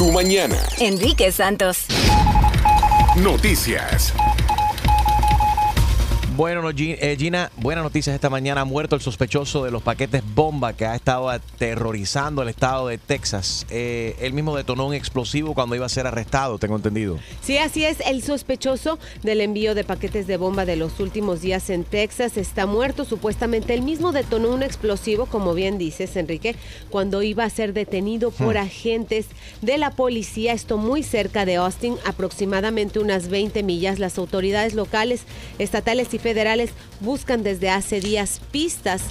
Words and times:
tu 0.00 0.10
mañana. 0.10 0.56
Enrique 0.78 1.30
Santos. 1.30 1.84
Noticias. 3.16 4.14
Bueno, 6.40 6.62
no, 6.62 6.70
eh, 6.70 7.16
Gina, 7.18 7.52
buenas 7.58 7.84
noticias 7.84 8.14
esta 8.14 8.30
mañana. 8.30 8.62
Ha 8.62 8.64
muerto 8.64 8.96
el 8.96 9.02
sospechoso 9.02 9.62
de 9.62 9.70
los 9.70 9.82
paquetes 9.82 10.22
bomba 10.34 10.72
que 10.72 10.86
ha 10.86 10.94
estado 10.94 11.28
aterrorizando 11.28 12.40
el 12.40 12.48
estado 12.48 12.88
de 12.88 12.96
Texas. 12.96 13.66
Eh, 13.68 14.16
él 14.22 14.32
mismo 14.32 14.56
detonó 14.56 14.86
un 14.86 14.94
explosivo 14.94 15.52
cuando 15.52 15.74
iba 15.74 15.84
a 15.84 15.90
ser 15.90 16.06
arrestado, 16.06 16.56
tengo 16.56 16.76
entendido. 16.76 17.18
Sí, 17.42 17.58
así 17.58 17.84
es. 17.84 18.00
El 18.06 18.22
sospechoso 18.22 18.98
del 19.22 19.42
envío 19.42 19.74
de 19.74 19.84
paquetes 19.84 20.26
de 20.26 20.38
bomba 20.38 20.64
de 20.64 20.76
los 20.76 20.98
últimos 20.98 21.42
días 21.42 21.68
en 21.68 21.84
Texas 21.84 22.38
está 22.38 22.64
muerto. 22.64 23.04
Supuestamente 23.04 23.74
él 23.74 23.82
mismo 23.82 24.10
detonó 24.12 24.48
un 24.48 24.62
explosivo, 24.62 25.26
como 25.26 25.52
bien 25.52 25.76
dices, 25.76 26.16
Enrique, 26.16 26.56
cuando 26.88 27.22
iba 27.22 27.44
a 27.44 27.50
ser 27.50 27.74
detenido 27.74 28.30
por 28.30 28.56
agentes 28.56 29.26
de 29.60 29.76
la 29.76 29.90
policía. 29.90 30.54
Esto 30.54 30.78
muy 30.78 31.02
cerca 31.02 31.44
de 31.44 31.56
Austin, 31.56 31.96
aproximadamente 32.06 32.98
unas 32.98 33.28
20 33.28 33.62
millas. 33.62 33.98
Las 33.98 34.16
autoridades 34.16 34.72
locales, 34.72 35.24
estatales 35.58 36.14
y 36.14 36.18
federales 36.18 36.29
buscan 37.00 37.42
desde 37.42 37.70
hace 37.70 38.00
días 38.00 38.40
pistas 38.50 39.02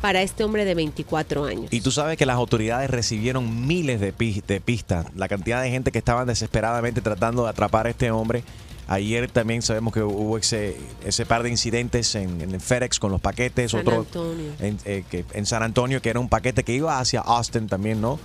para 0.00 0.22
este 0.22 0.44
hombre 0.44 0.64
de 0.64 0.74
24 0.74 1.44
años. 1.44 1.72
Y 1.72 1.80
tú 1.80 1.90
sabes 1.90 2.16
que 2.16 2.26
las 2.26 2.36
autoridades 2.36 2.90
recibieron 2.90 3.66
miles 3.66 4.00
de, 4.00 4.12
de 4.12 4.60
pistas. 4.60 5.06
La 5.14 5.28
cantidad 5.28 5.62
de 5.62 5.70
gente 5.70 5.92
que 5.92 5.98
estaban 5.98 6.26
desesperadamente 6.26 7.00
tratando 7.00 7.44
de 7.44 7.50
atrapar 7.50 7.86
a 7.86 7.90
este 7.90 8.10
hombre. 8.10 8.44
Ayer 8.86 9.30
también 9.30 9.60
sabemos 9.60 9.92
que 9.92 10.02
hubo 10.02 10.38
ese, 10.38 10.76
ese 11.04 11.26
par 11.26 11.42
de 11.42 11.50
incidentes 11.50 12.14
en, 12.14 12.40
en 12.40 12.58
FedEx 12.58 12.98
con 12.98 13.12
los 13.12 13.20
paquetes. 13.20 13.72
San 13.72 13.80
otro 13.80 13.98
Antonio. 13.98 14.52
En, 14.60 14.78
eh, 14.86 15.04
que, 15.10 15.24
en 15.34 15.44
San 15.44 15.62
Antonio, 15.62 16.00
que 16.00 16.08
era 16.08 16.20
un 16.20 16.28
paquete 16.28 16.64
que 16.64 16.72
iba 16.72 16.98
hacia 16.98 17.20
Austin 17.20 17.66
también, 17.66 18.00
¿no? 18.00 18.18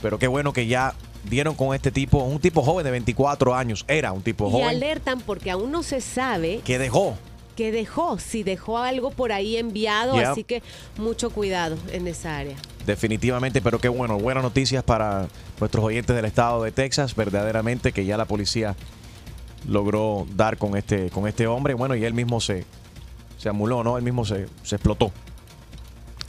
Pero 0.00 0.18
qué 0.18 0.28
bueno 0.28 0.52
que 0.52 0.66
ya 0.66 0.94
dieron 1.28 1.54
con 1.54 1.74
este 1.74 1.90
tipo, 1.90 2.22
un 2.22 2.38
tipo 2.38 2.62
joven 2.62 2.84
de 2.84 2.92
24 2.92 3.54
años. 3.54 3.84
Era 3.88 4.12
un 4.12 4.22
tipo 4.22 4.48
Y 4.48 4.52
joven 4.52 4.68
alertan 4.68 5.20
porque 5.20 5.50
aún 5.50 5.72
no 5.72 5.82
se 5.82 6.00
sabe 6.00 6.60
que 6.64 6.78
dejó. 6.78 7.16
Que 7.56 7.72
dejó, 7.72 8.18
si 8.18 8.42
dejó 8.42 8.78
algo 8.78 9.10
por 9.10 9.32
ahí 9.32 9.56
enviado, 9.56 10.14
Yeah. 10.14 10.32
así 10.32 10.44
que 10.44 10.62
mucho 10.96 11.30
cuidado 11.30 11.76
en 11.92 12.06
esa 12.06 12.38
área. 12.38 12.56
Definitivamente, 12.86 13.60
pero 13.60 13.78
qué 13.78 13.88
bueno, 13.88 14.18
buenas 14.18 14.42
noticias 14.42 14.82
para 14.82 15.28
nuestros 15.58 15.84
oyentes 15.84 16.16
del 16.16 16.24
estado 16.24 16.62
de 16.62 16.72
Texas, 16.72 17.14
verdaderamente 17.14 17.92
que 17.92 18.04
ya 18.04 18.16
la 18.16 18.24
policía 18.24 18.74
logró 19.68 20.26
dar 20.34 20.56
con 20.56 20.76
este, 20.76 21.10
con 21.10 21.28
este 21.28 21.46
hombre, 21.46 21.74
bueno, 21.74 21.94
y 21.94 22.04
él 22.04 22.14
mismo 22.14 22.40
se, 22.40 22.64
se 23.36 23.48
amuló, 23.48 23.84
¿no? 23.84 23.98
Él 23.98 24.02
mismo 24.02 24.24
se, 24.24 24.46
se 24.62 24.76
explotó 24.76 25.12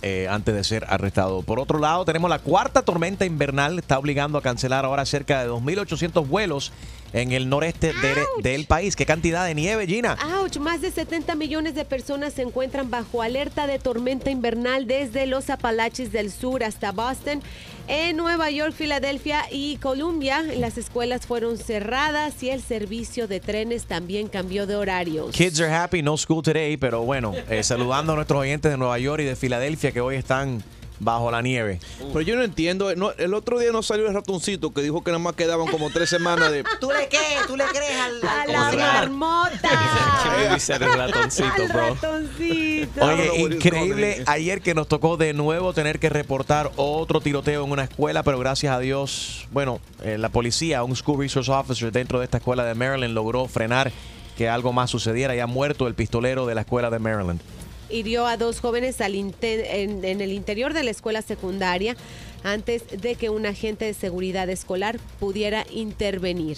eh, 0.02 0.28
antes 0.30 0.54
de 0.56 0.64
ser 0.64 0.86
arrestado. 0.90 1.42
Por 1.44 1.60
otro 1.60 1.80
lado, 1.80 2.04
tenemos 2.06 2.30
la 2.30 2.40
cuarta 2.40 2.82
tormenta 2.82 3.24
invernal, 3.26 3.80
está 3.80 3.98
obligando 4.00 4.38
a 4.38 4.42
cancelar 4.42 4.84
ahora 4.84 5.06
cerca 5.06 5.42
de 5.44 5.50
2.800 5.50 6.28
vuelos 6.28 6.72
en 7.14 7.32
el 7.32 7.50
noreste 7.50 7.88
de- 7.94 8.26
del 8.42 8.66
país. 8.66 8.96
¿Qué 8.96 9.06
cantidad 9.06 9.46
de 9.46 9.56
nieve, 9.56 9.86
Gina? 9.88 10.18
Ouch, 10.42 10.58
más 10.58 10.82
de 10.82 10.92
70 10.92 11.36
millones 11.36 11.76
de 11.76 11.86
personas 11.86 12.34
se 12.34 12.42
encuentran 12.42 12.90
bajo 12.90 13.22
alerta 13.22 13.68
de 13.68 13.80
tormenta 13.80 14.32
invernal 14.32 14.88
desde 14.88 15.26
los 15.28 15.50
Apalaches 15.50 16.12
del 16.12 16.32
Sur 16.32 16.64
hasta 16.64 16.92
Boston. 16.92 17.42
En 17.88 18.16
Nueva 18.16 18.50
York, 18.52 18.74
Filadelfia 18.74 19.44
y 19.52 19.76
Columbia, 19.78 20.42
las 20.44 20.78
escuelas 20.78 21.26
fueron 21.26 21.58
cerradas 21.58 22.42
y 22.44 22.50
el 22.50 22.62
servicio 22.62 23.28
de 23.28 23.40
trenes 23.42 23.86
también 23.86 24.28
cambió 24.28 24.66
de 24.66 24.76
horarios. 24.76 25.32
Kids 25.36 25.60
are 25.60 25.74
happy, 25.74 26.02
no 26.02 26.16
school 26.16 26.42
today, 26.44 26.78
pero 26.78 27.02
bueno, 27.02 27.34
eh, 27.50 27.64
saludando 27.64 28.14
a 28.14 28.16
nuestros 28.16 28.40
oyentes 28.40 28.72
de 28.72 28.78
Nueva 28.78 28.98
York 29.00 29.22
y 29.24 29.26
de 29.26 29.36
Filadelfia 29.36 29.92
que 29.92 30.00
hoy 30.00 30.16
están 30.16 30.64
bajo 31.02 31.32
la 31.32 31.42
nieve. 31.42 31.80
Pero 32.00 32.22
yo 32.22 32.36
no 32.36 32.44
entiendo. 32.44 32.94
no, 32.96 33.12
el 33.18 33.34
otro 33.34 33.60
día 33.60 33.72
no 33.72 33.84
salió 33.84 34.08
el 34.08 34.14
ratoncito 34.14 34.72
que 34.72 34.82
dijo 34.82 35.04
que 35.04 35.12
nada 35.12 35.20
más 35.20 35.34
quedaban 35.34 35.68
como 35.68 35.90
tres 35.90 36.10
semanas 36.10 36.52
de. 36.52 36.64
¿Tú 36.80 36.92
le 36.92 37.10
qué? 37.10 37.18
¿Tú 37.48 37.58
le 37.58 37.66
crees 37.66 38.00
al, 38.00 38.28
¡A 38.28 38.42
al 38.44 38.78
la 38.78 38.94
marmota! 38.94 40.54
Dice 40.54 40.74
el 40.74 40.80
ratoncito, 40.82 41.64
¡Al 41.64 41.68
bro. 41.68 41.96
ratoncito! 41.96 43.06
Oye, 43.06 43.42
increíble 43.42 44.24
ayer 44.28 44.62
que 44.62 44.74
nos 44.74 44.88
tocó 44.88 45.18
de 45.18 45.34
nuevo 45.34 45.74
tener 45.74 46.00
que 46.00 46.10
reportar 46.10 46.72
otro 46.76 47.20
tiroteo 47.20 47.66
en 47.66 47.72
una 47.72 47.84
escuela, 47.84 48.24
pero 48.24 48.38
gracias 48.40 48.74
a 48.74 48.80
Dios, 48.80 49.48
bueno, 49.52 49.80
eh, 50.04 50.18
la 50.18 50.30
policía, 50.30 50.84
un 50.84 50.96
school 50.96 51.20
resource 51.20 51.52
officer 51.52 51.92
dentro 51.92 52.20
de 52.20 52.26
esta 52.26 52.38
escuela 52.38 52.64
de 52.64 52.76
Maryland 52.76 53.14
logró 53.14 53.48
frenar 53.48 53.92
que 54.38 54.48
algo 54.50 54.72
más 54.72 54.90
sucediera. 54.90 55.36
Ya 55.36 55.44
ha 55.44 55.48
muerto 55.48 55.88
el 55.88 55.96
pistolero 55.96 56.46
de 56.46 56.56
la 56.56 56.62
escuela 56.62 56.90
de 56.90 57.00
Maryland. 57.00 57.42
Hirió 57.92 58.28
a 58.28 58.38
dos 58.38 58.60
jóvenes 58.60 59.02
al 59.02 59.16
inte- 59.16 59.82
en, 59.84 60.04
en 60.04 60.22
el 60.22 60.32
interior 60.32 60.74
de 60.74 60.84
la 60.84 60.92
escuela 60.92 61.22
secundaria 61.22 61.96
antes 62.44 62.84
de 63.02 63.16
que 63.16 63.30
un 63.30 63.46
agente 63.46 63.86
de 63.86 63.94
seguridad 63.94 64.50
escolar 64.50 65.00
pudiera 65.20 65.66
intervenir. 65.72 66.58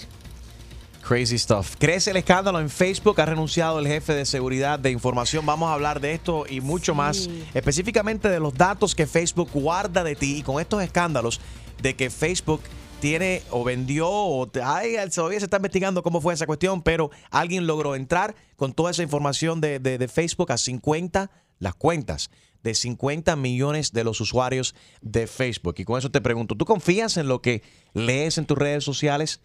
Crazy 1.05 1.37
stuff. 1.37 1.75
Crece 1.77 2.11
el 2.11 2.17
escándalo 2.17 2.61
en 2.61 2.69
Facebook. 2.69 3.19
Ha 3.19 3.25
renunciado 3.25 3.79
el 3.79 3.87
jefe 3.87 4.13
de 4.13 4.25
seguridad 4.25 4.79
de 4.79 4.89
información. 4.89 5.45
Vamos 5.45 5.69
a 5.69 5.73
hablar 5.73 5.99
de 5.99 6.13
esto 6.13 6.45
y 6.49 6.61
mucho 6.61 6.95
más. 6.95 7.29
Específicamente 7.53 8.29
de 8.29 8.39
los 8.39 8.53
datos 8.53 8.95
que 8.95 9.05
Facebook 9.05 9.49
guarda 9.53 10.05
de 10.05 10.15
ti. 10.15 10.37
Y 10.37 10.43
con 10.43 10.61
estos 10.61 10.81
escándalos 10.81 11.41
de 11.81 11.95
que 11.95 12.09
Facebook 12.09 12.61
tiene 13.03 13.43
o 13.51 13.63
vendió 13.65 14.07
o 14.09 14.49
ay, 14.63 14.95
todavía 15.13 15.39
se 15.39 15.43
está 15.45 15.57
investigando 15.57 16.01
cómo 16.03 16.21
fue 16.21 16.33
esa 16.33 16.45
cuestión, 16.45 16.81
pero 16.81 17.11
alguien 17.31 17.67
logró 17.67 17.97
entrar 17.97 18.33
con 18.55 18.71
toda 18.71 18.91
esa 18.91 19.03
información 19.03 19.59
de, 19.59 19.79
de- 19.79 20.07
Facebook 20.07 20.53
a 20.53 20.57
50 20.57 21.29
las 21.59 21.75
cuentas 21.75 22.29
de 22.63 22.73
50 22.73 23.35
millones 23.35 23.91
de 23.91 24.05
los 24.05 24.21
usuarios 24.21 24.73
de 25.01 25.27
Facebook. 25.27 25.75
Y 25.79 25.83
con 25.83 25.99
eso 25.99 26.11
te 26.11 26.21
pregunto, 26.21 26.55
¿tú 26.55 26.63
confías 26.63 27.17
en 27.17 27.27
lo 27.27 27.41
que 27.41 27.61
lees 27.91 28.37
en 28.37 28.45
tus 28.45 28.57
redes 28.57 28.85
sociales? 28.85 29.41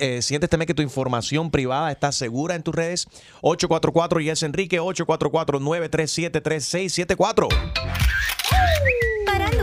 Eh, 0.00 0.20
¿Sientes 0.20 0.50
que 0.66 0.74
tu 0.74 0.82
información 0.82 1.52
privada 1.52 1.92
está 1.92 2.10
segura 2.10 2.56
en 2.56 2.64
tus 2.64 2.74
redes? 2.74 3.06
844 3.42 4.20
y 4.22 4.30
es 4.30 4.42
Enrique 4.42 4.80
844-937-3674. 4.80 7.46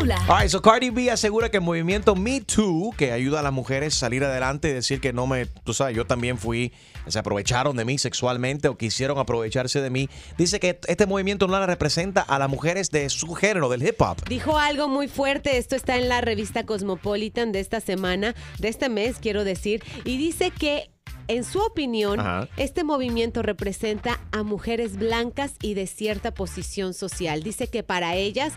All 0.06 0.40
right, 0.40 0.50
so 0.50 0.62
Cardi 0.62 0.92
B 0.92 1.10
asegura 1.10 1.50
que 1.50 1.58
el 1.58 1.64
movimiento 1.64 2.16
Me 2.16 2.40
Too, 2.40 2.94
que 2.96 3.12
ayuda 3.12 3.40
a 3.40 3.44
las 3.44 3.52
mujeres 3.52 3.96
a 3.96 4.00
salir 4.02 4.24
adelante 4.24 4.70
y 4.70 4.74
decir 4.74 5.02
que 5.02 5.14
no 5.14 5.26
me, 5.26 5.48
tú 5.48 5.74
sabes, 5.74 5.96
yo 5.96 6.06
también 6.06 6.38
fui, 6.38 6.72
se 7.08 7.18
aprovecharon 7.18 7.76
de 7.76 7.86
mí 7.86 7.98
sexualmente 7.98 8.68
o 8.68 8.78
quisieron 8.78 9.18
aprovecharse 9.18 9.82
de 9.82 9.90
mí, 9.90 10.08
dice 10.38 10.60
que 10.60 10.80
este 10.88 11.08
movimiento 11.08 11.48
no 11.48 11.60
la 11.60 11.66
representa 11.66 12.22
a 12.22 12.38
las 12.38 12.50
mujeres 12.50 12.92
de 12.92 13.10
su 13.10 13.34
género, 13.34 13.68
del 13.68 13.82
hip 13.82 14.00
hop. 14.00 14.18
Dijo 14.30 14.60
algo 14.60 14.88
muy 14.88 15.08
fuerte, 15.08 15.58
esto 15.58 15.76
está 15.76 15.96
en 15.96 16.08
la 16.08 16.22
revista 16.22 16.68
Cosmopolitan 16.68 17.52
de 17.52 17.62
esta 17.62 17.80
semana, 17.80 18.36
de 18.60 18.68
este 18.68 18.90
mes 18.90 19.18
quiero 19.20 19.44
decir, 19.44 19.84
y 20.04 20.18
dice 20.18 20.52
que 20.52 20.92
en 21.28 21.44
su 21.44 21.60
opinión, 21.60 22.20
Ajá. 22.20 22.48
este 22.58 22.84
movimiento 22.84 23.42
representa 23.42 24.20
a 24.32 24.44
mujeres 24.44 24.98
blancas 24.98 25.56
y 25.60 25.74
de 25.74 25.88
cierta 25.88 26.32
posición 26.36 26.94
social. 26.94 27.42
Dice 27.42 27.68
que 27.68 27.82
para 27.82 28.14
ellas 28.16 28.54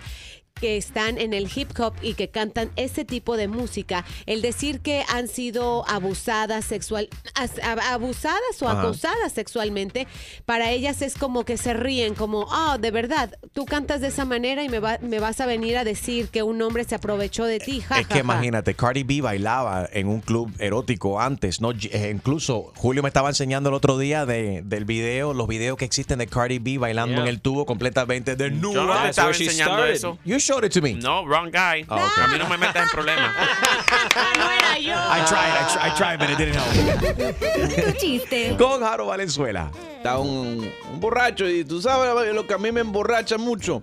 que 0.61 0.77
están 0.77 1.19
en 1.19 1.33
el 1.35 1.49
hip 1.55 1.71
hop 1.79 1.95
y 2.03 2.15
que 2.15 2.29
cantan 2.29 2.71
ese 2.77 3.05
tipo 3.05 3.37
de 3.37 3.49
música, 3.49 4.05
el 4.27 4.43
decir 4.43 4.81
que 4.81 5.05
han 5.09 5.29
sido 5.29 5.85
abusadas 5.89 6.65
sexual, 6.65 7.09
as- 7.35 7.57
ab- 7.63 7.81
abusadas 7.91 8.61
o 8.61 8.69
Ajá. 8.69 8.81
acosadas 8.81 9.33
sexualmente, 9.33 10.07
para 10.45 10.71
ellas 10.71 11.03
es 11.03 11.15
como 11.15 11.45
que 11.45 11.57
se 11.57 11.75
ríen, 11.75 12.15
como, 12.15 12.41
oh, 12.51 12.79
de 12.79 12.91
verdad, 12.91 13.37
tú 13.53 13.65
cantas 13.65 14.01
de 14.01 14.09
esa 14.09 14.25
manera 14.25 14.63
y 14.63 14.69
me, 14.69 14.79
va- 14.81 14.99
me 15.01 15.21
vas 15.21 15.41
a 15.41 15.47
venir 15.47 15.77
a 15.77 15.85
decir 15.85 16.29
que 16.29 16.43
un 16.43 16.61
hombre 16.63 16.85
se 16.85 16.95
aprovechó 16.95 17.45
de 17.45 17.59
ti. 17.61 17.81
Ja, 17.81 17.97
Es 18.01 18.03
ja, 18.03 18.09
que 18.09 18.15
ja". 18.15 18.21
imagínate, 18.21 18.75
Cardi 18.75 19.03
B 19.05 19.21
bailaba 19.21 19.89
en 19.93 20.09
un 20.09 20.21
club 20.21 20.53
erótico 20.59 21.21
antes, 21.21 21.61
¿no? 21.61 21.71
Eh, 21.73 22.11
incluso 22.15 22.73
Julio 22.77 23.03
me 23.03 23.09
estaba 23.09 23.29
enseñando 23.29 23.69
el 23.69 23.75
otro 23.75 23.99
día 23.99 24.27
de, 24.27 24.63
del 24.65 24.85
video, 24.85 25.35
los 25.35 25.47
videos 25.49 25.77
que 25.79 25.85
existen 25.85 26.19
de 26.19 26.27
Cardi 26.27 26.59
B 26.59 26.79
bailando 26.79 27.09
Yeah. 27.09 27.23
en 27.23 27.29
el 27.29 27.41
tubo 27.41 27.65
completamente 27.65 28.33
Yo 28.37 28.37
no 28.51 28.55
desnuda. 28.71 28.87
That's 28.95 29.11
estaba 29.11 29.29
where 29.29 29.39
she 29.39 29.45
enseñando 29.45 29.75
started. 29.77 29.95
eso. 29.95 30.19
You 30.25 30.39
showed 30.49 30.65
it 30.65 30.73
to 30.73 30.81
me. 30.81 30.95
No, 30.95 31.27
wrong 31.27 31.51
guy. 31.51 31.85
Ok. 31.89 31.99
A 31.99 32.29
mí 32.29 32.39
no 32.39 32.49
me 32.49 32.57
metas 32.57 32.83
en 32.83 32.89
problemas. 32.89 33.35
no 34.39 34.51
era 34.51 34.79
yo. 34.79 34.95
I 34.95 35.25
tried, 35.27 35.53
I 35.53 35.69
tried, 35.69 35.93
I 35.93 35.97
tried, 35.97 36.19
but 36.19 36.31
it 36.31 36.39
didn't 36.39 36.55
help. 36.55 37.93
Tu 37.93 37.93
chiste. 37.99 38.57
Con 38.57 38.81
Jaro 38.81 39.07
Valenzuela. 39.07 39.71
Está 39.99 40.19
un, 40.19 40.73
un 40.91 41.01
borracho 41.01 41.47
y 41.47 41.65
tú 41.65 41.83
sabes 41.83 42.35
lo 42.35 42.47
que 42.47 42.55
a 42.55 42.59
mí 42.59 42.73
me 42.73 42.81
emborracha 42.81 43.37
mucho. 43.37 43.83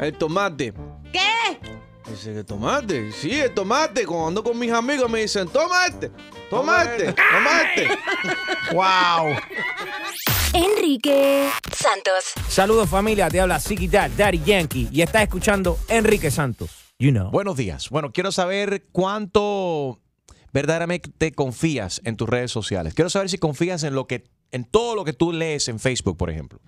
El 0.00 0.14
tomate. 0.14 0.72
¿Qué? 1.12 1.58
Dice 2.08 2.32
que 2.32 2.44
tomate. 2.44 3.12
Sí, 3.12 3.38
el 3.38 3.52
tomate. 3.52 4.06
Cuando 4.06 4.28
ando 4.28 4.42
con 4.42 4.58
mis 4.58 4.72
amigos 4.72 5.10
me 5.10 5.20
dicen, 5.20 5.46
toma 5.48 5.86
este, 5.86 6.10
toma 6.48 6.84
este, 6.84 7.12
toma 7.12 7.62
este. 7.62 7.88
Wow. 8.72 9.36
Enrique 10.54 11.48
Santos. 11.74 12.24
Saludos 12.48 12.88
familia, 12.90 13.28
te 13.30 13.40
habla 13.40 13.58
Siki 13.58 13.88
Dad, 13.88 14.10
Daddy 14.16 14.42
Yankee 14.44 14.88
y 14.92 15.00
estás 15.00 15.22
escuchando 15.22 15.78
Enrique 15.88 16.30
Santos. 16.30 16.70
You 16.98 17.10
know. 17.10 17.30
Buenos 17.30 17.56
días. 17.56 17.88
Bueno, 17.88 18.12
quiero 18.12 18.32
saber 18.32 18.84
cuánto 18.92 19.98
verdaderamente 20.52 21.32
confías 21.32 22.00
en 22.04 22.16
tus 22.16 22.28
redes 22.28 22.50
sociales. 22.50 22.92
Quiero 22.94 23.08
saber 23.08 23.30
si 23.30 23.38
confías 23.38 23.82
en 23.82 23.94
lo 23.94 24.06
que, 24.06 24.24
en 24.50 24.64
todo 24.64 24.94
lo 24.94 25.04
que 25.04 25.12
tú 25.14 25.32
lees 25.32 25.68
en 25.68 25.80
Facebook, 25.80 26.16
por 26.16 26.30
ejemplo. 26.30 26.60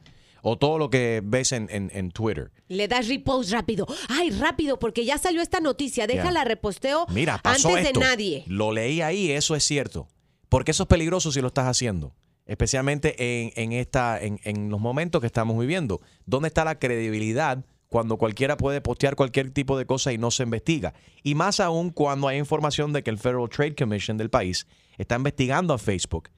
o 0.46 0.58
todo 0.58 0.76
lo 0.76 0.90
que 0.90 1.22
ves 1.24 1.52
en, 1.52 1.68
en- 1.70 1.90
en 1.94 2.10
Twitter. 2.10 2.52
Le 2.68 2.86
das 2.86 3.08
repost 3.08 3.50
rápido. 3.50 3.86
Ay, 4.10 4.28
rápido, 4.30 4.78
porque 4.78 5.04
ya 5.06 5.16
salió 5.16 5.40
esta 5.40 5.60
noticia. 5.60 6.06
Déjala 6.06 6.40
Ya. 6.40 6.44
reposteo 6.44 7.06
Mira, 7.08 7.38
pasó 7.38 7.68
antes 7.68 7.86
esto. 7.86 8.00
de 8.00 8.06
nadie. 8.06 8.44
Lo 8.46 8.70
leí 8.70 9.00
ahí, 9.00 9.30
eso 9.30 9.54
es 9.56 9.64
cierto. 9.64 10.06
Porque 10.50 10.72
eso 10.72 10.82
es 10.82 10.86
peligroso 10.88 11.32
si 11.32 11.40
lo 11.40 11.46
estás 11.48 11.66
haciendo. 11.66 12.14
Especialmente 12.46 13.14
en, 13.18 13.52
en 13.56 13.72
esta, 13.72 14.20
en, 14.20 14.38
en 14.44 14.70
los 14.70 14.80
momentos 14.80 15.20
que 15.20 15.26
estamos 15.26 15.58
viviendo. 15.58 16.00
¿Dónde 16.26 16.48
está 16.48 16.64
la 16.64 16.78
credibilidad 16.78 17.64
cuando 17.88 18.18
cualquiera 18.18 18.56
puede 18.56 18.80
postear 18.80 19.16
cualquier 19.16 19.50
tipo 19.50 19.78
de 19.78 19.86
cosa 19.86 20.12
y 20.12 20.18
no 20.18 20.30
se 20.30 20.42
investiga? 20.42 20.94
Y 21.22 21.34
más 21.34 21.60
aún 21.60 21.90
cuando 21.90 22.28
hay 22.28 22.38
información 22.38 22.92
de 22.92 23.02
que 23.02 23.10
el 23.10 23.18
Federal 23.18 23.48
Trade 23.48 23.74
Commission 23.74 24.18
del 24.18 24.30
país 24.30 24.66
está 24.98 25.16
investigando 25.16 25.72
a 25.72 25.78
Facebook 25.78 26.28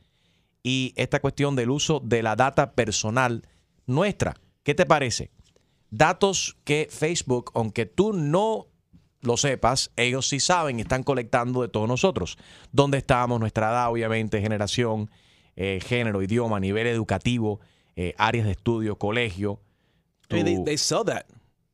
y 0.63 0.93
esta 0.97 1.21
cuestión 1.21 1.55
del 1.55 1.71
uso 1.71 2.01
de 2.01 2.25
la 2.25 2.35
data 2.35 2.73
personal 2.73 3.47
nuestra. 3.87 4.35
¿Qué 4.65 4.75
te 4.75 4.85
parece? 4.85 5.31
Datos 5.91 6.57
que 6.65 6.89
Facebook, 6.91 7.53
aunque 7.55 7.87
tú 7.87 8.13
no 8.13 8.67
lo 9.21 9.37
sepas, 9.37 9.93
ellos 9.95 10.29
sí 10.29 10.41
saben 10.41 10.79
y 10.79 10.83
están 10.83 11.05
colectando 11.05 11.63
de 11.63 11.69
todos 11.69 11.87
nosotros. 11.87 12.37
¿Dónde 12.73 12.99
estamos? 12.99 13.39
Nuestra 13.39 13.71
edad, 13.71 13.91
obviamente, 13.93 14.41
generación, 14.41 15.09
eh, 15.57 15.81
género, 15.85 16.23
idioma, 16.23 16.61
nivel 16.61 16.87
educativo, 16.87 17.61
eh, 17.97 18.15
áreas 18.19 18.45
de 18.47 18.53
estudio, 18.53 18.97
colegio. 18.97 19.59
I 20.31 20.35
mean, 20.35 20.45
they, 20.45 20.57
tu- 20.57 20.65
they 20.65 20.77
sell 20.79 21.05
that. 21.07 21.25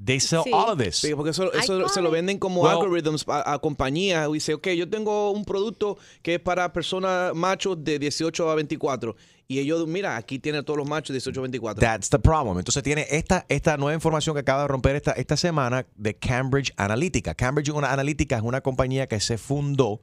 they 0.05 0.19
sell 0.19 0.43
Sí. 0.45 0.51
all 0.53 0.71
of 0.71 0.79
this. 0.79 0.97
Sí, 0.97 1.15
porque 1.15 1.31
eso, 1.31 1.53
eso 1.53 1.89
se 1.89 2.03
lo 2.03 2.11
venden 2.11 2.39
como 2.39 2.63
Well- 2.63 2.73
algorithms 2.81 3.25
a, 3.29 3.53
a 3.55 3.59
compañías. 3.61 4.29
Y 4.31 4.33
dice, 4.35 4.55
ok, 4.55 4.69
yo 4.71 4.89
tengo 4.91 5.31
un 5.31 5.45
producto 5.45 5.97
que 6.23 6.35
es 6.35 6.41
para 6.41 6.73
personas 6.73 7.35
machos 7.37 7.83
de 7.85 7.99
18 8.01 8.51
a 8.51 8.55
24. 8.57 9.15
Y 9.49 9.59
ellos, 9.61 9.87
mira, 9.87 10.17
aquí 10.17 10.39
tiene 10.41 10.63
todos 10.65 10.79
los 10.79 10.89
machos 10.89 11.09
de 11.09 11.15
18 11.19 11.39
a 11.39 11.43
24. 11.43 11.81
That's 11.81 12.09
the 12.11 12.19
problem. 12.19 12.59
Entonces 12.59 12.83
tiene 12.83 13.07
esta, 13.11 13.45
esta 13.49 13.77
nueva 13.77 13.95
información 13.95 14.35
que 14.35 14.41
acaba 14.41 14.63
de 14.63 14.69
romper 14.69 14.97
esta, 14.97 15.13
esta 15.13 15.37
semana 15.37 15.87
de 15.95 16.17
Cambridge 16.17 16.73
Analytica. 16.77 17.35
Cambridge 17.35 17.71
Analytica 17.71 18.37
es 18.37 18.43
una 18.43 18.61
compañía 18.61 19.07
que 19.07 19.21
se 19.21 19.39
fundó 19.39 20.01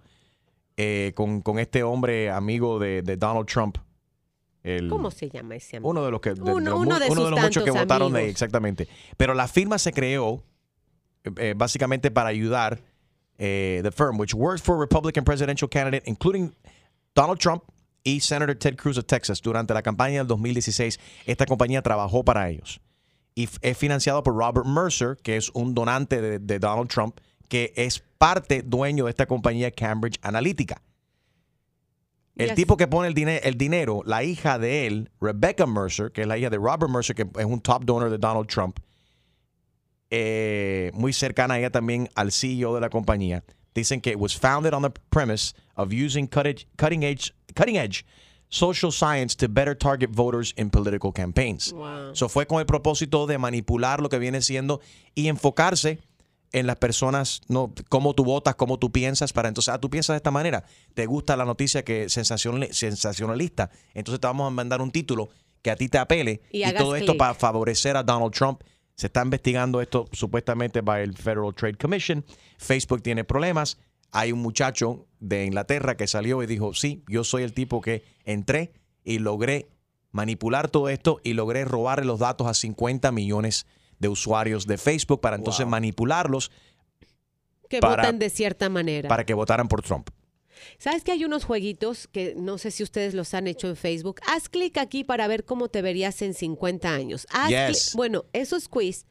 eh, 0.81 1.11
con, 1.13 1.41
con 1.41 1.59
este 1.59 1.83
hombre 1.83 2.31
amigo 2.31 2.79
de, 2.79 3.01
de 3.01 3.17
Donald 3.17 3.47
Trump. 3.47 3.77
El- 4.63 4.87
¿Cómo 4.87 5.11
se 5.11 5.29
llama 5.29 5.55
ese 5.57 5.75
amigo? 5.77 5.89
Uno 5.89 6.05
de 6.05 6.11
los 6.11 6.21
que 6.21 6.29
de- 6.29 6.35
de 6.35 6.41
Uno- 6.41 6.59
los, 6.71 6.79
uno 6.79 6.95
mu- 6.95 6.99
de 6.99 7.09
uno 7.09 7.29
los 7.29 7.41
muchos 7.41 7.63
que 7.63 7.71
votaron 7.71 8.13
de 8.13 8.29
exactamente. 8.29 8.87
Pero 9.17 9.33
la 9.33 9.47
firma 9.49 9.77
se 9.77 9.91
creó 9.91 10.41
eh, 11.25 11.31
eh, 11.37 11.53
básicamente 11.55 12.11
para 12.11 12.29
ayudar 12.29 12.79
eh, 13.37 13.81
the 13.83 13.91
firm, 13.91 14.17
which 14.17 14.33
worked 14.33 14.63
for 14.63 14.79
Republican 14.79 15.25
presidential 15.25 15.69
candidate, 15.69 16.03
including 16.09 16.53
Donald 17.13 17.39
Trump 17.39 17.63
y 18.03 18.21
Senator 18.21 18.55
Ted 18.55 18.77
Cruz 18.77 18.97
of 18.97 19.05
Texas 19.05 19.41
durante 19.41 19.73
la 19.73 19.81
campaña 19.81 20.19
del 20.19 20.27
2016. 20.27 20.97
Esta 21.25 21.45
compañía 21.45 21.81
trabajó 21.81 22.23
para 22.23 22.49
ellos 22.49 22.79
y 23.35 23.49
es 23.61 23.77
financiado 23.77 24.23
por 24.23 24.33
Robert 24.35 24.65
Mercer, 24.65 25.17
que 25.21 25.35
es 25.35 25.49
un 25.53 25.73
donante 25.73 26.21
de, 26.21 26.39
de 26.39 26.59
Donald 26.59 26.89
Trump, 26.89 27.19
que 27.49 27.73
es 27.75 28.01
parte 28.17 28.61
dueño 28.63 29.03
de 29.05 29.09
esta 29.09 29.25
compañía 29.25 29.71
Cambridge 29.71 30.17
Analytica. 30.21 30.81
El 32.37 32.47
Yes. 32.49 32.55
tipo 32.55 32.77
que 32.77 32.87
pone 32.87 33.09
el, 33.09 33.13
dine- 33.13 33.41
el 33.43 33.57
dinero, 33.57 34.01
la 34.05 34.23
hija 34.23 34.57
de 34.57 34.87
él, 34.87 35.11
Rebecca 35.19 35.65
Mercer, 35.65 36.11
que 36.13 36.21
es 36.21 36.27
la 36.27 36.37
hija 36.37 36.49
de 36.49 36.55
Robert 36.55 36.89
Mercer, 36.89 37.13
que 37.15 37.23
es 37.37 37.45
un 37.45 37.59
top 37.59 37.83
donor 37.83 38.09
de 38.09 38.17
Donald 38.17 38.47
Trump, 38.47 38.79
eh, 40.09 40.91
muy 40.93 41.13
cercana 41.13 41.55
a 41.55 41.59
ella 41.59 41.69
también 41.69 42.09
al 42.15 42.31
CEO 42.31 42.73
de 42.75 42.81
la 42.81 42.89
compañía, 42.89 43.43
dicen 43.75 44.01
que 44.01 44.11
it 44.11 44.17
was 44.17 44.35
founded 44.37 44.73
on 44.73 44.81
the 44.83 44.89
premise 45.09 45.53
of 45.75 45.91
using 45.91 46.27
cutting, 46.27 46.55
cutting 46.77 47.03
edge, 47.03 47.33
cutting 47.55 47.75
edge 47.77 48.05
social 48.51 48.91
science 48.91 49.35
to 49.35 49.47
better 49.47 49.75
target 49.77 50.09
voters 50.11 50.53
in 50.57 50.69
political 50.71 51.11
campaigns. 51.13 51.71
Wow. 51.71 52.15
So 52.15 52.27
fue 52.29 52.47
con 52.47 52.59
el 52.59 52.65
propósito 52.65 53.27
de 53.27 53.37
manipular 53.37 54.01
lo 54.01 54.09
que 54.09 54.17
viene 54.17 54.41
siendo 54.41 54.81
y 55.13 55.27
enfocarse 55.27 55.99
en 56.51 56.65
las 56.67 56.77
personas, 56.77 57.41
no, 57.47 57.73
cómo 57.89 58.13
tú 58.15 58.23
votas, 58.23 58.55
cómo 58.55 58.79
tú 58.79 58.91
piensas, 58.91 59.33
para 59.33 59.47
entonces, 59.49 59.73
ah, 59.73 59.79
tú 59.79 59.89
piensas 59.89 60.15
de 60.15 60.17
esta 60.17 60.31
manera, 60.31 60.63
te 60.95 61.05
gusta 61.05 61.37
la 61.37 61.45
noticia 61.45 61.83
que 61.83 62.03
es 62.05 62.17
sensacional- 62.17 62.71
sensacionalista, 62.73 63.69
entonces 63.93 64.19
te 64.19 64.27
vamos 64.27 64.47
a 64.47 64.49
mandar 64.49 64.81
un 64.81 64.91
título 64.91 65.29
que 65.61 65.71
a 65.71 65.75
ti 65.75 65.89
te 65.89 65.97
apele 65.97 66.41
Y 66.69 66.73
todo 66.79 66.95
esto 66.95 67.17
para 67.17 67.33
favorecer 67.33 67.97
a 67.97 68.03
Donald 68.03 68.33
Trump. 68.33 68.61
Se 68.95 69.07
está 69.07 69.21
investigando 69.23 69.81
esto 69.81 70.07
supuestamente 70.11 70.81
by 70.81 71.03
el 71.03 71.15
Federal 71.15 71.53
Trade 71.53 71.75
Commission. 71.75 72.25
Facebook 72.57 73.01
tiene 73.01 73.23
problemas. 73.23 73.77
Hay 74.11 74.31
un 74.31 74.39
muchacho 74.39 75.05
de 75.19 75.45
Inglaterra 75.45 75.95
que 75.95 76.07
salió 76.07 76.41
y 76.43 76.47
dijo, 76.47 76.73
sí, 76.73 77.03
yo 77.07 77.23
soy 77.23 77.43
el 77.43 77.53
tipo 77.53 77.79
que 77.81 78.03
entré 78.25 78.73
y 79.03 79.19
logré 79.19 79.69
manipular 80.11 80.69
todo 80.69 80.89
esto 80.89 81.19
y 81.23 81.33
logré 81.33 81.63
robarle 81.65 82.05
los 82.05 82.19
datos 82.19 82.47
a 82.47 82.53
50 82.53 83.11
millones 83.11 83.65
de 83.65 83.78
usuarios 84.07 84.65
de 84.65 84.77
Facebook 84.77 85.21
para 85.21 85.35
entonces 85.35 85.67
manipularlos 85.67 86.51
que 87.69 87.79
para- 87.79 88.03
votan 88.03 88.19
de 88.19 88.29
cierta 88.29 88.69
manera. 88.69 89.09
para 89.09 89.25
que 89.25 89.33
votaran 89.33 89.67
por 89.67 89.81
Trump. 89.81 90.09
¿Sabes 90.77 91.03
que 91.03 91.11
hay 91.13 91.23
unos 91.23 91.45
jueguitos 91.45 92.07
que 92.07 92.33
no 92.35 92.57
sé 92.57 92.71
si 92.71 92.83
ustedes 92.83 93.13
los 93.13 93.33
han 93.33 93.47
hecho 93.47 93.67
en 93.67 93.75
Facebook? 93.77 94.19
Haz 94.27 94.49
clic 94.49 94.77
aquí 94.77 95.03
para 95.05 95.27
ver 95.27 95.45
cómo 95.45 95.69
te 95.69 95.81
verías 95.81 96.21
en 96.21 96.33
50 96.33 96.89
años. 96.93 97.27
Haz 97.31 97.49
Yes. 97.49 97.93
Bueno, 97.95 98.25
esos 98.33 98.67
quiz, 98.67 99.05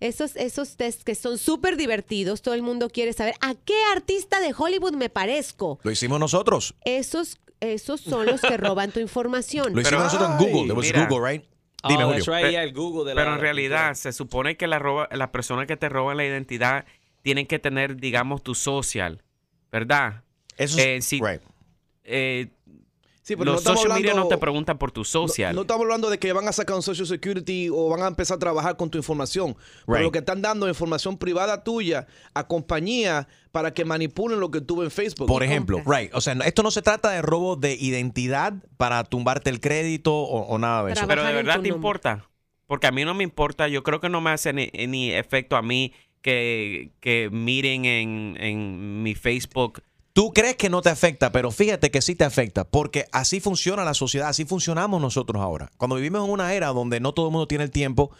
esos, 0.00 0.34
esos 0.36 0.76
tests 0.76 1.04
que 1.04 1.14
son 1.14 1.36
súper 1.36 1.76
divertidos, 1.76 2.40
todo 2.40 2.54
el 2.54 2.62
mundo 2.62 2.88
quiere 2.88 3.12
saber 3.12 3.34
a 3.42 3.54
qué 3.54 3.74
artista 3.94 4.40
de 4.40 4.54
Hollywood 4.56 4.94
me 4.94 5.10
parezco. 5.10 5.78
Lo 5.82 5.90
hicimos 5.90 6.18
nosotros. 6.18 6.74
Esos, 6.86 7.38
esos 7.60 8.00
son 8.00 8.24
los 8.26 8.40
que 8.40 8.56
roban 8.56 8.90
tu 8.90 9.00
información. 9.00 9.74
Lo 9.74 9.80
hicimos 9.82 10.04
nosotros 10.04 10.30
en 10.30 10.38
Google. 10.38 10.72
Was 10.72 10.86
mira. 10.86 11.06
Google, 11.06 11.32
right? 11.32 11.44
Oh, 11.84 11.88
Dime, 11.88 12.04
that's 12.10 12.24
Julio. 12.26 12.40
right, 12.40 12.50
yeah, 12.52 12.62
el 12.62 12.72
Google 12.72 13.08
de 13.08 13.14
la- 13.14 13.20
Pero 13.22 13.34
en 13.34 13.40
realidad 13.40 13.94
se 13.94 14.12
supone 14.12 14.56
que 14.56 14.66
la 14.66 14.78
roba, 14.78 15.08
las 15.12 15.28
personas 15.28 15.66
que 15.66 15.76
te 15.76 15.88
roban 15.88 16.16
la 16.16 16.24
identidad 16.24 16.84
tienen 17.22 17.46
que 17.46 17.58
tener, 17.58 17.96
digamos, 17.96 18.42
tu 18.42 18.54
social, 18.54 19.22
¿verdad? 19.70 20.22
Eso 20.56 20.78
es, 20.78 20.84
Eh, 20.86 21.02
sí. 21.02 21.20
right. 21.22 21.42
Eh, 22.04 22.48
Sí, 23.26 23.36
pero 23.36 23.46
no 23.46 23.52
los 23.52 23.62
estamos 23.62 23.80
social 23.80 23.98
media 23.98 24.10
no 24.12 24.18
hablando- 24.20 24.36
te 24.36 24.38
preguntan 24.38 24.76
por 24.76 24.92
tu 24.92 25.00
No, 25.00 25.04
social. 25.06 25.54
no 25.54 25.62
estamos 25.62 25.82
hablando 25.84 26.10
de 26.10 26.18
que 26.18 26.30
van 26.34 26.46
a 26.46 26.52
sacar 26.52 26.76
un 26.76 26.82
Social 26.82 27.06
Security 27.06 27.70
o 27.72 27.88
van 27.88 28.02
a 28.02 28.06
empezar 28.08 28.36
a 28.36 28.38
trabajar 28.38 28.76
con 28.76 28.90
tu 28.90 28.98
información. 28.98 29.56
Pero 29.86 30.00
lo 30.02 30.12
que 30.12 30.18
están 30.18 30.42
dando 30.42 30.66
es 30.66 30.72
información 30.72 31.16
privada 31.16 31.64
tuya 31.64 32.06
a 32.34 32.46
compañías 32.46 33.26
para 33.50 33.72
que 33.72 33.86
manipulen 33.86 34.40
lo 34.40 34.50
que 34.50 34.60
tú 34.60 34.76
ves 34.76 34.86
en 34.86 34.90
Facebook. 34.90 35.26
Por 35.26 35.42
ejemplo, 35.42 35.82
right. 35.86 36.14
O 36.14 36.20
sea, 36.20 36.34
no- 36.34 36.44
esto 36.44 36.62
no 36.62 36.70
se 36.70 36.82
trata 36.82 37.10
de 37.12 37.22
robo 37.22 37.56
de 37.56 37.72
identidad 37.74 38.52
para 38.76 39.02
tumbarte 39.04 39.48
el 39.48 39.58
crédito 39.60 40.14
o, 40.14 40.40
o 40.46 40.58
nada 40.58 40.84
de 40.84 40.92
eso. 40.92 40.98
Trabajar 41.06 41.16
Pero 41.16 41.26
de 41.28 41.34
verdad 41.34 41.52
te 41.54 41.56
nombre. 41.70 41.76
importa. 41.76 42.28
Porque 42.66 42.86
a 42.88 42.92
mí 42.92 43.06
no 43.06 43.14
me 43.14 43.24
importa. 43.24 43.68
Yo 43.68 43.82
creo 43.82 44.00
que 44.00 44.10
no 44.10 44.20
me 44.20 44.30
hace 44.30 44.52
ni, 44.52 44.66
ni 44.86 45.12
efecto 45.12 45.56
a 45.56 45.62
mí 45.62 45.94
que, 46.20 46.90
que 47.00 47.30
miren 47.32 47.86
en, 47.86 48.36
en 48.38 49.02
mi 49.02 49.14
Facebook. 49.14 49.80
Tú 50.14 50.32
crees 50.32 50.54
que 50.54 50.70
no 50.70 50.80
te 50.80 50.90
afecta, 50.90 51.32
pero 51.32 51.50
fíjate 51.50 51.90
que 51.90 52.00
sí 52.00 52.14
te 52.14 52.22
afecta, 52.22 52.62
porque 52.62 53.06
así 53.10 53.40
funciona 53.40 53.84
la 53.84 53.94
sociedad, 53.94 54.28
así 54.28 54.44
funcionamos 54.44 55.00
nosotros 55.00 55.42
ahora. 55.42 55.72
Cuando 55.76 55.96
vivimos 55.96 56.24
en 56.24 56.30
una 56.30 56.54
era 56.54 56.68
donde 56.68 57.00
no 57.00 57.12
todo 57.12 57.26
el 57.26 57.32
mundo 57.32 57.48
tiene 57.48 57.64
el 57.64 57.72
tiempo, 57.72 58.12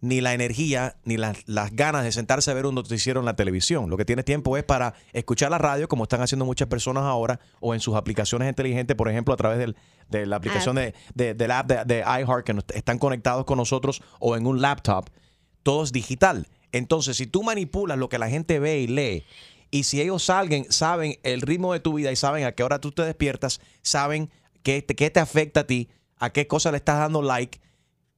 ni 0.00 0.20
la 0.20 0.34
energía, 0.34 0.96
ni 1.04 1.16
las, 1.16 1.38
las 1.46 1.70
ganas 1.70 2.02
de 2.02 2.10
sentarse 2.10 2.50
a 2.50 2.54
ver 2.54 2.66
un 2.66 2.74
noticiero 2.74 3.20
en 3.20 3.26
la 3.26 3.36
televisión. 3.36 3.88
Lo 3.88 3.96
que 3.96 4.04
tienes 4.04 4.24
tiempo 4.24 4.56
es 4.56 4.64
para 4.64 4.94
escuchar 5.12 5.52
la 5.52 5.58
radio, 5.58 5.86
como 5.86 6.02
están 6.02 6.20
haciendo 6.20 6.44
muchas 6.44 6.66
personas 6.66 7.04
ahora, 7.04 7.38
o 7.60 7.74
en 7.74 7.80
sus 7.80 7.94
aplicaciones 7.94 8.48
inteligentes, 8.48 8.96
por 8.96 9.08
ejemplo, 9.08 9.32
a 9.32 9.36
través 9.36 9.58
del- 9.58 9.76
de 10.10 10.26
la 10.26 10.36
aplicación 10.36 10.74
de, 10.74 10.94
de- 11.14 11.34
del 11.34 11.50
app 11.52 11.68
de, 11.68 11.84
de 11.84 12.00
iHeart, 12.00 12.44
que 12.44 12.54
nos- 12.54 12.64
están 12.74 12.98
conectados 12.98 13.44
con 13.44 13.56
nosotros, 13.58 14.02
o 14.18 14.36
en 14.36 14.48
un 14.48 14.60
laptop. 14.60 15.10
Todo 15.62 15.84
es 15.84 15.92
digital. 15.92 16.48
Entonces, 16.72 17.16
si 17.16 17.28
tú 17.28 17.44
manipulas 17.44 17.96
lo 17.98 18.08
que 18.08 18.18
la 18.18 18.28
gente 18.28 18.58
ve 18.58 18.80
y 18.80 18.88
lee, 18.88 19.24
y 19.78 19.84
si 19.84 20.00
ellos 20.00 20.22
salgan, 20.24 20.64
saben 20.70 21.18
el 21.22 21.40
ritmo 21.42 21.72
de 21.72 21.80
tu 21.80 21.94
vida 21.94 22.10
y 22.12 22.16
saben 22.16 22.44
a 22.44 22.52
qué 22.52 22.62
hora 22.62 22.80
tú 22.80 22.92
te 22.92 23.02
despiertas, 23.02 23.60
saben 23.82 24.30
qué 24.62 24.82
te, 24.82 24.94
qué 24.94 25.10
te 25.10 25.20
afecta 25.20 25.60
a 25.60 25.66
ti, 25.66 25.88
a 26.18 26.30
qué 26.30 26.46
cosa 26.46 26.70
le 26.70 26.78
estás 26.78 26.98
dando 26.98 27.20
like, 27.22 27.60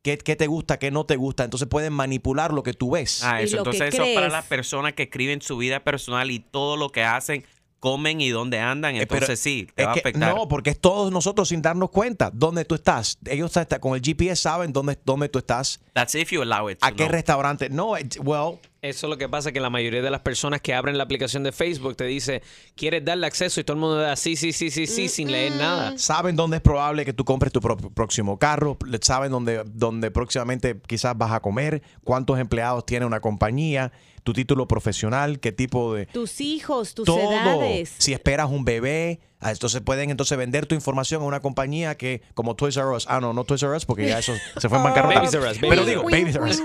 qué, 0.02 0.16
qué 0.18 0.36
te 0.36 0.46
gusta, 0.46 0.78
qué 0.78 0.90
no 0.90 1.04
te 1.04 1.16
gusta. 1.16 1.44
Entonces 1.44 1.68
pueden 1.68 1.92
manipular 1.92 2.52
lo 2.52 2.62
que 2.62 2.72
tú 2.74 2.92
ves. 2.92 3.22
Ah, 3.24 3.42
eso. 3.42 3.58
Entonces, 3.58 3.92
eso 3.94 4.02
es 4.04 4.14
para 4.14 4.28
las 4.28 4.44
personas 4.44 4.92
que 4.94 5.04
escriben 5.04 5.42
su 5.42 5.56
vida 5.56 5.80
personal 5.84 6.30
y 6.30 6.38
todo 6.38 6.76
lo 6.76 6.90
que 6.90 7.02
hacen, 7.02 7.44
comen 7.80 8.20
y 8.20 8.30
dónde 8.30 8.58
andan. 8.60 8.96
Eh, 8.96 9.06
pero 9.06 9.20
Entonces, 9.20 9.40
sí, 9.40 9.68
te 9.74 9.84
va 9.84 9.90
a 9.90 9.94
afectar. 9.94 10.34
No, 10.34 10.48
porque 10.48 10.70
es 10.70 10.80
todos 10.80 11.12
nosotros 11.12 11.48
sin 11.48 11.62
darnos 11.62 11.90
cuenta 11.90 12.30
dónde 12.32 12.64
tú 12.64 12.74
estás. 12.74 13.18
Ellos 13.26 13.56
hasta 13.56 13.78
con 13.80 13.94
el 13.94 14.00
GPS 14.02 14.42
saben 14.42 14.72
dónde, 14.72 14.98
dónde 15.04 15.28
tú 15.28 15.38
estás, 15.38 15.80
That's 15.92 16.14
if 16.14 16.30
you 16.30 16.42
allow 16.42 16.68
it. 16.70 16.78
to 16.78 16.86
a 16.86 16.90
qué 16.92 17.04
know. 17.04 17.08
restaurante. 17.08 17.68
No, 17.70 17.96
it- 17.98 18.16
well, 18.22 18.58
Eso 18.80 19.06
es 19.06 19.11
lo 19.11 19.18
que 19.18 19.28
pasa, 19.28 19.50
que 19.50 19.58
la 19.58 19.70
mayoría 19.70 20.02
de 20.02 20.11
las 20.11 20.20
personas 20.20 20.61
que 20.61 20.73
abren 20.73 20.97
la 20.97 21.02
aplicación 21.04 21.42
de 21.42 21.50
Facebook 21.50 21.97
te 21.97 22.04
dice, 22.04 22.42
¿quieres 22.76 23.04
darle 23.04 23.26
acceso? 23.26 23.61
Y 23.61 23.64
todo 23.64 23.75
el 23.75 23.80
mundo 23.80 23.97
da 23.97 24.14
sí, 24.14 24.37
sí, 24.37 24.52
sí, 24.52 24.70
sí, 24.70 24.87
sí, 24.87 25.08
sin 25.08 25.32
leer 25.32 25.56
nada. 25.56 25.99
saben 25.99 26.37
dónde 26.37 26.58
es 26.58 26.62
probable 26.62 27.04
que 27.04 27.12
tú 27.12 27.25
compres 27.25 27.52
tu 27.52 27.61
pro- 27.61 27.76
próximo 27.76 28.38
carro, 28.38 28.78
le- 28.87 29.00
saben 29.02 29.32
dónde, 29.32 29.64
dónde 29.66 30.12
próximamente 30.12 30.80
quizás 30.87 31.18
vas 31.18 31.32
a 31.32 31.40
comer, 31.40 31.82
cuántos 32.04 32.38
empleados 32.38 32.87
tiene 32.87 33.04
una 33.04 33.18
compañía, 33.18 33.90
tu 34.23 34.32
título 34.32 34.68
profesional, 34.68 35.40
qué 35.40 35.50
tipo 35.50 35.94
de... 35.94 36.06
Tus 36.06 36.40
hijos, 36.40 36.94
tus 36.94 37.04
todo. 37.06 37.32
edades. 37.32 37.92
Si 37.99 38.12
esperas 38.12 38.49
un 38.49 38.64
bebé, 38.64 39.18
Ah, 39.40 39.52
Entonces 39.52 39.80
pueden 39.82 40.11
entonces 40.11 40.37
vender 40.37 40.66
tu 40.66 40.75
información 40.75 41.23
a 41.23 41.25
una 41.25 41.38
compañía 41.38 41.97
que 41.97 42.23
como 42.35 42.56
Toys 42.56 42.76
R 42.76 42.88
Us. 42.88 43.06
Ah, 43.08 43.20
no, 43.20 43.32
no 43.32 43.44
Toys 43.44 43.62
R 43.62 43.70
Us 43.76 43.87
porque 43.87 44.08
ya 44.08 44.18
eso 44.18 44.32
se 44.56 44.68
fue 44.68 44.78
en 44.78 44.82
bancarrota. 44.85 45.14
Babies 45.14 45.32
R 45.35 45.49
Us, 45.49 45.58
Pero 45.61 45.85
digo, 45.85 46.00
R 46.00 46.06
Us. 46.06 46.11
Babies 46.11 46.35
R 46.35 46.44
Us. 46.50 46.61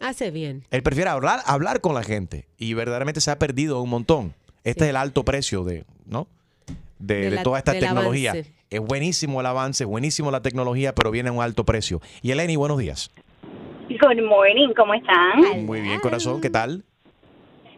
Hace 0.00 0.30
bien. 0.30 0.64
Él 0.70 0.82
prefiere 0.82 1.10
hablar, 1.10 1.42
hablar 1.44 1.80
con 1.80 1.94
la 1.94 2.02
gente 2.04 2.48
y 2.56 2.74
verdaderamente 2.74 3.20
se 3.20 3.30
ha 3.30 3.38
perdido 3.38 3.82
un 3.82 3.90
montón. 3.90 4.34
Este 4.64 4.84
es 4.84 4.90
el 4.90 4.96
alto 4.96 5.24
precio 5.24 5.64
de, 5.64 5.84
¿no? 6.06 6.28
De, 6.98 7.14
De 7.16 7.30
de 7.30 7.36
la- 7.36 7.42
toda 7.42 7.58
esta 7.58 7.72
tecnología. 7.72 8.32
avance. 8.32 8.52
Es 8.70 8.80
buenísimo 8.80 9.40
el 9.40 9.46
avance, 9.46 9.86
buenísimo 9.86 10.30
la 10.30 10.42
tecnología, 10.42 10.94
pero 10.94 11.10
viene 11.10 11.30
a 11.30 11.32
un 11.32 11.42
alto 11.42 11.64
precio. 11.64 12.00
Y 12.20 12.32
Eleni, 12.32 12.56
buenos 12.56 12.76
días. 12.76 13.10
Good 13.88 14.22
morning, 14.22 14.74
¿cómo 14.76 14.92
están? 14.92 15.64
Muy 15.64 15.80
bien, 15.80 15.98
corazón, 16.00 16.42
¿qué 16.42 16.50
tal? 16.50 16.84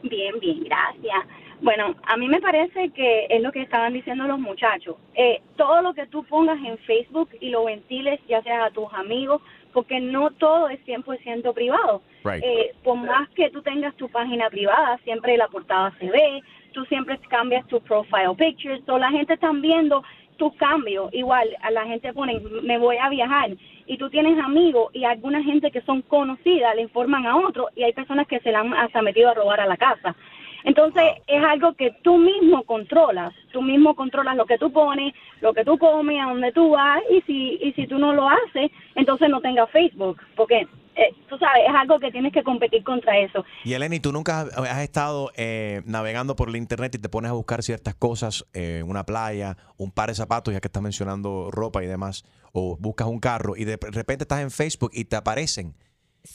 Bien, 0.02 0.40
bien, 0.40 0.64
gracias. 0.64 1.26
Bueno, 1.60 1.94
a 2.02 2.16
mí 2.16 2.26
me 2.26 2.40
parece 2.40 2.90
que 2.90 3.26
es 3.30 3.40
lo 3.40 3.52
que 3.52 3.62
estaban 3.62 3.92
diciendo 3.92 4.26
los 4.26 4.40
muchachos. 4.40 4.96
Eh, 5.14 5.40
todo 5.56 5.80
lo 5.82 5.94
que 5.94 6.06
tú 6.06 6.24
pongas 6.24 6.58
en 6.64 6.76
Facebook 6.78 7.28
y 7.40 7.50
lo 7.50 7.66
ventiles, 7.66 8.18
ya 8.28 8.42
sea 8.42 8.64
a 8.64 8.70
tus 8.70 8.92
amigos, 8.94 9.42
porque 9.72 10.00
no 10.00 10.30
todo 10.30 10.70
es 10.70 10.80
100% 10.86 11.54
privado. 11.54 12.02
Right. 12.24 12.42
Eh, 12.42 12.74
por 12.82 12.96
más 12.96 13.28
que 13.30 13.50
tú 13.50 13.62
tengas 13.62 13.94
tu 13.94 14.08
página 14.08 14.50
privada, 14.50 14.98
siempre 15.04 15.36
la 15.36 15.46
portada 15.46 15.94
se 16.00 16.10
ve, 16.10 16.40
tú 16.72 16.84
siempre 16.86 17.16
cambias 17.28 17.64
tu 17.68 17.80
profile 17.80 18.34
pictures, 18.36 18.82
so 18.86 18.98
la 18.98 19.10
gente 19.10 19.34
está 19.34 19.52
viendo 19.52 20.02
tus 20.40 20.54
cambios. 20.54 21.12
Igual, 21.12 21.46
a 21.60 21.70
la 21.70 21.84
gente 21.84 22.14
pone, 22.14 22.40
me 22.62 22.78
voy 22.78 22.96
a 22.96 23.10
viajar, 23.10 23.50
y 23.86 23.98
tú 23.98 24.08
tienes 24.08 24.38
amigos 24.42 24.90
y 24.94 25.04
alguna 25.04 25.42
gente 25.42 25.70
que 25.70 25.82
son 25.82 26.00
conocidas 26.02 26.74
le 26.74 26.82
informan 26.82 27.26
a 27.26 27.36
otro, 27.36 27.68
y 27.76 27.82
hay 27.82 27.92
personas 27.92 28.26
que 28.26 28.40
se 28.40 28.50
la 28.50 28.60
han 28.60 28.72
hasta 28.72 29.02
metido 29.02 29.28
a 29.28 29.34
robar 29.34 29.60
a 29.60 29.66
la 29.66 29.76
casa. 29.76 30.16
Entonces, 30.64 31.04
es 31.26 31.42
algo 31.44 31.74
que 31.74 31.90
tú 32.02 32.16
mismo 32.16 32.62
controlas, 32.62 33.34
tú 33.52 33.60
mismo 33.60 33.94
controlas 33.94 34.36
lo 34.36 34.46
que 34.46 34.58
tú 34.58 34.72
pones, 34.72 35.12
lo 35.42 35.52
que 35.52 35.64
tú 35.64 35.76
comes, 35.76 36.22
a 36.22 36.30
dónde 36.30 36.52
tú 36.52 36.70
vas, 36.70 37.02
y 37.10 37.20
si, 37.22 37.58
y 37.62 37.72
si 37.72 37.86
tú 37.86 37.98
no 37.98 38.14
lo 38.14 38.28
haces, 38.28 38.70
entonces 38.94 39.28
no 39.28 39.40
tengas 39.42 39.70
Facebook, 39.70 40.18
porque 40.36 40.66
eh, 41.00 41.14
tú 41.28 41.38
sabes, 41.38 41.62
es 41.66 41.74
algo 41.74 41.98
que 41.98 42.10
tienes 42.10 42.32
que 42.32 42.42
competir 42.42 42.84
contra 42.84 43.18
eso. 43.18 43.42
Y 43.64 43.72
Eleni, 43.72 44.00
¿tú 44.00 44.12
nunca 44.12 44.42
has, 44.42 44.56
has 44.56 44.82
estado 44.82 45.30
eh, 45.34 45.80
navegando 45.86 46.36
por 46.36 46.50
el 46.50 46.56
internet 46.56 46.94
y 46.94 46.98
te 46.98 47.08
pones 47.08 47.30
a 47.30 47.34
buscar 47.34 47.62
ciertas 47.62 47.94
cosas, 47.94 48.44
eh, 48.52 48.82
una 48.86 49.04
playa, 49.06 49.56
un 49.78 49.92
par 49.92 50.10
de 50.10 50.14
zapatos, 50.14 50.52
ya 50.52 50.60
que 50.60 50.68
estás 50.68 50.82
mencionando 50.82 51.50
ropa 51.50 51.82
y 51.82 51.86
demás, 51.86 52.24
o 52.52 52.76
buscas 52.78 53.08
un 53.08 53.18
carro 53.18 53.56
y 53.56 53.64
de 53.64 53.78
repente 53.80 54.24
estás 54.24 54.40
en 54.40 54.50
Facebook 54.50 54.90
y 54.92 55.04
te 55.04 55.16
aparecen, 55.16 55.74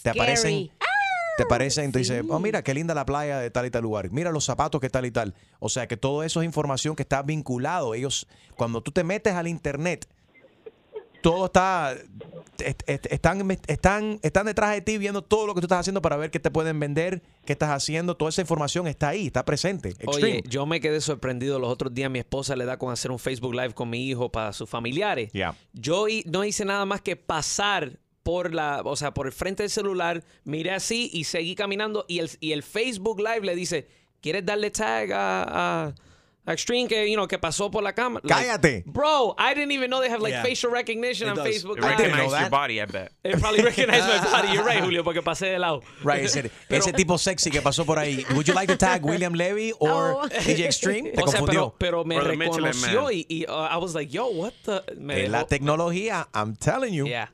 te 0.02 0.10
aparecen, 0.10 0.72
te 1.38 1.44
aparecen, 1.44 1.92
te 1.92 2.00
dice, 2.00 2.24
oh 2.28 2.40
mira, 2.40 2.64
qué 2.64 2.74
linda 2.74 2.96
la 2.96 3.06
playa 3.06 3.38
de 3.40 3.52
tal 3.52 3.68
y 3.68 3.70
tal 3.70 3.84
lugar, 3.84 4.10
mira 4.12 4.32
los 4.32 4.46
zapatos 4.46 4.82
que 4.82 4.90
tal 4.90 5.06
y 5.06 5.12
tal. 5.12 5.36
O 5.60 5.70
sea 5.70 5.88
que 5.88 5.98
todo 5.98 6.24
eso 6.24 6.42
es 6.42 6.46
información 6.46 6.96
que 6.96 7.04
está 7.04 7.22
vinculado. 7.22 7.94
Ellos, 7.94 8.28
cuando 8.56 8.82
tú 8.82 8.92
te 8.92 9.04
metes 9.04 9.34
al 9.34 9.48
internet, 9.48 10.08
todo 11.32 11.46
está 11.48 11.96
est- 12.60 12.84
est- 12.88 13.08
están 13.12 13.50
están 13.68 14.20
están 14.22 14.46
detrás 14.46 14.74
de 14.74 14.82
ti 14.82 15.00
viendo 15.00 15.24
todo 15.24 15.48
lo 15.48 15.56
que 15.56 15.62
tú 15.62 15.66
estás 15.66 15.80
haciendo 15.80 16.00
para 16.02 16.18
ver 16.18 16.30
qué 16.30 16.40
te 16.40 16.52
pueden 16.52 16.80
vender, 16.80 17.24
qué 17.46 17.54
estás 17.54 17.72
haciendo, 17.72 18.16
toda 18.16 18.30
esa 18.30 18.42
información 18.42 18.86
está 18.88 19.10
ahí, 19.10 19.26
está 19.26 19.44
presente. 19.44 19.96
Oye, 20.06 20.44
yo 20.48 20.68
me 20.68 20.80
quedé 20.80 21.02
sorprendido 21.02 21.58
los 21.58 21.70
otros 21.72 21.94
días. 21.96 22.12
Mi 22.12 22.20
esposa 22.20 22.56
le 22.56 22.66
da 22.66 22.78
con 22.78 22.92
hacer 22.94 23.10
un 23.10 23.18
Facebook 23.18 23.54
Live 23.56 23.74
con 23.74 23.90
mi 23.90 24.08
hijo 24.08 24.32
para 24.32 24.54
sus 24.54 24.70
familiares. 24.70 25.32
Ya. 25.34 25.56
Yo 25.74 26.06
no 26.28 26.44
hice 26.46 26.64
nada 26.64 26.86
más 26.86 27.02
que 27.02 27.16
pasar 27.16 27.98
por 28.22 28.54
la, 28.54 28.82
o 28.86 28.96
sea, 28.96 29.12
por 29.14 29.26
el 29.26 29.34
frente 29.34 29.64
del 29.64 29.70
celular, 29.72 30.24
miré 30.44 30.72
así 30.72 31.10
y 31.12 31.24
seguí 31.24 31.56
caminando 31.56 32.06
y 32.08 32.20
el, 32.20 32.30
y 32.40 32.52
el 32.52 32.62
Facebook 32.62 33.18
Live 33.20 33.42
le 33.42 33.56
dice, 33.56 33.88
¿quieres 34.22 34.46
darle 34.46 34.70
tag 34.70 35.10
a 35.12 35.96
Extreme 36.48 36.88
que, 36.88 37.10
you 37.10 37.16
know, 37.16 37.28
que 37.28 37.40
pasó 37.40 37.72
por 37.72 37.82
la 37.82 37.94
cámara? 37.94 38.22
Like, 38.24 38.46
Cállate. 38.48 38.84
bro, 38.86 39.36
I 39.40 39.56
didn't 39.56 39.72
even 39.72 39.90
know 39.90 40.00
they 40.00 40.12
have 40.12 40.22
like 40.22 40.34
Yeah. 40.34 40.44
facial 40.44 40.72
recognition 40.72 41.28
It 41.28 41.32
on 41.32 41.38
does. 41.38 41.48
Facebook 41.48 41.78
It 41.78 41.84
Live. 41.84 41.98
recognized 41.98 42.40
your 42.40 42.50
body, 42.52 42.80
I 42.80 42.86
bet. 42.86 43.12
It 43.24 43.40
probably 43.40 43.64
recognized 43.64 44.08
my 44.08 44.20
body. 44.32 44.54
You're 44.54 44.64
right, 44.64 44.84
Julio, 44.84 45.04
porque 45.04 45.24
pasé 45.24 45.48
de 45.48 45.58
lado. 45.60 45.82
Right, 46.04 46.24
ese, 46.24 46.52
ese 46.70 46.94
tipo 46.94 47.18
sexy 47.18 47.50
que 47.50 47.62
pasó 47.62 47.84
por 47.86 47.98
ahí. 47.98 48.24
Would 48.36 48.46
you 48.48 48.54
like 48.54 48.68
to 48.72 48.78
tag 48.78 49.04
William 49.04 49.34
Levy 49.34 49.74
or 49.80 50.18
Oh. 50.24 50.28
DJ 50.30 50.66
Extreme? 50.66 51.12
Te 51.14 51.22
O 51.24 51.28
sea, 51.28 51.40
confundió. 51.40 51.74
pero, 51.80 52.04
pero 52.04 52.06
me 52.06 52.18
Or 52.18 52.38
Michelin 52.38 52.64
reconoció 52.66 53.12
y, 53.12 53.26
y, 53.28 53.46
uh, 53.46 53.68
I 53.72 53.78
was 53.78 53.96
like, 53.96 54.12
yo, 54.12 54.28
what 54.28 54.54
the... 54.66 54.84
Me 54.98 55.28
la 55.28 55.40
dejó- 55.46 55.48
tecnología, 55.48 56.28
I'm 56.34 56.56
telling 56.56 56.94
you. 56.94 57.08
Yeah. 57.08 57.32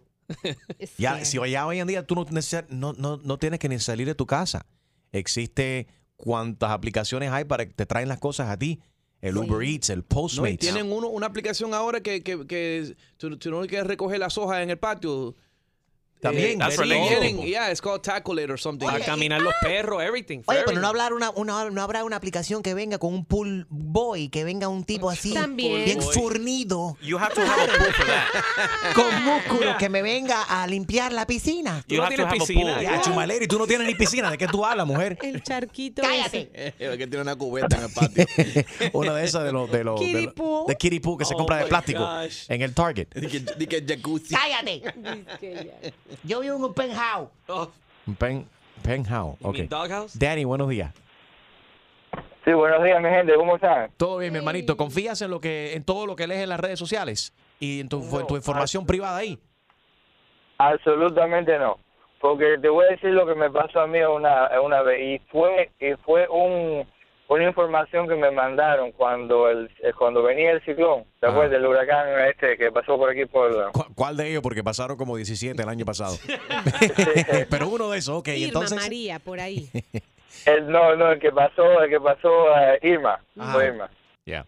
Ya, 0.97 1.25
si 1.25 1.37
ya 1.49 1.67
hoy 1.67 1.79
en 1.79 1.87
día 1.87 2.05
tú 2.07 2.15
no, 2.15 2.25
neces- 2.27 2.65
no, 2.69 2.93
no, 2.93 3.17
no 3.21 3.37
tienes 3.37 3.59
que 3.59 3.67
ni 3.67 3.77
salir 3.79 4.07
de 4.07 4.15
tu 4.15 4.25
casa. 4.25 4.65
Existe 5.11 5.87
cuántas 6.15 6.71
aplicaciones 6.71 7.31
hay 7.31 7.43
para 7.43 7.65
que 7.65 7.73
te 7.73 7.85
traen 7.85 8.07
las 8.07 8.19
cosas 8.19 8.49
a 8.49 8.57
ti. 8.57 8.79
El 9.21 9.37
Uber 9.37 9.61
Eats, 9.67 9.89
el 9.91 9.99
No, 9.99 10.01
y 10.01 10.07
Postmates. 10.07 10.59
tienen 10.59 10.91
uno, 10.91 11.07
una 11.07 11.27
aplicación 11.27 11.73
ahora 11.73 12.01
que, 12.01 12.23
que, 12.23 12.45
que 12.47 12.95
tú, 13.17 13.37
tú 13.37 13.51
no 13.51 13.61
quieres 13.67 13.85
recoger 13.87 14.19
las 14.19 14.37
hojas 14.37 14.61
en 14.63 14.69
el 14.71 14.77
patio. 14.79 15.35
También. 16.21 16.51
Eh, 16.51 16.57
That's 16.59 16.75
sí, 16.75 16.81
related. 16.81 17.19
tienen- 17.19 17.41
yeah, 17.45 17.69
it's 17.71 17.81
called 17.81 18.01
Tackle 18.01 18.43
It 18.43 18.49
or 18.49 18.59
something. 18.59 18.87
A 18.87 18.99
caminar 18.99 19.41
los 19.41 19.53
perros, 19.61 20.01
everything. 20.03 20.39
Oye, 20.39 20.43
pero 20.45 20.59
everything. 20.61 20.81
no, 20.81 20.87
hablar 20.87 21.13
una, 21.13 21.31
una- 21.31 21.69
no 21.69 21.81
habrá 21.81 22.03
una 22.03 22.15
aplicación 22.15 22.61
que 22.61 22.73
venga 22.73 22.99
con 22.99 23.13
un 23.13 23.25
pool 23.25 23.65
boy, 23.69 24.29
que 24.29 24.43
venga 24.43 24.67
un 24.67 24.83
tipo 24.83 25.09
así, 25.09 25.33
También. 25.33 25.83
bien 25.85 25.99
Boy. 25.99 26.13
fornido, 26.13 26.97
You 27.01 27.17
have 27.17 27.33
to 27.33 27.41
have 27.41 27.63
a 27.63 27.67
pool 27.77 27.93
for 27.93 28.05
that. 28.05 28.93
con 28.95 29.23
músculo, 29.23 29.77
que 29.77 29.89
me 29.89 30.01
venga 30.01 30.43
a 30.43 30.67
limpiar 30.67 31.11
la 31.11 31.25
piscina. 31.25 31.83
Tú 31.87 31.95
no 31.95 32.07
tienes 32.07 32.31
piscina. 32.33 32.81
Ya, 32.81 33.01
Chumaleri, 33.01 33.47
tú 33.47 33.57
no 33.57 33.65
tienes 33.65 33.87
ni 33.87 33.95
piscina. 33.95 34.29
¿De 34.29 34.37
qué 34.37 34.47
tú 34.47 34.63
hablas, 34.65 34.85
mujer? 34.85 35.17
El 35.23 35.41
charquito. 35.41 36.01
Cállate. 36.03 36.51
Eh, 36.53 36.73
que 36.97 37.07
tiene 37.07 37.21
una 37.21 37.35
cubeta 37.35 37.77
en 37.77 37.83
el 37.83 37.91
patio. 37.93 38.25
Una 38.93 39.15
de 39.15 39.25
esas 39.25 39.43
de 39.43 39.51
los 39.51 39.71
de 39.71 39.83
los 39.83 39.99
pool. 40.35 40.65
de 40.67 40.99
pool 41.01 41.17
que 41.17 41.25
se 41.25 41.33
Oh 41.33 41.37
compra 41.37 41.57
de 41.57 41.65
plástico 41.65 42.05
gosh. 42.05 42.45
en 42.49 42.61
el 42.61 42.73
Target. 42.75 43.07
Di 43.57 43.65
que 43.67 43.83
jacuzzi. 43.87 44.35
¡Cállate! 44.35 44.83
Yo 46.23 46.39
vivo 46.41 46.55
en 46.55 46.63
un 46.63 46.73
penthouse. 46.73 47.29
Un 48.07 48.15
pen, 48.15 48.47
penthouse. 48.83 49.39
You 49.39 49.47
Ok. 49.49 49.53
mean 49.57 49.69
doghouse? 49.69 50.17
Danny, 50.17 50.43
buenos 50.45 50.69
días. 50.69 50.93
Sí, 52.43 52.53
buenos 52.53 52.83
días, 52.83 53.01
mi 53.01 53.09
gente. 53.09 53.35
¿Cómo 53.35 53.55
están? 53.55 53.91
Todo 53.97 54.17
bien, 54.17 54.33
mi 54.33 54.39
hermanito. 54.39 54.75
¿Confías 54.75 55.21
en 55.21 55.29
lo 55.29 55.39
que 55.39 55.73
en 55.75 55.83
todo 55.83 56.07
lo 56.07 56.15
que 56.15 56.25
lees 56.27 56.41
en 56.43 56.49
las 56.49 56.59
redes 56.59 56.79
sociales 56.79 57.33
y 57.59 57.81
en 57.81 57.89
tu, 57.89 58.01
en 58.19 58.25
tu 58.27 58.35
información 58.35 58.85
privada 58.85 59.17
ahí? 59.17 59.37
Absolutamente 60.57 61.57
no. 61.57 61.77
Porque 62.19 62.57
te 62.61 62.69
voy 62.69 62.85
a 62.85 62.89
decir 62.91 63.09
lo 63.11 63.25
que 63.25 63.35
me 63.35 63.49
pasó 63.49 63.81
a 63.81 63.87
mí 63.87 63.99
una, 63.99 64.49
una 64.61 64.81
vez. 64.81 64.99
Y 65.01 65.19
fue 65.31 65.71
y 65.79 65.93
fue 66.03 66.27
un, 66.29 66.87
una 67.35 67.45
información 67.45 68.07
que 68.09 68.15
me 68.15 68.29
mandaron 68.31 68.91
cuando 68.91 69.49
el 69.49 69.69
eh, 69.81 69.93
cuando 69.97 70.21
venía 70.21 70.51
el 70.51 70.61
ciclón. 70.65 71.05
¿Te 71.19 71.27
Ajá. 71.27 71.35
acuerdas 71.35 71.51
del 71.51 71.65
huracán 71.65 72.07
este 72.27 72.57
que 72.57 72.71
pasó 72.71 72.97
por 72.97 73.09
aquí 73.09 73.25
por... 73.25 73.71
¿Cu- 73.71 73.85
¿Cuál 73.95 74.17
de 74.17 74.29
ellos? 74.29 74.41
Porque 74.41 74.63
pasaron 74.63 74.97
como 74.97 75.15
17 75.15 75.61
el 75.61 75.69
año 75.69 75.85
pasado. 75.85 76.15
Pero 77.49 77.69
uno 77.69 77.89
de 77.91 77.99
esos, 77.99 78.15
ok. 78.19 78.27
Irma 78.29 78.47
entonces, 78.47 78.81
María, 78.81 79.19
por 79.19 79.39
ahí. 79.39 79.69
El, 80.45 80.71
no, 80.71 80.95
no, 80.95 81.11
el 81.11 81.19
que 81.19 81.31
pasó, 81.31 81.83
el 81.83 81.89
que 81.89 81.99
pasó 81.99 82.57
eh, 82.57 82.79
Irma. 82.81 83.19
Ajá. 83.37 83.53
Fue 83.53 83.67
Irma. 83.67 83.89
Ya. 84.25 84.43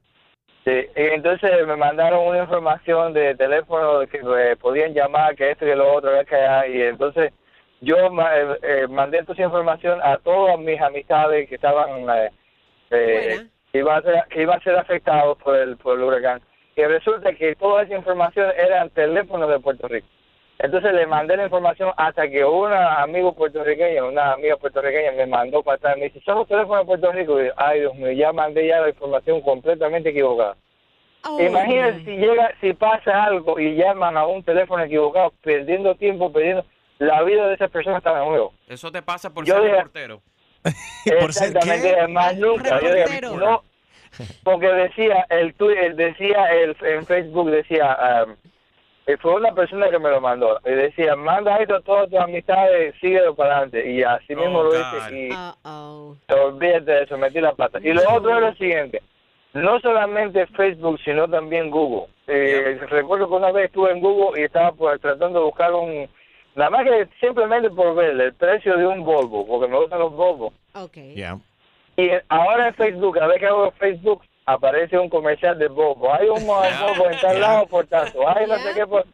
Sí, 0.64 0.72
y 0.72 0.90
entonces 0.96 1.52
me 1.68 1.76
mandaron 1.76 2.26
una 2.26 2.40
información 2.40 3.14
de 3.14 3.36
teléfono 3.36 4.00
de 4.00 4.08
que 4.08 4.18
eh, 4.18 4.56
podían 4.60 4.94
llamar, 4.94 5.36
que 5.36 5.52
esto 5.52 5.68
y 5.68 5.76
lo 5.76 5.94
otro, 5.94 6.10
que 6.26 6.36
allá, 6.36 6.68
y 6.68 6.82
entonces 6.82 7.32
yo 7.82 8.10
ma- 8.10 8.36
eh, 8.36 8.58
eh, 8.64 8.88
mandé 8.90 9.22
toda 9.24 9.34
esa 9.34 9.44
información 9.44 10.00
a 10.02 10.18
todas 10.18 10.58
mis 10.58 10.80
amistades 10.82 11.48
que 11.50 11.56
estaban, 11.56 12.10
eh, 12.94 13.48
que 13.72 13.80
iban 13.80 13.98
a 13.98 14.02
ser, 14.02 14.24
que 14.30 14.42
iban 14.42 14.60
a 14.60 14.64
ser 14.64 14.76
afectados 14.78 15.38
por 15.40 15.56
el, 15.56 15.78
por 15.78 15.98
el 15.98 16.04
huracán. 16.06 16.42
Y 16.76 16.84
resulta 16.84 17.34
que 17.34 17.56
toda 17.56 17.84
esa 17.84 17.96
información 17.96 18.52
eran 18.58 18.90
teléfonos 18.92 19.50
de 19.50 19.60
Puerto 19.60 19.88
Rico. 19.88 20.08
Entonces 20.60 20.94
le 20.94 21.06
mandé 21.08 21.36
la 21.36 21.44
información 21.46 21.92
hasta 21.98 22.30
que 22.30 22.46
una 22.46 23.02
amigo 23.02 23.34
puertorriqueña, 23.34 24.06
una 24.06 24.34
amiga 24.34 24.56
puertorriqueña 24.58 25.12
me 25.12 25.26
mandó 25.26 25.62
para 25.62 25.76
atrás. 25.76 25.98
Me 25.98 26.06
dice, 26.06 26.22
son 26.22 26.38
los 26.38 26.48
teléfonos 26.48 26.80
de 26.84 26.86
Puerto 26.86 27.12
Rico. 27.12 27.42
Y 27.42 27.48
yo, 27.48 27.54
ay, 27.58 27.82
Dios 27.82 27.96
mío, 27.96 28.12
ya 28.12 28.32
mandé 28.32 28.68
ya 28.68 28.80
la 28.80 28.90
información 28.90 29.42
completamente 29.42 30.10
equivocada. 30.10 30.56
Imagínate 31.40 32.04
si 32.04 32.18
llega, 32.18 32.54
si 32.60 32.74
pasa 32.74 33.24
algo 33.24 33.60
y 33.60 33.76
llaman 33.76 34.18
a 34.18 34.26
un 34.26 34.44
teléfono 34.44 34.84
equivocado, 34.84 35.34
perdiendo 35.42 35.96
tiempo, 35.96 36.32
perdiendo 36.32 36.66
la 37.00 37.24
vida 37.24 37.48
de 37.48 37.56
esa 37.56 37.68
persona 37.70 37.98
está 37.98 38.18
en 38.18 38.26
juego. 38.26 38.54
Eso 38.68 38.92
te 38.92 39.02
pasa 39.02 39.34
por 39.34 39.46
Yo 39.46 39.54
ser 39.56 39.64
dije- 39.64 39.76
reportero. 39.78 40.22
Exactamente, 41.06 42.08
más 42.08 42.36
nunca. 42.38 42.80
Yo 42.82 42.94
dije, 42.94 43.06
Reportero. 43.22 43.38
no, 43.38 43.64
porque 44.44 44.68
decía 44.68 45.26
el 45.30 45.54
Twitter, 45.56 45.96
decía 45.96 46.46
el 46.54 46.76
en 46.82 47.06
Facebook 47.06 47.50
decía 47.50 47.98
um, 48.26 48.36
fue 49.20 49.36
una 49.36 49.54
persona 49.54 49.90
que 49.90 50.00
me 50.00 50.10
lo 50.10 50.22
mandó. 50.22 50.60
Y 50.66 50.72
decía, 50.72 51.16
manda 51.16 51.58
esto 51.58 51.76
a 51.76 51.82
todas 51.82 52.10
tus 52.10 52.20
amistades, 52.20 52.96
síguelo 53.02 53.36
para 53.36 53.58
adelante. 53.58 53.92
Y 53.92 54.02
así 54.04 54.34
mismo 54.36 54.60
Oh, 54.60 54.64
lo 54.64 54.70
God. 54.70 54.78
hice. 54.80 55.18
Y 55.28 55.32
Uh-oh. 55.32 56.16
olvídate 56.46 56.92
de 56.92 57.04
eso, 57.04 57.18
metí 57.18 57.42
la 57.42 57.54
pata. 57.54 57.80
Y 57.82 57.92
lo 57.92 58.02
otro 58.10 58.34
es 58.36 58.42
lo 58.42 58.54
siguiente. 58.54 59.02
No 59.54 59.80
solamente 59.82 60.48
Facebook, 60.48 61.00
sino 61.04 61.28
también 61.28 61.70
Google. 61.70 62.08
Eh, 62.28 62.80
Recuerdo 62.90 63.28
que 63.28 63.34
una 63.36 63.52
vez 63.52 63.66
estuve 63.66 63.92
en 63.92 64.00
Google 64.00 64.40
y 64.40 64.46
estaba 64.46 64.72
pues, 64.72 65.00
tratando 65.02 65.40
de 65.40 65.46
buscar 65.46 65.74
un... 65.74 66.08
Nada 66.56 66.70
más 66.70 66.84
que 66.84 67.08
simplemente 67.20 67.70
por 67.70 67.96
ver 67.96 68.20
el 68.20 68.34
precio 68.34 68.78
de 68.78 68.86
un 68.86 69.04
Volvo, 69.04 69.46
porque 69.46 69.68
me 69.68 69.80
gustan 69.80 70.00
los 70.00 70.14
Volvo. 70.14 70.54
Ok. 70.76 70.98
Yeah. 71.16 71.40
Y 71.98 72.10
ahora 72.30 72.68
en 72.68 72.74
Facebook, 72.76 73.20
a 73.20 73.28
ver 73.28 73.40
que 73.40 73.48
hago 73.48 73.72
Facebook, 73.72 74.22
aparece 74.46 74.98
un 74.98 75.10
comercial 75.10 75.58
de 75.58 75.68
Volvo. 75.68 76.14
Hay 76.14 76.28
un 76.28 76.46
Volvo 76.48 77.10
en 77.10 77.20
tal 77.20 77.42
lado 77.42 77.68
por 77.68 77.88
tanto. 77.88 78.28
Hay 78.28 78.48
no 78.48 78.58
sé 78.60 78.74
qué 78.74 78.86
por... 78.86 79.06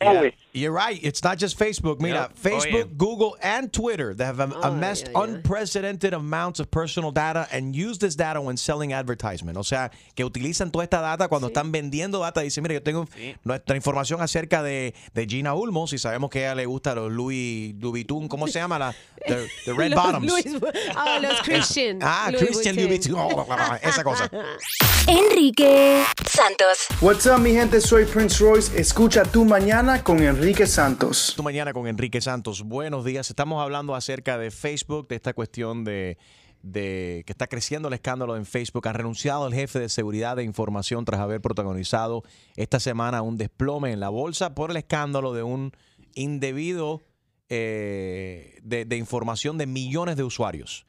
Always. 0.00 0.34
You're 0.52 0.72
right. 0.72 0.98
It's 1.02 1.22
not 1.22 1.38
just 1.38 1.56
Facebook. 1.58 2.00
Mira, 2.00 2.28
Yep. 2.28 2.38
Facebook, 2.42 2.86
Oye. 2.86 2.94
Google, 2.96 3.36
and 3.40 3.72
Twitter 3.72 4.14
they 4.14 4.24
have 4.24 4.40
am- 4.40 4.52
Ay, 4.62 4.68
amassed 4.68 5.08
ay. 5.14 5.22
unprecedented 5.22 6.12
amounts 6.12 6.58
of 6.58 6.68
personal 6.70 7.12
data 7.12 7.46
and 7.52 7.74
use 7.76 7.98
this 7.98 8.16
data 8.16 8.40
when 8.40 8.56
selling 8.56 8.92
advertisement. 8.92 9.56
O 9.56 9.62
sea, 9.62 9.90
que 10.16 10.24
utilizan 10.24 10.72
toda 10.72 10.82
esta 10.84 11.00
data 11.00 11.28
cuando 11.28 11.48
están 11.48 11.70
vendiendo 11.70 12.18
data. 12.20 12.40
Dicen, 12.40 12.62
mira, 12.62 12.74
yo 12.74 12.82
tengo 12.82 13.06
Sí. 13.16 13.36
nuestra 13.44 13.76
información 13.76 14.20
acerca 14.20 14.62
de, 14.62 14.92
de 15.14 15.26
Gina 15.26 15.54
Ulmos 15.54 15.92
y 15.92 15.98
sabemos 15.98 16.30
que 16.30 16.40
a 16.40 16.48
ella 16.48 16.54
le 16.56 16.66
gusta 16.66 16.94
los 16.96 17.12
Louis 17.12 17.72
Vuitton. 17.78 18.26
¿Cómo 18.26 18.48
se 18.48 18.58
llama? 18.58 18.78
La, 18.78 18.92
the, 19.28 19.46
the 19.66 19.72
Red 19.72 19.90
Los 19.94 20.02
Bottoms. 20.04 20.26
Louis- 20.26 20.60
ah, 20.96 21.18
los 21.22 21.40
Christian. 21.44 22.00
Ah, 22.02 22.28
Louis 22.32 22.42
Christian 22.42 22.74
Louis 22.74 22.88
Vuitton. 22.88 23.14
Vuitton. 23.14 23.78
Esa 23.82 24.02
cosa. 24.02 24.28
Enrique 25.06 26.04
Santos. 26.28 26.88
What's 27.00 27.26
up, 27.26 27.38
mi 27.40 27.52
gente? 27.52 27.80
Soy 27.80 28.04
Prince 28.04 28.40
Royce. 28.40 28.70
Escucha 28.76 29.22
tu 29.24 29.44
mañana 29.44 30.02
con 30.02 30.18
Enrique 30.22 30.39
Santos. 30.66 31.34
Tu 31.36 31.42
mañana 31.42 31.74
con 31.74 31.86
Enrique 31.86 32.20
Santos. 32.22 32.62
Buenos 32.62 33.04
días. 33.04 33.28
Estamos 33.28 33.62
hablando 33.62 33.94
acerca 33.94 34.38
de 34.38 34.50
Facebook, 34.50 35.06
de 35.08 35.16
esta 35.16 35.34
cuestión 35.34 35.84
de, 35.84 36.16
de 36.62 37.24
que 37.26 37.32
está 37.32 37.46
creciendo 37.46 37.88
el 37.88 37.94
escándalo 37.94 38.36
en 38.36 38.46
Facebook. 38.46 38.88
Ha 38.88 38.94
renunciado 38.94 39.46
el 39.46 39.52
jefe 39.52 39.78
de 39.78 39.90
seguridad 39.90 40.36
de 40.36 40.44
información 40.44 41.04
tras 41.04 41.20
haber 41.20 41.42
protagonizado 41.42 42.22
esta 42.56 42.80
semana 42.80 43.20
un 43.20 43.36
desplome 43.36 43.92
en 43.92 44.00
la 44.00 44.08
bolsa 44.08 44.54
por 44.54 44.70
el 44.70 44.78
escándalo 44.78 45.34
de 45.34 45.42
un 45.42 45.72
indebido 46.14 47.02
eh, 47.50 48.58
de, 48.62 48.86
de 48.86 48.96
información 48.96 49.58
de 49.58 49.66
millones 49.66 50.16
de 50.16 50.24
usuarios. 50.24 50.86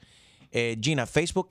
Eh, 0.52 0.78
Gina, 0.82 1.06
Facebook 1.06 1.50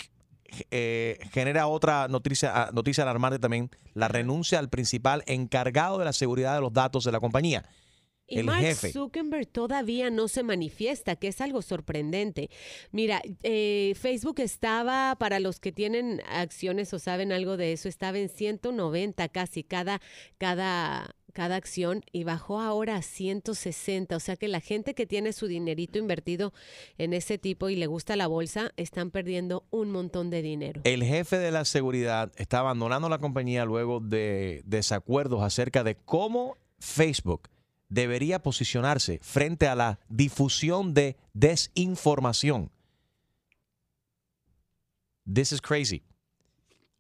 eh, 0.71 1.19
genera 1.33 1.67
otra 1.67 2.09
noticia, 2.09 2.53
ah, 2.55 2.71
noticia 2.73 3.05
alarmante 3.05 3.39
también, 3.39 3.71
la 3.95 4.09
renuncia 4.09 4.59
al 4.59 4.69
principal 4.69 5.23
encargado 5.27 5.99
de 5.99 6.05
la 6.05 6.13
seguridad 6.13 6.55
de 6.55 6.61
los 6.61 6.73
datos 6.73 7.05
de 7.05 7.13
la 7.13 7.21
compañía. 7.21 7.69
Y 8.31 8.39
el 8.39 8.47
Mark 8.47 8.61
jefe. 8.61 8.93
Zuckerberg 8.93 9.49
todavía 9.49 10.09
no 10.09 10.29
se 10.29 10.45
manifiesta, 10.45 11.17
que 11.17 11.29
es 11.29 11.41
algo 11.41 11.63
sorprendente. 11.63 12.49
Mira, 12.93 13.21
eh, 13.43 13.95
Facebook 14.01 14.39
estaba, 14.39 15.17
para 15.19 15.41
los 15.41 15.59
que 15.59 15.73
tienen 15.73 16.23
acciones 16.29 16.95
o 16.95 17.01
saben 17.01 17.33
algo 17.33 17.57
de 17.57 17.73
eso, 17.73 17.89
estaba 17.89 18.19
en 18.19 18.29
190 18.29 19.29
casi 19.31 19.65
cada, 19.65 20.01
cada, 20.39 21.17
cada 21.33 21.57
acción 21.57 22.05
y 22.13 22.23
bajó 22.23 22.61
ahora 22.61 22.97
a 22.97 23.03
160. 23.03 24.15
O 24.15 24.21
sea 24.21 24.37
que 24.37 24.47
la 24.47 24.61
gente 24.61 24.95
que 24.95 25.07
tiene 25.07 25.33
su 25.33 25.49
dinerito 25.49 25.99
invertido 25.99 26.53
en 26.99 27.15
ese 27.15 27.37
tipo 27.37 27.69
y 27.69 27.75
le 27.75 27.89
gusta 27.89 28.15
la 28.15 28.29
bolsa, 28.29 28.71
están 28.77 29.11
perdiendo 29.11 29.65
un 29.71 29.91
montón 29.91 30.31
de 30.31 30.41
dinero. 30.41 30.83
El 30.85 31.03
jefe 31.03 31.37
de 31.39 31.51
la 31.51 31.65
seguridad 31.65 32.31
está 32.37 32.61
abandonando 32.61 33.09
la 33.09 33.19
compañía 33.19 33.65
luego 33.65 33.99
de 33.99 34.63
desacuerdos 34.67 35.43
acerca 35.43 35.83
de 35.83 35.97
cómo 35.97 36.57
Facebook 36.79 37.49
debería 37.91 38.43
posicionarse 38.43 39.19
frente 39.23 39.69
a 39.69 39.75
la 39.75 40.01
difusión 40.09 40.95
de 40.95 41.17
desinformación. 41.35 42.71
This 45.33 45.53
is 45.53 45.61
crazy. 45.61 46.03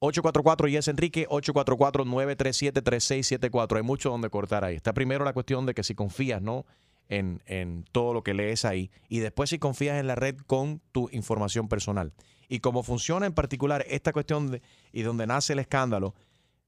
844 0.01 0.69
y 0.69 0.77
es 0.77 0.89
Enrique, 0.89 1.27
844-937-3674. 1.29 3.77
Hay 3.77 3.83
mucho 3.83 4.11
donde 4.11 4.31
cortar 4.31 4.65
ahí. 4.65 4.77
Está 4.77 4.93
primero 4.95 5.25
la 5.25 5.33
cuestión 5.33 5.67
de 5.67 5.75
que 5.75 5.83
si 5.83 5.95
confías, 5.95 6.41
¿no? 6.43 6.65
En, 7.09 7.43
en 7.47 7.85
todo 7.93 8.15
lo 8.15 8.23
que 8.23 8.35
lees 8.35 8.65
ahí. 8.65 8.91
Y 9.09 9.19
después 9.19 9.51
si 9.51 9.59
confías 9.59 9.99
en 9.99 10.07
la 10.07 10.15
red 10.15 10.37
con 10.47 10.81
tu 10.93 11.09
información 11.13 11.69
personal. 11.69 12.13
Y 12.49 12.61
cómo 12.61 12.83
funciona 12.83 13.27
en 13.27 13.35
particular 13.35 13.85
esta 13.89 14.13
cuestión 14.13 14.51
de- 14.53 14.63
y 14.93 15.03
donde 15.03 15.27
nace 15.27 15.53
el 15.55 15.59
escándalo, 15.59 16.15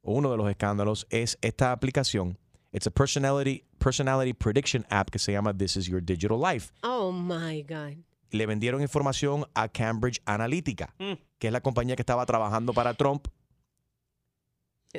uno 0.03 0.31
de 0.31 0.37
los 0.37 0.51
escándalos, 0.51 1.07
es 1.11 1.39
esta 1.43 1.73
aplicación. 1.73 2.39
It's 2.73 2.87
a 2.87 2.91
personality, 2.91 3.65
personality 3.79 4.33
prediction 4.33 4.87
app 4.89 5.11
que 5.11 5.19
se 5.19 5.33
llama 5.33 5.53
This 5.57 5.77
is 5.77 5.87
Your 5.87 6.03
Digital 6.03 6.39
Life 6.41 6.73
Oh 6.83 7.13
my 7.13 7.63
God. 7.63 7.99
le 8.31 8.47
vendieron 8.47 8.81
información 8.81 9.45
a 9.55 9.69
Cambridge 9.69 10.21
Analytica, 10.25 10.95
Mm. 10.99 11.13
que 11.39 11.49
es 11.49 11.53
la 11.53 11.61
compañía 11.61 11.97
que 11.97 12.03
estaba 12.03 12.25
trabajando 12.25 12.73
para 12.73 12.95
Trump. 12.95 13.29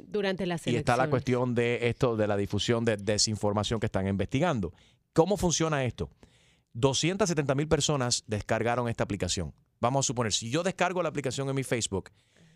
Durante 0.08 0.46
la 0.46 0.56
Y 0.56 0.58
selección. 0.60 0.80
está 0.80 0.98
la 0.98 1.10
cuestión 1.10 1.54
de 1.56 1.88
esto, 1.90 2.16
de 2.16 2.28
la 2.28 2.36
difusión 2.38 2.84
de 2.86 2.98
desinformación 2.98 3.80
que 3.80 3.86
están 3.88 4.08
investigando. 4.08 4.74
¿Cómo 5.14 5.38
funciona 5.38 5.84
esto? 5.84 6.10
270 6.74 7.54
mil 7.54 7.68
personas 7.68 8.24
descargaron 8.28 8.88
esta 8.90 9.04
aplicación. 9.04 9.54
Vamos 9.80 10.06
a 10.06 10.08
suponer, 10.08 10.34
si 10.34 10.50
yo 10.50 10.64
descargo 10.64 11.04
la 11.04 11.10
aplicación 11.10 11.48
en 11.50 11.56
mi 11.56 11.64
Facebook, 11.64 12.10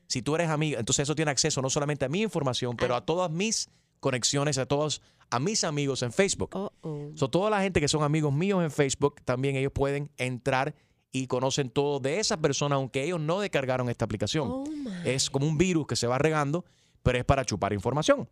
si 0.08 0.22
tú 0.24 0.34
eres 0.36 0.50
amiga, 0.50 0.80
entonces 0.80 1.04
eso 1.04 1.14
tiene 1.16 1.30
acceso 1.32 1.62
no 1.62 1.70
solamente 1.70 2.06
a 2.06 2.10
mi 2.10 2.22
información, 2.22 2.76
pero 2.76 2.96
a 2.96 3.06
todas 3.06 3.30
mis 3.30 3.70
conexiones, 4.00 4.58
a 4.58 4.66
todos, 4.66 5.02
a 5.30 5.40
mis 5.40 5.64
amigos 5.64 6.02
en 6.04 6.12
Facebook. 6.14 6.52
Oh, 6.54 6.72
oh. 6.82 7.12
So, 7.16 7.30
toda 7.30 7.50
la 7.50 7.62
gente 7.62 7.80
que 7.82 7.88
son 7.88 8.04
amigos 8.04 8.34
míos 8.34 8.64
en 8.64 8.72
Facebook, 8.72 9.22
también 9.26 9.56
ellos 9.56 9.72
pueden 9.74 10.10
entrar 10.18 10.76
y 11.12 11.28
conocen 11.28 11.70
todo 11.70 12.00
de 12.00 12.20
esa 12.20 12.38
persona, 12.38 12.76
aunque 12.76 13.04
ellos 13.04 13.20
no 13.20 13.40
descargaron 13.40 13.90
esta 13.90 14.06
aplicación. 14.06 14.50
Oh, 14.52 14.64
es 15.06 15.30
como 15.30 15.48
un 15.48 15.58
virus 15.58 15.88
que 15.88 15.96
se 15.96 16.06
va 16.08 16.18
regando, 16.18 16.66
pero 17.04 17.18
es 17.18 17.26
para 17.26 17.44
chupar 17.46 17.74
información. 17.74 18.30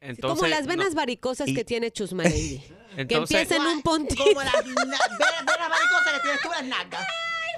Entonces, 0.00 0.38
Como 0.40 0.48
las 0.50 0.62
no- 0.62 0.68
venas 0.68 0.94
varicosas 0.94 1.48
Y- 1.48 1.54
que 1.54 1.64
tiene 1.64 1.90
Chusma 1.90 2.24
Lady. 2.24 2.58
que 2.96 3.02
Entonces- 3.02 3.40
empieza 3.42 3.56
en 3.56 3.62
un 3.76 3.82
puntito. 3.82 4.22
Como 4.24 4.42
las 4.42 4.54
na- 4.54 4.60
ve- 4.62 4.66
ve 4.66 5.52
las 5.58 5.68
maricosas 5.70 6.12
que 6.14 6.20
tienes 6.22 6.40
tú 6.42 6.48
en 6.48 6.68
las 6.70 6.78
nalgas. 6.78 7.06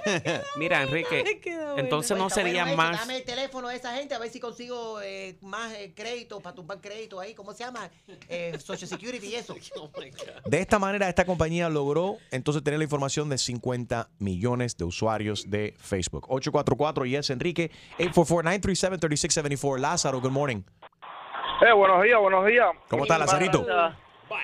Mira, 0.57 0.83
Enrique, 0.83 1.39
bueno. 1.43 1.77
entonces 1.77 2.17
no 2.17 2.29
sería 2.29 2.63
bueno 2.63 2.77
más... 2.77 2.99
Dame 2.99 3.17
el 3.17 3.23
teléfono 3.23 3.67
de 3.67 3.75
esa 3.75 3.95
gente 3.95 4.15
a 4.15 4.19
ver 4.19 4.29
si 4.29 4.39
consigo 4.39 5.01
eh, 5.01 5.37
más 5.41 5.73
eh, 5.73 5.93
crédito 5.95 6.39
para 6.39 6.55
tumbar 6.55 6.79
crédito 6.81 7.19
ahí. 7.19 7.33
¿Cómo 7.33 7.53
se 7.53 7.63
llama? 7.63 7.89
Eh, 8.27 8.57
Social 8.59 8.87
Security 8.87 9.27
y 9.27 9.35
eso. 9.35 9.55
De 10.45 10.59
esta 10.59 10.79
manera, 10.79 11.07
esta 11.09 11.25
compañía 11.25 11.69
logró 11.69 12.17
entonces 12.31 12.63
tener 12.63 12.79
la 12.79 12.83
información 12.83 13.29
de 13.29 13.37
50 13.37 14.09
millones 14.19 14.77
de 14.77 14.85
usuarios 14.85 15.49
de 15.49 15.75
Facebook. 15.79 16.25
844 16.29 17.05
y 17.05 17.15
es 17.15 17.29
Enrique, 17.29 17.71
844-937-3674. 17.99 19.79
Lázaro, 19.79 20.21
good 20.21 20.31
morning. 20.31 20.61
Eh, 21.61 21.73
buenos 21.73 22.01
días, 22.03 22.19
buenos 22.19 22.45
días. 22.45 22.69
¿Cómo 22.87 23.03
está, 23.03 23.17
Lazarito? 23.17 23.65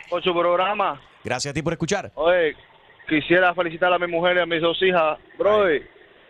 Por 0.10 0.24
su 0.24 0.34
programa. 0.34 1.02
Gracias 1.24 1.52
a 1.52 1.54
ti 1.54 1.62
por 1.62 1.74
escuchar. 1.74 2.12
Oye, 2.16 2.56
quisiera 3.08 3.54
felicitar 3.54 3.92
a 3.94 4.00
mi 4.00 4.08
mujer 4.08 4.38
y 4.38 4.40
a 4.40 4.46
mis 4.46 4.62
dos 4.62 4.82
hijas. 4.82 5.18
Bro, 5.38 5.68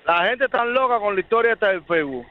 la 0.05 0.27
gente 0.29 0.45
está 0.45 0.63
loca 0.65 0.99
con 0.99 1.15
la 1.15 1.21
historia 1.21 1.53
esta 1.53 1.69
del 1.69 1.83
Facebook. 1.83 2.25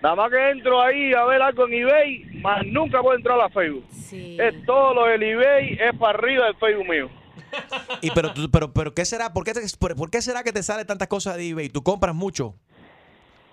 Nada 0.00 0.14
más 0.14 0.30
que 0.30 0.50
entro 0.50 0.80
ahí 0.80 1.12
a 1.12 1.24
ver 1.24 1.42
algo 1.42 1.66
en 1.66 1.72
eBay, 1.74 2.24
más 2.40 2.64
nunca 2.66 3.00
puedo 3.02 3.16
entrar 3.16 3.40
a 3.40 3.48
Facebook. 3.48 3.84
Sí. 3.90 4.36
Es 4.40 4.64
todo 4.64 4.94
lo 4.94 5.06
del 5.06 5.22
eBay, 5.22 5.76
es 5.80 5.92
para 5.98 6.16
arriba 6.18 6.46
del 6.46 6.54
Facebook 6.56 6.88
mío. 6.88 7.10
Y 8.02 8.10
pero, 8.12 8.30
pero, 8.52 8.72
pero 8.72 8.94
¿qué 8.94 9.04
será? 9.04 9.32
¿Por 9.32 9.42
qué, 9.44 9.52
te- 9.54 9.60
por, 9.78 9.96
por 9.96 10.10
qué 10.10 10.20
será 10.22 10.42
que 10.44 10.52
te 10.52 10.62
sale 10.62 10.84
tantas 10.84 11.08
cosas 11.08 11.36
de 11.36 11.48
eBay? 11.48 11.68
¿Tú 11.68 11.82
compras 11.82 12.14
mucho? 12.14 12.54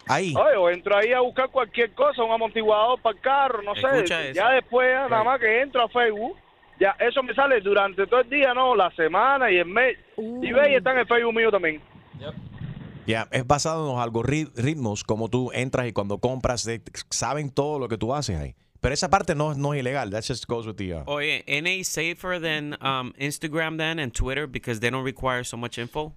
Ahí. 0.07 0.33
Oye, 0.37 0.55
o 0.55 0.69
entro 0.69 0.95
ahí 0.95 1.13
a 1.13 1.21
buscar 1.21 1.49
cualquier 1.49 1.91
cosa, 1.93 2.21
un 2.23 2.31
amortiguador 2.31 3.01
para 3.01 3.15
el 3.15 3.21
carro, 3.21 3.61
no 3.63 3.73
Escucha 3.73 4.19
sé. 4.21 4.29
eso. 4.29 4.33
Ya 4.35 4.49
después, 4.51 4.87
nada 5.09 5.23
más 5.23 5.39
que 5.39 5.61
entro 5.61 5.81
a 5.83 5.89
Facebook, 5.89 6.37
ya 6.79 6.95
eso 6.99 7.21
me 7.23 7.33
sale 7.33 7.61
durante 7.61 8.05
todo 8.07 8.21
el 8.21 8.29
día, 8.29 8.53
no, 8.53 8.75
la 8.75 8.89
semana 8.95 9.51
y 9.51 9.57
el 9.57 9.65
mes. 9.67 9.97
Uh. 10.17 10.43
eBay 10.43 10.75
está 10.75 10.91
en 10.93 10.99
el 10.99 11.07
Facebook 11.07 11.33
mío 11.35 11.51
también. 11.51 11.81
Ya, 13.07 13.27
es 13.31 13.45
basado 13.45 13.87
en 13.87 13.93
los 13.95 14.03
algoritmos, 14.03 15.03
como 15.03 15.29
tú 15.29 15.51
entras 15.53 15.87
y 15.87 15.93
cuando 15.93 16.17
compras, 16.17 16.65
de- 16.65 16.81
saben 17.11 17.51
todo 17.51 17.77
lo 17.77 17.87
que 17.87 17.97
tú 17.97 18.15
haces 18.15 18.37
ahí. 18.37 18.55
Pero 18.81 18.93
esa 18.93 19.09
parte 19.09 19.35
no, 19.35 19.53
no 19.55 19.73
es 19.73 19.79
ilegal. 19.81 20.09
That 20.11 20.23
just 20.27 20.47
goes 20.47 20.65
with 20.67 20.75
the... 20.75 20.93
uh, 20.95 21.03
Oye, 21.05 21.43
NA 21.47 21.83
safer 21.83 22.39
than 22.39 22.73
um, 22.81 23.13
Instagram 23.17 23.77
then 23.77 23.99
and 23.99 24.11
Twitter 24.13 24.47
because 24.47 24.79
they 24.79 24.89
don't 24.89 25.03
require 25.05 25.43
so 25.43 25.55
much 25.57 25.77
info. 25.77 26.13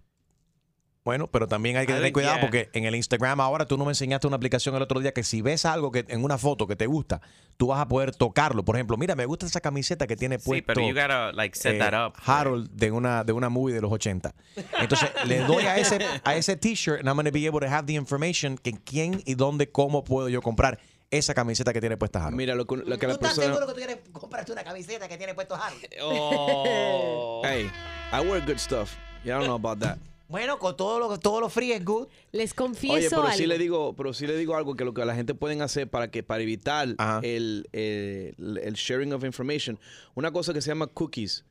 Bueno, 1.08 1.26
pero 1.26 1.48
también 1.48 1.78
hay 1.78 1.86
que 1.86 1.94
I 1.94 1.96
tener 1.96 2.12
cuidado 2.12 2.34
yeah. 2.34 2.40
porque 2.42 2.68
en 2.74 2.84
el 2.84 2.94
Instagram 2.94 3.40
ahora 3.40 3.64
tú 3.64 3.78
no 3.78 3.86
me 3.86 3.92
enseñaste 3.92 4.26
una 4.26 4.36
aplicación 4.36 4.74
el 4.74 4.82
otro 4.82 5.00
día 5.00 5.14
que 5.14 5.24
si 5.24 5.40
ves 5.40 5.64
algo 5.64 5.90
que 5.90 6.04
en 6.06 6.22
una 6.22 6.36
foto 6.36 6.66
que 6.66 6.76
te 6.76 6.86
gusta, 6.86 7.22
tú 7.56 7.68
vas 7.68 7.80
a 7.80 7.88
poder 7.88 8.14
tocarlo. 8.14 8.62
Por 8.62 8.76
ejemplo, 8.76 8.98
mira, 8.98 9.14
me 9.14 9.24
gusta 9.24 9.46
esa 9.46 9.62
camiseta 9.62 10.06
que 10.06 10.16
tiene 10.16 10.38
Sí, 10.38 10.44
puesto 10.44 10.66
pero 10.66 10.86
you 10.86 10.92
gotta 10.92 11.32
like 11.32 11.56
set 11.56 11.76
eh, 11.76 11.78
that 11.78 11.94
up. 12.08 12.12
Harold 12.26 12.68
de 12.72 12.90
una 12.90 13.24
de 13.24 13.32
una 13.32 13.48
movie 13.48 13.74
de 13.74 13.80
los 13.80 13.90
80. 13.90 14.34
Entonces, 14.82 15.08
le 15.24 15.38
doy 15.38 15.64
a 15.64 15.78
ese 15.78 15.98
a 16.24 16.36
ese 16.36 16.56
t-shirt 16.56 16.98
and 16.98 17.08
I'm 17.08 17.14
going 17.14 17.24
to 17.24 17.32
be 17.32 17.46
able 17.48 17.60
to 17.60 17.74
have 17.74 17.86
the 17.86 17.94
information 17.94 18.58
que 18.58 18.74
quién 18.74 19.22
y 19.24 19.34
dónde 19.34 19.72
cómo 19.72 20.04
puedo 20.04 20.28
yo 20.28 20.42
comprar. 20.42 20.78
esa 21.10 21.32
camiseta 21.32 21.72
que 21.72 21.80
tiene 21.80 21.96
puesta 21.96 22.18
Harold. 22.18 22.36
Mira, 22.36 22.54
lo, 22.54 22.66
que- 22.66 22.76
lo 22.76 22.98
que 22.98 22.98
¿Tú 22.98 23.06
la 23.06 23.12
estás 23.14 23.30
persona... 23.30 23.46
seguro 23.46 23.66
que 23.66 23.72
tú 23.72 23.78
quieres 23.78 23.98
comprarte 24.12 24.52
una 24.52 24.62
camiseta 24.62 25.08
que 25.08 25.16
tiene 25.16 25.32
puesto 25.32 25.54
Harold? 25.54 25.82
Oh. 26.02 27.40
Hey, 27.46 27.70
I 28.12 28.20
wear 28.20 28.44
good 28.44 28.58
stuff. 28.58 28.94
You 29.24 29.32
don't 29.32 29.46
know 29.46 29.54
about 29.54 29.80
that. 29.80 29.96
Bueno, 30.28 30.58
con 30.58 30.76
todo 30.76 30.98
lo, 30.98 31.18
todo 31.18 31.40
lo 31.40 31.48
free 31.48 31.72
es 31.72 31.84
good. 31.84 32.06
Les 32.32 32.52
confieso 32.54 32.94
Oye, 32.96 33.08
pero 33.08 33.22
algo. 33.22 33.36
sí 33.36 33.46
le 33.46 33.56
digo, 33.58 33.96
pero 33.96 34.12
sí 34.12 34.26
le 34.26 34.36
digo 34.36 34.54
algo 34.56 34.76
que 34.76 34.84
lo 34.84 34.92
que 34.94 35.04
la 35.04 35.14
gente 35.14 35.34
pueden 35.34 35.62
hacer 35.62 35.88
para 35.88 36.10
que 36.10 36.22
para 36.22 36.42
evitar 36.42 36.88
el, 37.22 37.68
el, 37.72 38.60
el 38.62 38.74
sharing 38.74 39.12
of 39.14 39.24
information, 39.24 39.78
una 40.14 40.30
cosa 40.30 40.52
que 40.52 40.60
se 40.60 40.70
llama 40.70 40.86
cookies. 40.86 41.44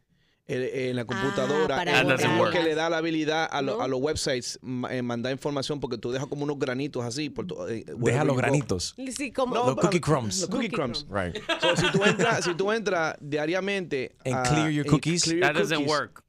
En 0.50 0.96
la 0.96 1.04
computadora, 1.04 1.84
doesn't 1.84 2.24
algo 2.24 2.40
work. 2.44 2.54
que 2.54 2.64
le 2.64 2.74
da 2.74 2.90
la 2.90 3.00
habilidad 3.00 3.50
a, 3.52 3.62
lo- 3.62 3.76
No. 3.80 3.84
a 3.84 3.88
los 3.90 4.00
websites 4.00 4.58
eh, 4.90 5.02
mandar 5.02 5.34
información 5.34 5.82
porque 5.82 5.98
tú 5.98 6.10
dejas 6.14 6.30
como 6.30 6.46
unos 6.46 6.58
granitos 6.58 7.04
así. 7.04 7.30
Por 7.30 7.48
to- 7.48 7.68
eh, 7.68 7.84
Deja 7.98 8.24
los 8.24 8.38
granitos. 8.38 8.96
Sí, 9.14 9.34
como... 9.34 9.54
No, 9.56 9.66
Los 9.66 9.76
cookie 9.76 10.00
crumbs. 10.00 10.40
Los 10.40 10.50
cookie 10.50 10.70
Cookie 10.70 10.76
crumbs. 10.78 11.06
Right. 11.10 11.36
So, 11.60 11.76
si 11.76 11.92
tú 11.92 12.02
entras, 12.06 12.46
si 12.46 12.54
tú 12.54 12.72
entras 12.72 13.18
diariamente 13.20 14.16
And 14.24 14.36
a- 14.36 14.44
clear 14.44 14.70
your 14.72 14.86
cookies? 14.86 15.24
clear 15.24 15.40
your 15.40 15.48
That 15.48 15.60
doesn't 15.60 15.80
cookies, 15.80 15.90
work. 15.92 16.24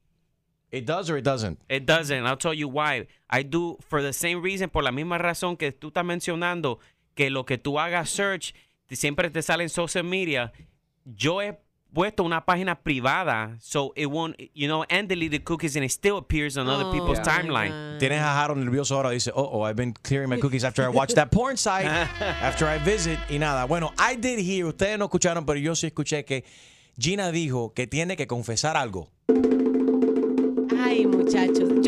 It 0.71 0.85
does 0.85 1.09
or 1.09 1.17
it 1.17 1.23
doesn't. 1.23 1.59
It 1.67 1.85
doesn't. 1.85 2.25
I'll 2.25 2.37
tell 2.37 2.53
you 2.53 2.67
why. 2.69 3.07
I 3.29 3.43
do 3.43 3.77
for 3.87 4.01
the 4.01 4.13
same 4.13 4.41
reason, 4.41 4.69
por 4.69 4.83
la 4.83 4.91
misma 4.91 5.17
razón 5.17 5.57
que 5.57 5.71
tú 5.71 5.87
estás 5.89 6.05
mencionando, 6.05 6.79
que 7.15 7.29
lo 7.29 7.43
que 7.45 7.57
tú 7.57 7.79
hagas 7.79 8.09
search 8.09 8.53
siempre 8.91 9.29
te 9.29 9.41
sale 9.41 9.63
en 9.63 9.69
social 9.69 10.03
media. 10.03 10.51
Yo 11.05 11.41
he 11.41 11.57
puesto 11.91 12.23
una 12.23 12.45
página 12.45 12.75
privada, 12.83 13.57
so 13.59 13.93
it 13.95 14.05
won't, 14.05 14.35
you 14.53 14.67
know, 14.67 14.83
and 14.91 15.09
delete 15.09 15.31
the 15.31 15.39
cookies, 15.43 15.75
and 15.75 15.83
it 15.83 15.89
still 15.91 16.17
appears 16.17 16.55
on 16.55 16.67
other 16.69 16.85
Oh, 16.85 16.91
people's 16.93 17.17
my 17.17 17.23
timeline. 17.23 17.69
God. 17.71 17.99
Tienes 17.99 18.21
a 18.21 18.31
Harold 18.39 18.59
nervioso 18.59 18.95
ahora. 18.95 19.09
Dice, 19.09 19.31
oh, 19.33 19.49
oh, 19.53 19.61
I've 19.63 19.75
been 19.75 19.93
clearing 20.03 20.29
my 20.29 20.37
cookies 20.41 20.63
after 20.63 20.83
I 20.83 20.89
watch 20.89 21.15
that 21.15 21.31
porn 21.31 21.57
site, 21.57 21.85
after 22.21 22.67
I 22.67 22.77
visit. 22.77 23.17
Y 23.27 23.39
nada. 23.39 23.65
Bueno, 23.65 23.91
I 23.97 24.15
did 24.15 24.37
hear, 24.37 24.67
ustedes 24.67 24.99
no 24.99 25.05
escucharon, 25.05 25.47
pero 25.47 25.57
yo 25.57 25.73
sí 25.73 25.87
escuché 25.87 26.23
que 26.25 26.43
Gina 26.99 27.31
dijo 27.31 27.73
que 27.73 27.87
tiene 27.87 28.15
que 28.15 28.27
confesar 28.27 28.77
algo. 28.77 29.09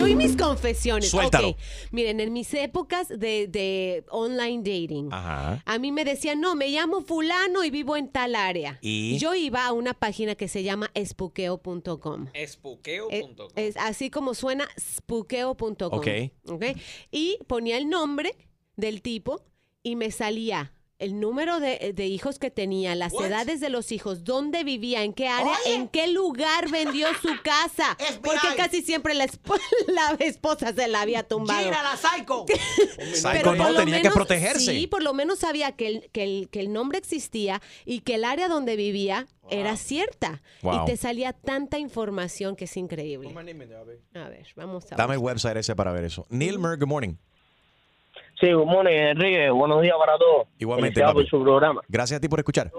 Yo 0.01 0.07
y 0.07 0.15
mis 0.15 0.35
confesiones. 0.35 1.09
Suéltalo. 1.09 1.49
Ok. 1.49 1.57
Miren, 1.91 2.19
en 2.19 2.33
mis 2.33 2.51
épocas 2.55 3.07
de, 3.07 3.47
de 3.47 4.03
online 4.09 4.57
dating, 4.57 5.09
Ajá. 5.11 5.61
a 5.63 5.77
mí 5.77 5.91
me 5.91 6.03
decían, 6.03 6.41
no, 6.41 6.55
me 6.55 6.69
llamo 6.69 7.01
fulano 7.01 7.63
y 7.63 7.69
vivo 7.69 7.95
en 7.95 8.07
tal 8.09 8.33
área. 8.33 8.79
¿Y? 8.81 9.19
Yo 9.19 9.35
iba 9.35 9.65
a 9.67 9.73
una 9.73 9.93
página 9.93 10.33
que 10.33 10.47
se 10.47 10.63
llama 10.63 10.89
espuqueo.com. 10.95 12.27
Espuqueo.com. 12.33 13.49
Es 13.55 13.77
así 13.77 14.09
como 14.09 14.33
suena, 14.33 14.67
spukeo.com. 14.79 15.89
Ok. 15.91 16.07
Ok. 16.47 16.65
Y 17.11 17.37
ponía 17.47 17.77
el 17.77 17.87
nombre 17.87 18.35
del 18.77 19.03
tipo 19.03 19.43
y 19.83 19.95
me 19.95 20.09
salía 20.09 20.73
el 21.01 21.19
número 21.19 21.59
de, 21.59 21.91
de 21.93 22.05
hijos 22.07 22.39
que 22.39 22.49
tenía, 22.51 22.95
las 22.95 23.11
edades 23.13 23.59
de 23.59 23.69
los 23.69 23.91
hijos, 23.91 24.23
dónde 24.23 24.63
vivía, 24.63 25.03
en 25.03 25.13
qué 25.13 25.27
área, 25.27 25.51
Oye. 25.65 25.75
en 25.75 25.87
qué 25.89 26.07
lugar 26.07 26.69
vendió 26.71 27.07
su 27.21 27.29
casa. 27.43 27.97
Porque 28.23 28.47
casi 28.55 28.81
siempre 28.81 29.13
la, 29.13 29.25
esp- 29.27 29.59
la 29.87 30.15
esposa 30.25 30.73
se 30.73 30.87
la 30.87 31.01
había 31.01 31.23
tumbado. 31.23 31.63
Gira 31.63 31.83
la 31.83 31.97
psycho. 31.97 32.45
Psycho 33.13 33.29
Pero 33.33 33.55
no, 33.55 33.63
por 33.65 33.73
lo 33.73 33.79
tenía 33.79 33.97
que 33.97 34.03
menos- 34.03 34.13
protegerse. 34.15 34.71
Sí, 34.71 34.87
por 34.87 35.03
lo 35.03 35.13
menos 35.13 35.39
sabía 35.39 35.73
que 35.73 35.87
el, 35.87 36.09
que, 36.11 36.23
el, 36.23 36.49
que 36.49 36.59
el 36.61 36.71
nombre 36.71 36.97
existía 36.97 37.61
y 37.85 38.01
que 38.01 38.15
el 38.15 38.23
área 38.23 38.47
donde 38.47 38.75
vivía 38.75 39.27
era 39.49 39.75
cierta. 39.75 40.41
Wow. 40.61 40.83
Y 40.83 40.85
te 40.85 40.97
salía 40.97 41.33
tanta 41.33 41.77
información 41.79 42.55
que 42.55 42.65
es 42.65 42.77
increíble. 42.77 43.27
A 43.35 44.29
ver, 44.29 44.47
vamos 44.55 44.91
a 44.91 44.95
Dame 44.95 45.15
el 45.15 45.19
website 45.19 45.57
ese 45.57 45.75
para 45.75 45.91
ver 45.91 46.05
eso. 46.05 46.25
Neil 46.29 46.57
Mer, 46.59 46.77
good 46.77 46.87
morning. 46.87 47.15
Sí, 48.41 48.51
good 48.51 48.65
morning, 48.65 48.91
Enrique. 48.93 49.49
Buenos 49.51 49.81
días 49.81 49.95
para 49.97 50.17
todos. 50.17 50.47
Igualmente, 50.59 50.99
papi. 51.01 51.13
por 51.13 51.27
su 51.27 51.41
programa. 51.43 51.81
Gracias 51.87 52.17
a 52.17 52.21
ti 52.21 52.27
por 52.27 52.39
escuchar. 52.39 52.71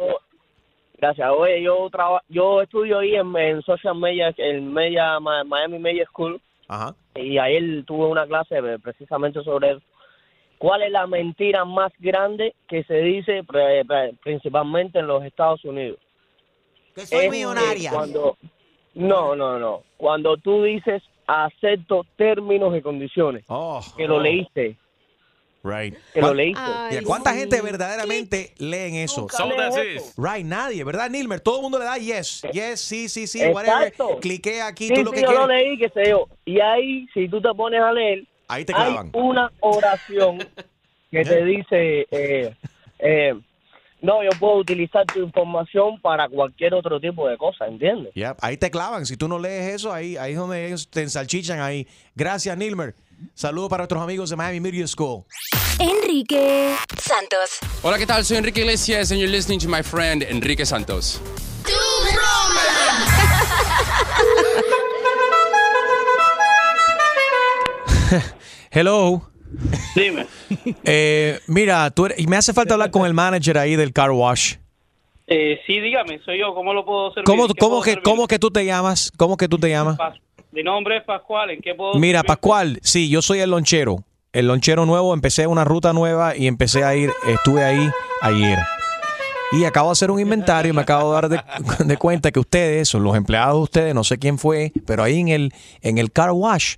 Gracias. 0.99 1.31
Oye, 1.37 1.63
yo 1.63 1.89
traba- 1.91 2.23
yo 2.29 2.61
estudio 2.63 2.99
ahí 2.99 3.15
en, 3.15 3.35
en 3.37 3.63
social 3.63 3.95
media, 3.97 4.35
en 4.37 4.73
media 4.73 5.19
Miami 5.21 5.79
Media 5.79 6.05
School, 6.07 6.41
Ajá. 6.69 6.95
y 7.15 7.39
ayer 7.39 7.85
tuve 7.87 8.07
una 8.07 8.27
clase 8.27 8.57
eh, 8.59 8.79
precisamente 8.83 9.43
sobre 9.45 9.71
eso. 9.73 9.81
¿Cuál 10.59 10.83
es 10.83 10.91
la 10.93 11.07
mentira 11.09 11.65
más 11.65 11.93
grande 11.99 12.55
que 12.69 12.85
se 12.85 12.95
dice 12.99 13.43
pre- 13.45 13.85
pre- 13.85 14.15
principalmente 14.23 14.99
en 15.01 15.07
los 15.09 15.25
Estados 15.25 15.65
Unidos? 15.65 15.99
Que 16.95 17.07
soy 17.07 17.19
Es 17.19 17.25
que 17.25 17.31
millonaria. 17.31 17.91
Cuando, 17.93 18.37
no, 18.95 19.35
no, 19.35 19.59
no. 19.59 19.83
Cuando 19.97 20.37
tú 20.37 20.63
dices 20.65 21.03
acepto 21.27 22.05
términos 22.17 22.77
y 22.77 22.83
condiciones, 22.83 23.45
Oh, 23.49 23.81
que 23.97 24.07
lo 24.07 24.21
leíste, 24.21 24.77
right. 25.63 25.95
que 26.13 26.21
lo 26.21 26.29
¿Cuán- 26.29 26.37
leíste. 26.37 26.61
Ay, 26.65 26.99
¿Y 27.01 27.05
¿Cuánta 27.05 27.33
sí. 27.33 27.39
gente 27.41 27.61
verdaderamente 27.61 28.55
leen 28.59 28.95
eso? 28.97 29.23
Nunca 29.23 29.37
So 29.37 29.47
lees 29.47 29.57
that's 29.57 29.77
eso. 29.77 30.13
Right, 30.17 30.45
nadie, 30.47 30.85
¿verdad, 30.85 31.09
Nilmer? 31.11 31.41
Todo 31.41 31.57
el 31.57 31.63
mundo 31.63 31.79
le 31.79 31.85
da 31.85 31.97
yes, 31.99 32.43
yes, 32.53 32.81
sí, 32.81 33.09
sí, 33.09 33.27
sí, 33.27 33.41
whatever. 33.47 33.89
Exacto. 33.89 34.19
Clique 34.21 34.61
aquí, 34.63 34.89
Sí, 34.89 34.95
tú 34.95 35.05
lo 35.05 35.11
sí, 35.11 35.17
que 35.17 35.23
yo 35.23 35.33
lo 35.33 35.47
quieres. 35.47 35.65
leí, 35.67 35.79
que 35.79 35.89
sé 35.91 36.11
yo. 36.11 36.29
Y 36.45 36.61
ahí, 36.61 37.07
si 37.15 37.29
tú 37.29 37.41
te 37.41 37.49
pones 37.55 37.81
a 37.81 37.93
leer, 37.93 38.25
Ahí 38.49 38.65
te 38.65 38.75
hay 38.75 38.85
clavan. 38.93 39.11
una 39.15 39.51
oración 39.61 40.39
que 41.11 41.25
te 41.25 41.45
dice, 41.45 42.07
eh, 42.11 42.55
eh, 42.99 43.35
no, 44.01 44.23
yo 44.25 44.31
puedo 44.41 44.57
utilizar 44.57 45.07
tu 45.07 45.21
información 45.21 46.01
para 46.01 46.29
cualquier 46.29 46.75
otro 46.75 46.99
tipo 47.01 47.29
de 47.29 47.37
cosa, 47.37 47.67
¿entiendes? 47.67 48.13
Yep, 48.15 48.37
ahí 48.41 48.57
te 48.57 48.71
clavan. 48.71 49.07
Si 49.07 49.17
tú 49.17 49.29
no 49.29 49.39
lees 49.39 49.75
eso, 49.77 49.93
ahí, 49.93 50.17
ahí 50.17 50.33
es 50.33 50.39
donde 50.39 50.67
ellos 50.67 50.89
te 50.91 51.03
ensalchichan 51.03 51.61
ahí. 51.61 51.87
Gracias, 52.15 52.57
Nilmer. 52.59 52.95
Saludos 53.35 53.71
para 53.71 53.83
nuestros 53.83 54.03
amigos 54.03 54.31
de 54.31 54.37
Miami 54.37 54.61
Media 54.61 54.87
School. 54.87 55.25
Enrique 55.79 56.75
Santos. 57.01 57.59
Hola, 57.83 57.99
¿qué 57.99 58.07
tal? 58.07 58.25
Soy 58.25 58.37
Enrique 58.39 58.61
Iglesias 58.61 59.11
and 59.11 59.21
you're 59.21 59.31
listening 59.31 59.59
to 59.61 59.69
my 59.69 59.83
friend 59.83 60.23
Enrique 60.23 60.65
Santos. 60.67 61.21
Hello. 68.71 69.23
Dime. 69.95 70.27
Eh, 70.85 71.41
mira, 71.47 71.91
tú 71.91 72.05
eres- 72.07 72.19
y 72.21 72.27
me 72.27 72.37
hace 72.37 72.53
falta 72.53 72.75
hablar 72.75 72.91
con 72.91 73.07
el 73.07 73.15
manager 73.15 73.57
ahí 73.57 73.75
del 73.75 73.93
car 73.93 74.11
wash. 74.11 74.57
Eh, 75.27 75.59
sí, 75.67 75.81
dígame, 75.81 76.21
soy 76.25 76.39
yo. 76.41 76.55
¿Cómo 76.55 76.75
lo 76.75 76.85
puedo 76.85 77.11
servir? 77.13 77.25
¿Cómo, 77.25 77.45
¿En 77.45 77.49
qué 77.49 77.55
cómo, 77.59 77.71
puedo 77.71 77.83
que, 77.83 77.91
servir? 77.93 78.03
¿Cómo 78.05 78.29
que 78.29 78.39
tú 78.39 78.51
te 78.51 78.65
llamas? 78.67 79.11
¿Cómo 79.17 79.37
que 79.39 79.49
tú 79.49 79.59
te 79.59 79.71
llamas? 79.71 79.97
Mi 80.53 80.63
nombre 80.63 80.99
es 80.99 81.05
Pascual. 81.05 81.51
¿En 81.51 81.61
qué 81.61 81.75
puedo 81.75 81.95
Mira? 81.95 82.23
Pascual, 82.23 82.79
sí, 82.83 83.09
yo 83.09 83.23
soy 83.23 83.41
el 83.41 83.51
lonchero. 83.51 84.05
El 84.33 84.47
lonchero 84.47 84.87
nuevo, 84.87 85.15
empecé 85.15 85.47
una 85.47 85.65
ruta 85.65 85.93
nueva 85.93 86.37
y 86.37 86.47
empecé 86.47 86.85
a 86.85 86.95
ir, 86.95 87.11
estuve 87.27 87.65
ahí 87.65 87.91
ayer. 88.21 88.59
Y 89.53 89.65
acabo 89.65 89.89
de 89.89 89.93
hacer 89.93 90.11
un 90.11 90.21
inventario 90.21 90.73
y 90.73 90.77
me 90.77 90.83
acabo 90.83 91.09
de 91.09 91.15
dar 91.15 91.29
de, 91.29 91.41
de 91.85 91.97
cuenta 91.97 92.31
que 92.31 92.41
ustedes, 92.41 92.89
son 92.89 93.03
los 93.03 93.17
empleados 93.17 93.57
de 93.57 93.63
ustedes, 93.63 93.95
no 93.95 94.05
sé 94.05 94.19
quién 94.19 94.39
fue, 94.39 94.73
pero 94.87 95.03
ahí 95.03 95.21
en 95.21 95.29
el, 95.29 95.53
en 95.81 95.99
el 95.99 96.13
car 96.13 96.31
wash 96.33 96.77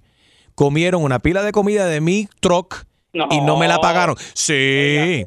comieron 0.55 1.03
una 1.03 1.19
pila 1.19 1.43
de 1.43 1.53
comida 1.53 1.87
de 1.87 2.01
mi 2.01 2.29
truck 2.41 2.85
y 3.31 3.41
no 3.41 3.57
me 3.57 3.69
la 3.69 3.79
pagaron. 3.79 4.17
Sí. 4.35 5.27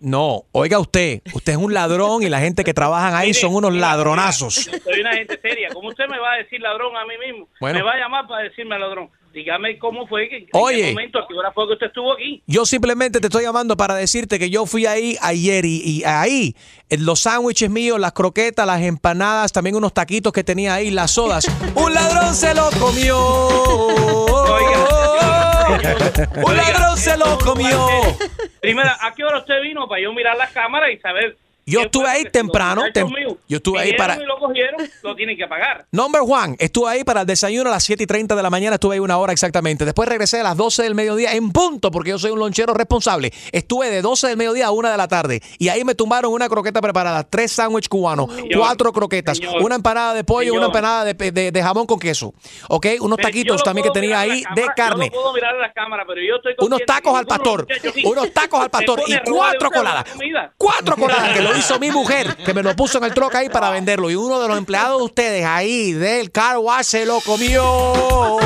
No, 0.00 0.46
oiga 0.50 0.80
usted, 0.80 1.22
usted 1.32 1.52
es 1.52 1.58
un 1.58 1.72
ladrón 1.72 2.24
y 2.24 2.28
la 2.28 2.40
gente 2.40 2.64
que 2.64 2.74
trabajan 2.74 3.14
ahí 3.14 3.28
Mire, 3.28 3.40
son 3.40 3.54
unos 3.54 3.72
ladronazos. 3.72 4.54
Soy 4.54 5.00
una 5.00 5.14
gente 5.14 5.38
seria. 5.40 5.68
¿Cómo 5.72 5.90
usted 5.90 6.08
me 6.08 6.18
va 6.18 6.32
a 6.32 6.36
decir 6.38 6.60
ladrón 6.60 6.96
a 6.96 7.04
mí 7.06 7.14
mismo? 7.24 7.48
Bueno. 7.60 7.78
Me 7.78 7.84
va 7.84 7.92
a 7.92 7.98
llamar 7.98 8.26
para 8.26 8.42
decirme 8.42 8.76
ladrón. 8.78 9.10
Dígame 9.32 9.78
cómo 9.78 10.06
fue, 10.08 10.28
que, 10.28 10.38
en 10.38 10.48
Oye. 10.52 10.82
qué 10.82 10.88
momento, 10.88 11.18
a 11.20 11.26
qué 11.26 11.34
hora 11.34 11.52
fue 11.52 11.66
que 11.68 11.74
usted 11.74 11.86
estuvo 11.86 12.12
aquí. 12.12 12.42
Yo 12.46 12.66
simplemente 12.66 13.20
te 13.20 13.28
estoy 13.28 13.44
llamando 13.44 13.76
para 13.76 13.94
decirte 13.94 14.40
que 14.40 14.50
yo 14.50 14.66
fui 14.66 14.86
ahí 14.86 15.16
ayer 15.22 15.64
y, 15.64 15.80
y 15.84 16.04
ahí 16.04 16.54
los 16.98 17.20
sándwiches 17.20 17.70
míos, 17.70 17.98
las 17.98 18.12
croquetas, 18.12 18.66
las 18.66 18.82
empanadas, 18.82 19.52
también 19.52 19.76
unos 19.76 19.94
taquitos 19.94 20.32
que 20.32 20.44
tenía 20.44 20.74
ahí, 20.74 20.90
las 20.90 21.12
sodas. 21.12 21.46
¡Un 21.74 21.94
ladrón 21.94 22.34
se 22.34 22.54
lo 22.54 22.68
comió! 22.78 23.18
¡Un 26.36 26.56
ladrón 26.56 26.96
se 26.96 27.16
lo 27.16 27.38
comió! 27.38 27.86
Primero, 28.60 28.90
¿a 29.00 29.12
qué 29.14 29.24
hora 29.24 29.38
usted 29.38 29.60
vino 29.62 29.88
para 29.88 30.02
yo 30.02 30.12
mirar 30.12 30.36
las 30.36 30.50
cámaras 30.52 30.90
y 30.92 30.98
saber? 30.98 31.36
Yo 31.64 31.80
estuve 31.82 32.08
ahí 32.08 32.24
temprano, 32.24 32.82
tem- 32.92 33.38
yo 33.48 33.56
estuve 33.56 33.78
ahí 33.78 33.92
para- 33.94 34.16
y 34.16 34.24
lo 34.24 34.38
cogieron, 34.38 34.88
lo 35.02 35.14
tienen 35.14 35.36
que 35.36 35.46
pagar. 35.46 35.86
Number 35.92 36.22
one, 36.26 36.56
estuve 36.58 36.90
ahí 36.90 37.04
para 37.04 37.20
el 37.20 37.26
desayuno 37.26 37.68
a 37.68 37.72
las 37.72 37.84
7 37.84 38.02
y 38.02 38.06
30 38.06 38.34
de 38.34 38.42
la 38.42 38.50
mañana, 38.50 38.74
estuve 38.74 38.94
ahí 38.94 38.98
una 39.00 39.16
hora 39.18 39.32
exactamente. 39.32 39.84
Después 39.84 40.08
regresé 40.08 40.40
a 40.40 40.42
las 40.42 40.56
12 40.56 40.82
del 40.82 40.94
mediodía 40.96 41.34
en 41.34 41.52
punto, 41.52 41.90
porque 41.92 42.10
yo 42.10 42.18
soy 42.18 42.32
un 42.32 42.40
lonchero 42.40 42.74
responsable. 42.74 43.32
Estuve 43.52 43.90
de 43.90 44.02
12 44.02 44.26
del 44.28 44.36
mediodía 44.36 44.66
a 44.66 44.70
1 44.72 44.90
de 44.90 44.96
la 44.96 45.06
tarde 45.06 45.40
y 45.58 45.68
ahí 45.68 45.84
me 45.84 45.94
tumbaron 45.94 46.32
una 46.32 46.48
croqueta 46.48 46.80
preparada, 46.80 47.22
tres 47.22 47.52
sándwiches 47.52 47.88
cubanos, 47.88 48.26
cuatro 48.56 48.92
croquetas, 48.92 49.38
señor, 49.38 49.62
una 49.62 49.76
empanada 49.76 50.14
de 50.14 50.24
pollo, 50.24 50.52
una 50.54 50.62
señor. 50.66 50.76
empanada 50.76 51.04
de, 51.04 51.14
de- 51.30 51.52
de 51.52 51.62
jamón 51.62 51.86
con 51.86 51.98
queso. 52.00 52.34
¿Ok? 52.68 52.86
Unos 53.00 53.16
Pero 53.18 53.28
yo 53.28 53.32
taquitos 53.32 53.62
también 53.62 53.84
que 53.86 53.90
tenía 53.92 54.18
ahí 54.20 54.42
de 54.56 54.66
carne. 54.74 55.06
Yo 55.10 55.14
lo 55.16 55.22
puedo 55.22 55.32
mirar 55.34 55.54
en 55.54 55.60
las 55.60 55.72
cámaras, 55.72 56.06
pero 56.08 56.20
yo 56.20 56.36
estoy 56.36 56.54
Unos 56.66 56.80
tacos 56.86 57.16
al 57.16 57.26
pastor, 57.26 57.66
unos 58.04 58.32
tacos 58.32 58.60
al 58.60 58.70
pastor 58.70 59.00
y 59.06 59.16
cuatro 59.30 59.70
coladas. 59.70 60.04
Cuatro 60.58 60.96
coladas 60.96 61.32
que 61.34 61.40
lo 61.42 61.52
hizo 61.62 61.78
mi 61.78 61.90
mujer, 61.90 62.36
que 62.36 62.52
me 62.52 62.62
lo 62.62 62.74
puso 62.74 62.98
en 62.98 63.04
el 63.04 63.14
troca 63.14 63.38
ahí 63.38 63.48
para 63.48 63.70
venderlo. 63.70 64.10
Y 64.10 64.16
uno 64.16 64.40
de 64.40 64.48
los 64.48 64.58
empleados 64.58 64.98
de 64.98 65.04
ustedes 65.04 65.44
ahí 65.44 65.92
del 65.92 66.30
car 66.32 66.58
wash 66.58 66.84
se 66.84 67.06
lo 67.06 67.20
comió. 67.20 68.38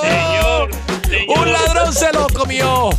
Señor, 0.00 0.70
señor. 1.08 1.38
Un 1.38 1.52
ladrón 1.52 1.92
se 1.92 2.12
lo 2.12 2.26
comió. 2.28 2.90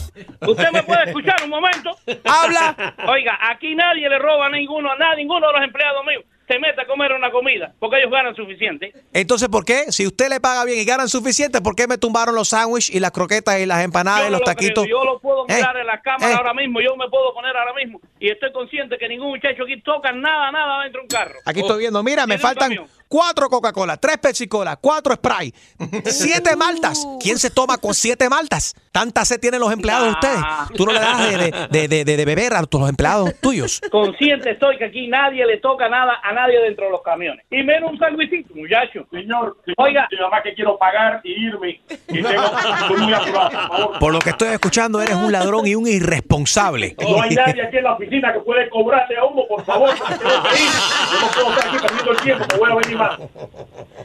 ¿Usted 0.41 0.71
me 0.71 0.83
puede 0.83 1.05
escuchar 1.05 1.41
un 1.43 1.49
momento? 1.49 1.97
Habla. 2.25 2.95
Oiga, 3.07 3.39
aquí 3.49 3.75
nadie 3.75 4.09
le 4.09 4.19
roba 4.19 4.47
a 4.47 4.49
ninguno, 4.49 4.91
a 4.91 4.97
nadie, 4.97 5.23
ninguno 5.23 5.47
de 5.47 5.53
los 5.53 5.63
empleados 5.63 6.05
míos 6.05 6.23
se 6.47 6.59
mete 6.59 6.81
a 6.81 6.87
comer 6.87 7.11
una 7.13 7.29
comida 7.31 7.73
porque 7.79 7.97
ellos 7.97 8.11
ganan 8.11 8.35
suficiente. 8.35 8.93
Entonces, 9.13 9.49
¿por 9.49 9.65
qué? 9.65 9.91
Si 9.91 10.07
usted 10.07 10.29
le 10.29 10.39
paga 10.39 10.63
bien 10.63 10.79
y 10.79 10.85
ganan 10.85 11.09
suficiente, 11.09 11.61
¿por 11.61 11.75
qué 11.75 11.87
me 11.87 11.97
tumbaron 11.97 12.33
los 12.35 12.49
sándwiches 12.49 12.95
y 12.95 12.99
las 12.99 13.11
croquetas 13.11 13.59
y 13.59 13.65
las 13.65 13.83
empanadas 13.83 14.21
Yo 14.21 14.27
y 14.27 14.31
los 14.31 14.39
lo 14.39 14.45
taquitos? 14.45 14.85
creo, 14.85 14.99
Yo 14.99 15.05
lo 15.05 15.19
puedo 15.19 15.43
Eh, 15.49 15.55
mirar 15.55 15.75
en 15.77 15.87
la 15.87 16.01
cámara 16.01 16.31
eh. 16.31 16.35
ahora 16.37 16.53
mismo, 16.53 16.79
yo 16.81 16.95
me 16.95 17.09
puedo 17.09 17.33
poner 17.33 17.55
ahora 17.55 17.73
mismo 17.73 17.99
y 18.19 18.29
estoy 18.29 18.51
consciente 18.53 18.97
que 18.97 19.07
ningún 19.09 19.29
muchacho 19.29 19.63
aquí 19.63 19.81
toca 19.81 20.11
nada, 20.11 20.51
nada 20.51 20.83
dentro 20.83 21.01
de 21.01 21.03
un 21.03 21.09
carro. 21.09 21.39
Aquí 21.45 21.59
estoy 21.59 21.79
viendo, 21.79 22.01
mira, 22.03 22.25
me 22.25 22.37
faltan. 22.37 22.77
Cuatro 23.07 23.49
Coca-Cola, 23.49 23.97
tres 23.97 24.17
Pepsi-Cola, 24.17 24.77
cuatro 24.77 25.13
Sprite, 25.15 25.57
siete 26.05 26.55
maltas. 26.57 27.05
¿Quién 27.19 27.37
se 27.37 27.49
toma 27.49 27.77
con 27.77 27.93
siete 27.93 28.29
maltas? 28.29 28.75
Tanta 28.91 29.23
sed 29.25 29.39
tienen 29.39 29.59
los 29.59 29.71
empleados 29.71 30.05
de 30.07 30.11
ustedes. 30.13 30.39
Tú 30.75 30.85
no 30.85 30.91
le 30.93 30.99
das 30.99 31.29
de, 31.29 31.37
de- 31.69 31.87
de- 31.87 32.03
de- 32.05 32.17
de 32.17 32.25
beber 32.25 32.53
a 32.55 32.63
tus 32.63 32.87
empleados 32.89 33.31
tuyos. 33.41 33.79
Consciente 33.91 34.51
estoy 34.51 34.77
que 34.77 34.85
aquí 34.85 35.07
nadie 35.07 35.45
le 35.45 35.57
toca 35.57 35.87
nada 35.87 36.19
a 36.23 36.33
nadie 36.33 36.59
dentro 36.61 36.85
de 36.85 36.91
los 36.91 37.01
camiones. 37.03 37.45
Y 37.51 37.61
menos 37.63 37.91
un 37.91 37.99
sándwichito, 37.99 38.53
muchacho. 38.55 39.05
Señor, 39.11 39.57
oiga. 39.77 40.07
Nada 40.11 40.29
más 40.31 40.41
que 40.43 40.53
quiero 40.55 40.77
pagar 40.79 41.21
y 41.23 41.45
irme. 41.47 41.79
Y 42.07 42.21
tengo, 42.23 42.43
estoy 42.81 42.97
muy 42.97 43.13
apurado, 43.13 43.49
por 43.49 43.67
favor. 43.69 43.99
Por 43.99 44.13
lo 44.13 44.19
que 44.19 44.29
estoy 44.31 44.47
escuchando, 44.49 44.99
eres 45.01 45.15
un 45.15 45.31
ladrón 45.31 45.67
y 45.67 45.75
un 45.75 45.87
irresponsable. 45.87 46.95
No 46.99 47.21
hay 47.21 47.35
nadie 47.35 47.61
aquí 47.63 47.77
en 47.77 47.83
la 47.83 47.93
oficina 47.93 48.33
que 48.33 48.39
puede 48.39 48.67
cobrarle 48.69 49.17
a 49.17 49.25
uno, 49.25 49.43
por 49.47 49.63
favor. 49.63 49.91
que. 49.93 49.99
Yo 50.17 51.21
no 51.21 51.27
puedo 51.33 51.49
estar 51.53 51.67
aquí 51.67 51.77
perdiendo 51.79 52.11
el 52.11 52.17
tiempo, 52.17 52.45
me 52.51 52.57
voy 52.57 52.71
a 52.71 52.75
venir 52.75 52.96
más. 52.97 53.19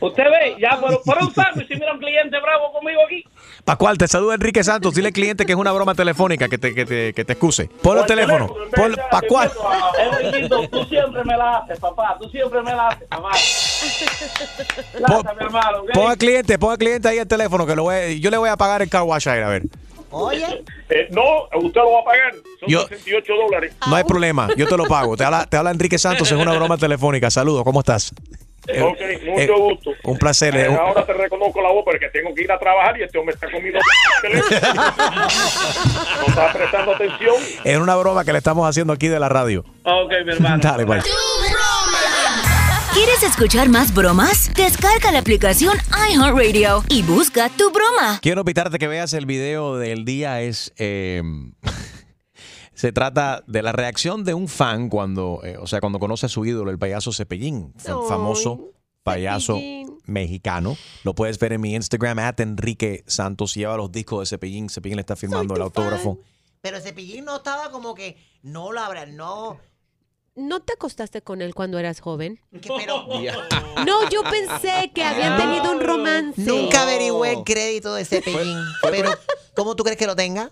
Usted 0.01 0.25
ve, 0.25 0.57
ya 0.61 0.79
por, 0.81 1.03
por 1.03 1.19
un 1.23 1.33
sándwich, 1.35 1.69
si 1.69 1.75
mira 1.75 1.93
un 1.93 1.99
cliente 1.99 2.39
bravo 2.41 2.73
conmigo 2.73 3.01
aquí. 3.07 3.25
Pascual, 3.65 3.97
te 3.99 4.09
saluda 4.09 4.35
Enrique 4.35 4.63
Santos. 4.65 4.95
Dile 4.95 5.09
al 5.09 5.13
cliente 5.13 5.47
que 5.47 5.53
es 5.53 5.59
una 5.59 5.73
broma 5.73 5.95
telefónica, 5.95 6.49
que 6.49 6.59
te, 6.59 6.75
que 6.75 6.85
te, 6.85 7.13
que 7.13 7.25
te 7.25 7.33
excuse. 7.33 7.69
Ponle 7.83 8.01
el 8.03 8.07
teléfono. 8.07 8.49
Pon- 8.75 8.97
Pascual. 9.11 9.51
Enriquito, 10.23 10.69
tú 10.69 10.85
siempre 10.85 11.25
me 11.25 11.37
la 11.37 11.59
haces, 11.59 11.79
papá. 11.79 12.17
Tú 12.21 12.29
siempre 12.29 12.63
me 12.63 12.75
la 12.75 12.89
haces, 12.89 13.07
papá. 13.09 13.31
Gracias, 14.99 15.37
mi 15.39 15.45
hermano. 15.45 15.79
¿ok? 15.83 15.91
Pon 15.93 16.11
al 16.11 16.19
cliente, 16.19 16.59
pon 16.59 16.73
al 16.73 16.79
cliente 16.79 17.09
ahí 17.09 17.19
el 17.19 17.29
teléfono, 17.29 17.67
que 17.67 17.77
lo 17.77 17.85
voy, 17.85 18.21
yo 18.21 18.31
le 18.31 18.37
voy 18.39 18.49
a 18.49 18.57
pagar 18.57 18.83
el 18.83 18.89
car 18.89 19.03
wash 19.03 19.29
aire, 19.29 19.45
a 19.45 19.49
ver. 19.49 19.63
Oye. 20.15 20.45
Eh, 20.91 21.09
no, 21.11 21.45
usted 21.59 21.81
lo 21.81 21.93
va 21.93 22.01
a 22.01 22.05
pagar. 22.05 22.33
Son 22.61 22.69
Yo- 22.69 22.83
68 22.89 23.33
dólares. 23.35 23.75
No 23.89 23.97
hay 23.97 24.05
problema, 24.05 24.49
yo 24.57 24.67
te 24.69 24.77
lo 24.77 24.85
pago. 24.85 25.17
Te 25.17 25.25
habla, 25.25 25.47
te 25.47 25.57
habla 25.57 25.71
Enrique 25.71 25.99
Santos, 25.99 26.31
es 26.31 26.39
una 26.39 26.53
broma 26.53 26.77
telefónica. 26.77 27.31
Saludos, 27.31 27.65
¿cómo 27.65 27.81
estás? 27.81 28.13
Ok, 28.69 28.99
mucho 29.25 29.41
eh, 29.41 29.49
gusto. 29.59 29.91
Un 30.05 30.19
placer. 30.19 30.55
eh, 30.57 30.63
Eh, 30.65 30.69
un- 30.69 30.77
ahora 30.77 31.05
te 31.05 31.13
reconozco 31.15 31.61
la 31.61 31.71
voz 31.71 31.85
porque 31.85 32.09
tengo 32.11 32.33
que 32.35 32.43
ir 32.43 32.53
a 32.53 32.59
trabajar 32.59 32.99
y 32.99 33.03
este 33.03 33.19
hombre 33.19 33.35
está 33.35 33.51
comiendo 33.51 33.81
teléfono. 34.23 34.51
No 36.23 36.27
está 36.29 36.53
prestando 36.53 36.93
atención. 36.95 37.35
Es 37.65 37.77
una 37.79 37.97
broma 37.97 38.25
que 38.25 38.33
le 38.33 38.39
estamos 38.39 38.69
haciendo 38.69 38.93
aquí 38.93 39.09
de 39.09 39.19
la 39.19 39.29
radio. 39.29 39.65
Ok, 39.85 40.13
mi 40.25 40.33
hermano. 40.33 40.59
Dale, 40.63 40.87
pues. 40.87 41.05
¿Quieres 42.95 43.23
escuchar 43.23 43.69
más 43.71 43.93
bromas? 43.95 44.53
Descarga 44.55 45.11
la 45.13 45.19
aplicación 45.21 45.77
iHeartRadio 46.11 46.85
y 46.91 47.03
busca 47.03 47.49
tu 47.49 47.71
broma. 47.73 48.19
Quiero 48.21 48.43
invitarte 48.43 48.79
que 48.79 48.87
veas 48.87 49.13
el 49.15 49.25
video 49.27 49.79
del 49.79 50.05
día. 50.05 50.43
Es 50.43 50.73
eh, 50.77 51.23
se 52.83 52.91
trata 52.91 53.45
de 53.47 53.63
la 53.63 53.71
reacción 53.71 54.25
de 54.25 54.35
un 54.35 54.49
fan 54.49 54.89
cuando, 54.89 55.39
eh, 55.45 55.57
o 55.57 55.69
sea, 55.69 55.79
cuando 55.79 56.01
conoce 56.01 56.27
a 56.27 56.29
su 56.29 56.45
ídolo, 56.45 56.69
el 56.69 56.81
payaso 56.81 57.13
Cepellín, 57.13 57.73
famoso 58.09 58.73
payaso 59.05 59.55
Cepillín. 59.55 59.99
mexicano. 60.07 60.77
Lo 61.05 61.15
puedes 61.15 61.39
ver 61.39 61.53
en 61.53 61.61
mi 61.61 61.77
Instagram, 61.77 62.19
at 62.19 62.41
Enrique 62.41 63.05
Santos. 63.07 63.55
Lleva 63.55 63.77
los 63.77 63.93
discos 63.93 64.19
de 64.19 64.27
Cepellín. 64.27 64.69
Cepellín 64.69 64.97
le 64.97 65.03
está 65.03 65.15
firmando 65.15 65.55
el 65.55 65.63
autógrafo. 65.63 66.19
Pero 66.61 66.81
Cepillín 66.81 67.25
no 67.25 67.37
estaba 67.37 67.71
como 67.71 67.95
que, 67.95 68.17
no 68.43 68.73
lo 68.73 68.81
habrá, 68.81 69.07
no. 69.07 69.61
¿No 70.35 70.61
te 70.61 70.73
acostaste 70.73 71.21
con 71.21 71.43
él 71.43 71.55
cuando 71.55 71.79
eras 71.79 72.01
joven? 72.01 72.41
pero 72.51 73.07
No, 73.87 74.09
yo 74.09 74.23
pensé 74.23 74.91
que 74.95 75.05
habían 75.05 75.37
tenido 75.37 75.73
un 75.73 75.81
romance. 75.81 76.41
nunca 76.41 76.83
averigüé 76.83 77.33
el 77.33 77.45
crédito 77.45 77.95
de 77.95 78.07
Cepillín. 78.07 78.59
Pero, 78.91 79.11
¿cómo 79.55 79.77
tú 79.77 79.85
crees 79.85 79.99
que 79.99 80.07
lo 80.07 80.17
tenga? 80.17 80.51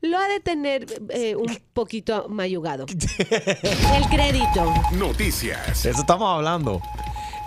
Lo 0.00 0.18
ha 0.18 0.28
de 0.28 0.38
tener 0.38 0.86
eh, 1.08 1.34
un 1.34 1.58
poquito 1.72 2.26
mayugado. 2.28 2.86
El 2.88 4.08
crédito. 4.08 4.72
Noticias. 4.92 5.82
De 5.82 5.90
eso 5.90 6.00
estamos 6.00 6.28
hablando. 6.28 6.80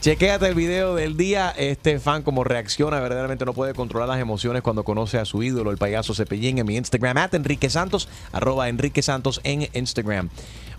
Chequéate 0.01 0.47
el 0.47 0.55
video 0.55 0.95
del 0.95 1.17
día. 1.17 1.53
Este 1.57 1.99
fan 1.99 2.23
como 2.23 2.45
reacciona, 2.45 3.01
verdaderamente 3.01 3.43
no 3.43 3.53
puede 3.53 3.73
controlar 3.73 4.07
las 4.07 4.19
emociones 4.19 4.61
cuando 4.61 4.85
conoce 4.85 5.17
a 5.17 5.25
su 5.25 5.43
ídolo, 5.43 5.71
el 5.71 5.77
payaso 5.77 6.13
Cepillín, 6.13 6.57
en 6.57 6.65
mi 6.65 6.77
Instagram, 6.77 7.17
at 7.17 7.33
Enrique 7.33 7.69
Santos, 7.69 8.07
arroba 8.31 8.69
Enrique 8.69 9.01
Santos 9.01 9.41
en 9.43 9.67
Instagram. 9.73 10.29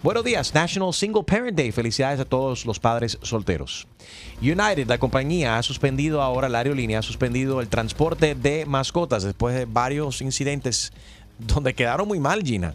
Buenos 0.02 0.24
días, 0.24 0.54
National 0.54 0.94
Single 0.94 1.24
Parent 1.24 1.56
Day. 1.56 1.72
Felicidades 1.72 2.20
a 2.20 2.24
todos 2.24 2.64
los 2.64 2.78
padres 2.80 3.18
solteros. 3.22 3.86
United, 4.40 4.86
la 4.86 4.96
compañía, 4.98 5.58
ha 5.58 5.62
suspendido 5.62 6.22
ahora, 6.22 6.48
la 6.48 6.58
aerolínea 6.58 7.00
ha 7.00 7.02
suspendido 7.02 7.60
el 7.60 7.68
transporte 7.68 8.34
de 8.34 8.64
mascotas 8.64 9.24
después 9.24 9.54
de 9.54 9.66
varios 9.66 10.22
incidentes 10.22 10.92
donde 11.38 11.74
quedaron 11.74 12.08
muy 12.08 12.18
mal, 12.18 12.42
Gina. 12.42 12.74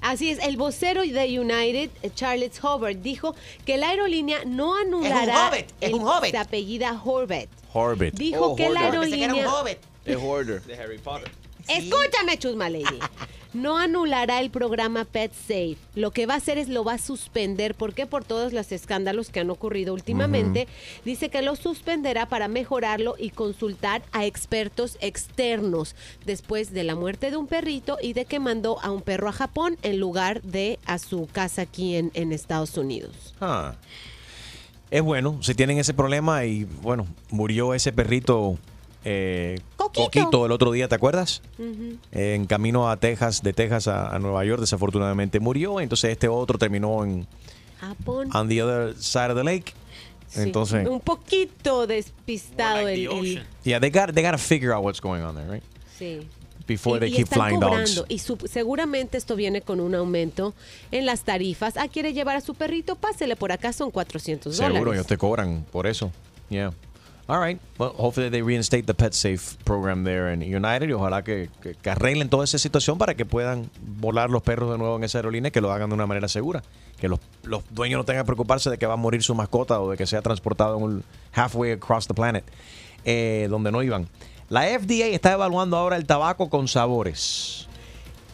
Así 0.00 0.30
es, 0.30 0.38
el 0.38 0.56
vocero 0.56 1.02
de 1.02 1.38
United, 1.38 1.90
Charles 2.14 2.58
Hobart, 2.64 2.96
dijo 2.98 3.34
que 3.66 3.76
la 3.76 3.90
aerolínea 3.90 4.38
no 4.46 4.74
anulará. 4.78 5.48
hobbit, 5.50 5.66
es 5.82 5.88
el- 5.90 5.94
un 5.94 6.02
hobbit. 6.08 6.30
Se 6.30 6.38
apellida 6.38 6.98
Horbet. 7.04 7.48
Horbit. 7.74 8.14
Dijo 8.14 8.52
Oh, 8.52 8.56
que 8.56 8.70
la. 8.70 8.90
Pensé 8.90 9.10
que 9.10 9.24
era 9.24 9.34
un 9.34 9.38
aerolínea. 9.40 9.48
hobbit. 9.52 9.78
Es 10.06 10.16
Hoarder. 10.16 10.62
De 10.62 10.74
Harry 10.78 10.98
Potter. 10.98 11.30
Escúchame, 11.68 12.38
Chusma 12.38 12.68
Lady. 12.70 12.98
No 13.54 13.78
anulará 13.78 14.40
el 14.40 14.50
programa 14.50 15.04
Pet 15.04 15.32
Safe. 15.32 15.76
Lo 15.94 16.10
que 16.10 16.26
va 16.26 16.34
a 16.34 16.38
hacer 16.38 16.58
es 16.58 16.68
lo 16.68 16.82
va 16.82 16.94
a 16.94 16.98
suspender. 16.98 17.76
¿Por 17.76 17.94
qué? 17.94 18.04
Por 18.04 18.24
todos 18.24 18.52
los 18.52 18.72
escándalos 18.72 19.30
que 19.30 19.38
han 19.38 19.48
ocurrido 19.48 19.94
últimamente. 19.94 20.66
Dice 21.04 21.28
que 21.28 21.40
lo 21.40 21.54
suspenderá 21.54 22.28
para 22.28 22.48
mejorarlo 22.48 23.14
y 23.16 23.30
consultar 23.30 24.02
a 24.10 24.26
expertos 24.26 24.98
externos 25.00 25.94
después 26.26 26.72
de 26.72 26.82
la 26.82 26.96
muerte 26.96 27.30
de 27.30 27.36
un 27.36 27.46
perrito 27.46 27.96
y 28.02 28.12
de 28.12 28.24
que 28.24 28.40
mandó 28.40 28.80
a 28.82 28.90
un 28.90 29.02
perro 29.02 29.28
a 29.28 29.32
Japón 29.32 29.78
en 29.82 30.00
lugar 30.00 30.42
de 30.42 30.80
a 30.84 30.98
su 30.98 31.28
casa 31.30 31.62
aquí 31.62 31.94
en, 31.94 32.10
en 32.14 32.32
Estados 32.32 32.76
Unidos. 32.76 33.36
Ah. 33.40 33.76
Es 34.90 35.02
bueno, 35.02 35.38
si 35.42 35.54
tienen 35.54 35.78
ese 35.78 35.94
problema 35.94 36.44
y 36.44 36.64
bueno, 36.64 37.06
murió 37.30 37.72
ese 37.72 37.92
perrito 37.92 38.58
eh, 39.04 39.60
Coquito. 39.76 40.46
el 40.46 40.52
otro 40.52 40.72
día, 40.72 40.88
¿te 40.88 40.94
acuerdas? 40.94 41.42
Ujú. 41.58 41.98
Eh, 42.12 42.34
en 42.34 42.46
camino 42.46 42.90
a 42.90 42.96
Texas, 42.96 43.42
de 43.42 43.52
Texas 43.52 43.86
a, 43.88 44.14
a 44.14 44.18
Nueva 44.18 44.44
York, 44.44 44.60
desafortunadamente 44.60 45.40
murió. 45.40 45.80
Entonces 45.80 46.10
este 46.12 46.28
otro 46.28 46.58
terminó 46.58 47.04
en 47.04 47.26
Japón. 47.80 48.28
on 48.34 48.48
the 48.48 48.62
other 48.62 48.94
side 48.98 49.30
of 49.30 49.36
the 49.36 49.44
lake. 49.44 49.72
Sí. 50.28 50.40
Entonces, 50.40 50.88
Un 50.88 51.00
poquito 51.00 51.86
despistado 51.86 52.88
el, 52.88 53.06
el- 53.06 53.46
yeah, 53.62 53.78
they 53.78 53.90
got 53.90 54.12
they 54.12 54.22
got 54.24 54.32
to 54.32 54.38
figure 54.38 54.72
out 54.72 54.82
what's 54.84 55.00
going 55.00 55.22
on 55.22 55.36
there, 55.36 55.48
right? 55.48 55.62
Sí. 55.98 56.26
Before 56.66 56.96
Y- 56.96 57.00
they 57.00 57.08
y 57.10 57.16
keep 57.16 57.28
flying 57.28 57.60
cobrando, 57.60 57.78
dogs. 58.00 58.04
Y 58.08 58.18
su- 58.18 58.38
seguramente 58.50 59.18
esto 59.18 59.36
viene 59.36 59.60
con 59.60 59.80
un 59.80 59.94
aumento 59.94 60.54
en 60.90 61.04
las 61.06 61.22
tarifas. 61.22 61.76
Ah, 61.76 61.86
quiere 61.88 62.14
llevar 62.14 62.36
a 62.36 62.40
su 62.40 62.54
perrito, 62.54 62.96
pásele 62.96 63.36
por 63.36 63.52
acá, 63.52 63.72
son 63.74 63.90
400 63.90 64.56
Seguro, 64.56 64.78
dólares. 64.80 64.94
ellos 65.00 65.06
te 65.06 65.18
cobran 65.18 65.64
por 65.70 65.86
eso. 65.86 66.10
Yeah. 66.48 66.72
All 67.26 67.38
right. 67.40 67.58
Well, 67.78 67.94
hopefully 67.96 68.28
they 68.28 68.42
reinstate 68.42 68.84
the 68.86 68.92
Pet 68.92 69.14
Safe 69.14 69.56
program 69.64 70.04
there 70.04 70.30
in 70.30 70.42
United 70.42 70.88
y 70.88 70.92
ojalá 70.92 71.24
que, 71.24 71.48
arreglen 71.86 72.28
toda 72.28 72.44
esa 72.44 72.58
situación 72.58 72.98
para 72.98 73.14
que 73.14 73.24
puedan 73.24 73.70
volar 73.98 74.28
los 74.28 74.42
perros 74.42 74.70
de 74.70 74.76
nuevo 74.76 74.96
en 74.96 75.04
esa 75.04 75.18
aerolínea 75.18 75.48
y 75.48 75.50
que 75.50 75.62
lo 75.62 75.72
hagan 75.72 75.88
de 75.88 75.94
una 75.94 76.06
manera 76.06 76.28
segura. 76.28 76.62
Que 77.00 77.08
los, 77.08 77.20
los 77.44 77.62
dueños 77.70 77.96
no 77.98 78.04
tengan 78.04 78.24
que 78.24 78.26
preocuparse 78.26 78.68
de 78.68 78.76
que 78.76 78.84
va 78.86 78.92
a 78.94 78.98
morir 78.98 79.22
su 79.22 79.34
mascota 79.34 79.80
o 79.80 79.90
de 79.90 79.96
que 79.96 80.06
sea 80.06 80.20
transportado 80.20 80.76
en 80.76 80.82
un 80.82 81.04
halfway 81.32 81.72
across 81.72 82.06
the 82.06 82.14
planet 82.14 82.44
eh, 83.06 83.46
donde 83.48 83.72
no 83.72 83.82
iban. 83.82 84.06
La 84.50 84.64
FDA 84.78 85.06
está 85.06 85.32
evaluando 85.32 85.78
ahora 85.78 85.96
el 85.96 86.04
tabaco 86.04 86.50
con 86.50 86.68
sabores. 86.68 87.68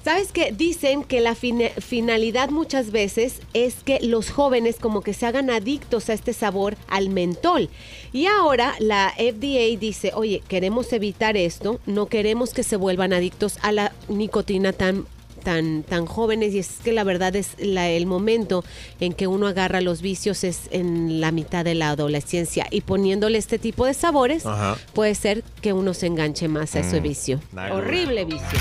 ¿Sabes 0.05 0.33
qué? 0.33 0.50
Dicen 0.50 1.05
que 1.05 1.20
la 1.20 1.35
fina- 1.35 1.68
finalidad 1.79 2.48
muchas 2.48 2.90
veces 2.90 3.42
es 3.53 3.83
que 3.85 4.00
los 4.00 4.31
jóvenes 4.31 4.76
como 4.81 5.03
que 5.03 5.12
se 5.12 5.26
hagan 5.26 5.50
adictos 5.50 6.09
a 6.09 6.14
este 6.14 6.33
sabor 6.33 6.76
al 6.88 7.11
mentol. 7.11 7.68
Y 8.12 8.26
ahora 8.26 8.74
la 8.80 9.12
FDA 9.16 9.78
dice, 9.78 10.12
oye, 10.14 10.42
queremos 10.48 10.92
evitar 10.92 11.36
esto, 11.36 11.80
no 11.86 12.06
queremos 12.06 12.52
que 12.54 12.62
se 12.62 12.76
vuelvan 12.76 13.12
adictos 13.12 13.58
a 13.62 13.72
la 13.72 13.92
nicotina 14.08 14.72
tan 14.72 15.06
tan 15.44 15.84
tan 15.84 16.04
jóvenes 16.04 16.52
y 16.52 16.58
es 16.58 16.68
que 16.84 16.92
la 16.92 17.02
verdad 17.02 17.34
es 17.34 17.52
la- 17.58 17.88
el 17.88 18.04
momento 18.04 18.62
en 19.00 19.14
que 19.14 19.26
uno 19.26 19.46
agarra 19.46 19.80
los 19.80 20.02
vicios 20.02 20.44
es 20.44 20.64
en 20.70 21.18
la 21.22 21.32
mitad 21.32 21.64
de 21.64 21.74
la 21.74 21.88
adolescencia 21.88 22.66
y 22.70 22.82
poniéndole 22.82 23.38
este 23.38 23.58
tipo 23.58 23.86
de 23.86 23.94
sabores 23.94 24.44
Ajá. 24.44 24.76
puede 24.92 25.14
ser 25.14 25.42
que 25.62 25.72
uno 25.72 25.94
se 25.94 26.08
enganche 26.08 26.46
más 26.48 26.76
a 26.76 26.80
ese 26.80 27.00
Mm, 27.00 27.02
vicio 27.02 27.40
nice. 27.52 27.70
horrible 27.72 28.26
vicio 28.26 28.58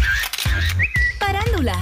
Parándula. 1.20 1.76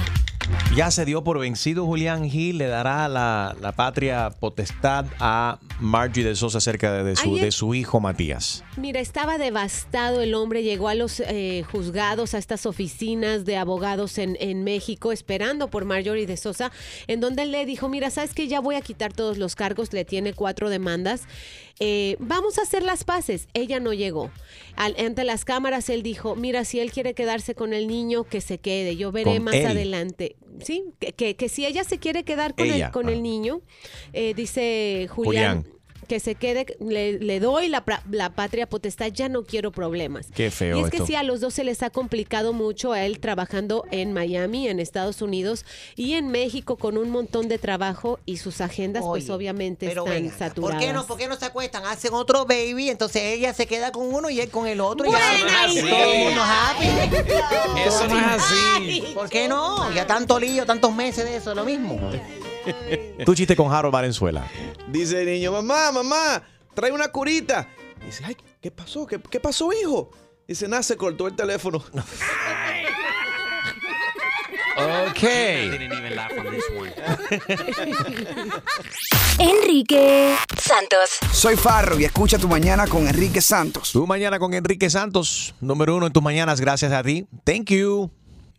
Ya 0.76 0.90
se 0.90 1.04
dio 1.04 1.24
por 1.24 1.38
vencido 1.38 1.86
Julián 1.86 2.28
Gil, 2.30 2.58
le 2.58 2.66
dará 2.66 3.08
la, 3.08 3.56
la 3.60 3.72
patria 3.72 4.30
potestad 4.30 5.06
a 5.18 5.58
Margie 5.80 6.22
de 6.24 6.34
Sosa 6.36 6.58
acerca 6.58 6.92
de, 6.92 7.04
de 7.04 7.16
su, 7.16 7.30
Ayer- 7.30 7.44
de 7.44 7.50
su 7.52 7.74
hijo 7.74 8.00
Matías. 8.00 8.64
Mira, 8.76 9.00
estaba 9.00 9.38
devastado 9.38 10.20
el 10.20 10.34
hombre, 10.34 10.62
llegó 10.62 10.88
a 10.88 10.94
los 10.94 11.20
eh, 11.20 11.64
juzgados, 11.70 12.34
a 12.34 12.38
estas 12.38 12.64
oficinas 12.66 13.44
de 13.44 13.56
abogados 13.56 14.18
en, 14.18 14.36
en 14.40 14.62
México, 14.62 15.10
esperando 15.10 15.68
por 15.68 15.84
Marjorie 15.84 16.26
de 16.26 16.36
Sosa, 16.36 16.70
en 17.08 17.20
donde 17.20 17.42
él 17.42 17.50
le 17.52 17.66
dijo, 17.66 17.88
mira, 17.88 18.10
sabes 18.10 18.32
que 18.34 18.46
ya 18.46 18.60
voy 18.60 18.76
a 18.76 18.80
quitar 18.80 19.12
todos 19.12 19.36
los 19.38 19.56
cargos, 19.56 19.92
le 19.92 20.04
tiene 20.04 20.32
cuatro 20.32 20.70
demandas, 20.70 21.22
eh, 21.80 22.16
vamos 22.18 22.58
a 22.58 22.62
hacer 22.62 22.82
las 22.82 23.04
paces. 23.04 23.48
Ella 23.54 23.78
no 23.80 23.92
llegó. 23.92 24.30
Al- 24.76 24.96
ante 24.98 25.24
las 25.24 25.44
cámaras 25.44 25.88
él 25.90 26.02
dijo, 26.02 26.34
mira, 26.36 26.64
si 26.64 26.80
él 26.80 26.90
quiere 26.92 27.14
quedarse 27.14 27.54
con 27.54 27.72
el 27.72 27.86
niño, 27.86 28.24
que 28.24 28.40
se 28.40 28.58
quede, 28.58 28.96
yo 28.96 29.12
veré 29.12 29.34
Con 29.34 29.44
más 29.44 29.54
él. 29.54 29.66
adelante. 29.66 30.36
Sí, 30.62 30.84
que, 30.98 31.12
que- 31.12 31.36
que 31.36 31.48
si 31.48 31.66
ella 31.66 31.84
se 31.84 31.98
quiere 31.98 32.24
quedar 32.24 32.54
con, 32.54 32.66
Ella, 32.66 32.86
el, 32.86 32.92
con 32.92 33.08
ah. 33.08 33.12
el 33.12 33.22
niño, 33.22 33.60
eh, 34.12 34.34
dice 34.34 35.06
Julián, 35.10 35.62
Julián. 35.62 35.77
Que 36.08 36.18
se 36.18 36.34
quede, 36.34 36.66
le, 36.80 37.18
le 37.20 37.38
doy 37.38 37.68
la, 37.68 37.84
pra- 37.84 38.02
la 38.10 38.30
patria 38.30 38.66
potestad, 38.68 39.06
ya 39.12 39.28
no 39.28 39.44
quiero 39.44 39.70
problemas. 39.70 40.26
Qué 40.34 40.50
feo 40.50 40.78
Y 40.78 40.84
es 40.84 40.90
que 40.90 40.96
esto. 40.96 41.06
sí, 41.06 41.14
a 41.14 41.22
los 41.22 41.40
dos 41.40 41.54
se 41.54 41.62
les 41.64 41.82
ha 41.84 41.90
complicado 41.90 42.52
mucho 42.52 42.92
a 42.92 43.04
él 43.04 43.20
trabajando 43.20 43.84
en 43.92 44.12
Miami, 44.12 44.66
en 44.68 44.80
Estados 44.80 45.22
Unidos 45.22 45.64
y 45.94 46.14
en 46.14 46.28
México 46.28 46.76
con 46.76 46.98
un 46.98 47.10
montón 47.10 47.48
de 47.48 47.58
trabajo 47.58 48.18
y 48.26 48.38
sus 48.38 48.60
agendas 48.60 49.04
pues 49.04 49.28
obviamente 49.30 49.86
pero 49.86 50.04
están 50.06 50.22
venga, 50.24 50.36
saturadas. 50.38 50.76
¿Por 50.78 50.86
qué, 50.86 50.92
no, 50.92 51.06
¿Por 51.06 51.18
qué 51.18 51.28
no 51.28 51.36
se 51.36 51.44
acuestan? 51.44 51.84
Hacen 51.84 52.14
otro 52.14 52.44
baby, 52.46 52.88
entonces 52.90 53.22
ella 53.22 53.52
se 53.54 53.66
queda 53.66 53.92
con 53.92 54.12
uno 54.12 54.30
y 54.30 54.40
él 54.40 54.48
con 54.50 54.66
el 54.66 54.80
otro. 54.80 55.06
y 55.06 55.10
ya. 55.12 55.18
Buena 55.18 55.68
Y 55.68 55.78
idea. 55.78 55.90
todo 56.04 56.12
el 56.12 56.24
mundo 56.24 56.40
happy. 56.42 56.86
Eso 57.86 58.06
no 58.08 58.18
es 58.18 58.24
así. 58.26 59.04
¿Por 59.14 59.28
qué 59.28 59.46
no? 59.48 59.92
Ya 59.94 60.06
tanto 60.06 60.38
lío, 60.40 60.64
tantos 60.64 60.94
meses 60.94 61.24
de 61.24 61.36
eso, 61.36 61.54
lo 61.54 61.64
mismo. 61.64 61.98
Tu 63.24 63.34
chiste 63.34 63.56
con 63.56 63.72
Harold 63.72 63.92
Valenzuela. 63.92 64.46
Dice 64.88 65.20
el 65.20 65.26
niño, 65.26 65.52
mamá, 65.52 65.92
mamá, 65.92 66.42
trae 66.74 66.92
una 66.92 67.08
curita. 67.08 67.68
Dice, 68.04 68.24
ay, 68.24 68.36
¿qué 68.60 68.70
pasó? 68.70 69.06
¿Qué, 69.06 69.20
qué 69.20 69.40
pasó, 69.40 69.70
hijo? 69.72 70.10
Dice, 70.46 70.68
nada, 70.68 70.82
se 70.82 70.96
cortó 70.96 71.26
el 71.26 71.36
teléfono. 71.36 71.84
Ok. 74.78 75.20
Didn't 75.20 75.92
even 75.92 76.14
laugh 76.14 76.30
on 76.38 76.46
this 76.50 76.64
one. 76.78 76.92
Enrique 79.38 80.36
Santos. 80.56 81.18
Soy 81.32 81.56
Farro 81.56 81.98
y 81.98 82.04
escucha 82.04 82.38
tu 82.38 82.46
mañana 82.46 82.86
con 82.86 83.08
Enrique 83.08 83.40
Santos. 83.40 83.90
Tu 83.92 84.06
mañana 84.06 84.38
con 84.38 84.54
Enrique 84.54 84.88
Santos, 84.88 85.54
número 85.60 85.96
uno 85.96 86.06
en 86.06 86.12
tus 86.12 86.22
mañanas, 86.22 86.60
gracias 86.60 86.92
a 86.92 87.02
ti. 87.02 87.26
Thank 87.44 87.70
you. 87.70 88.10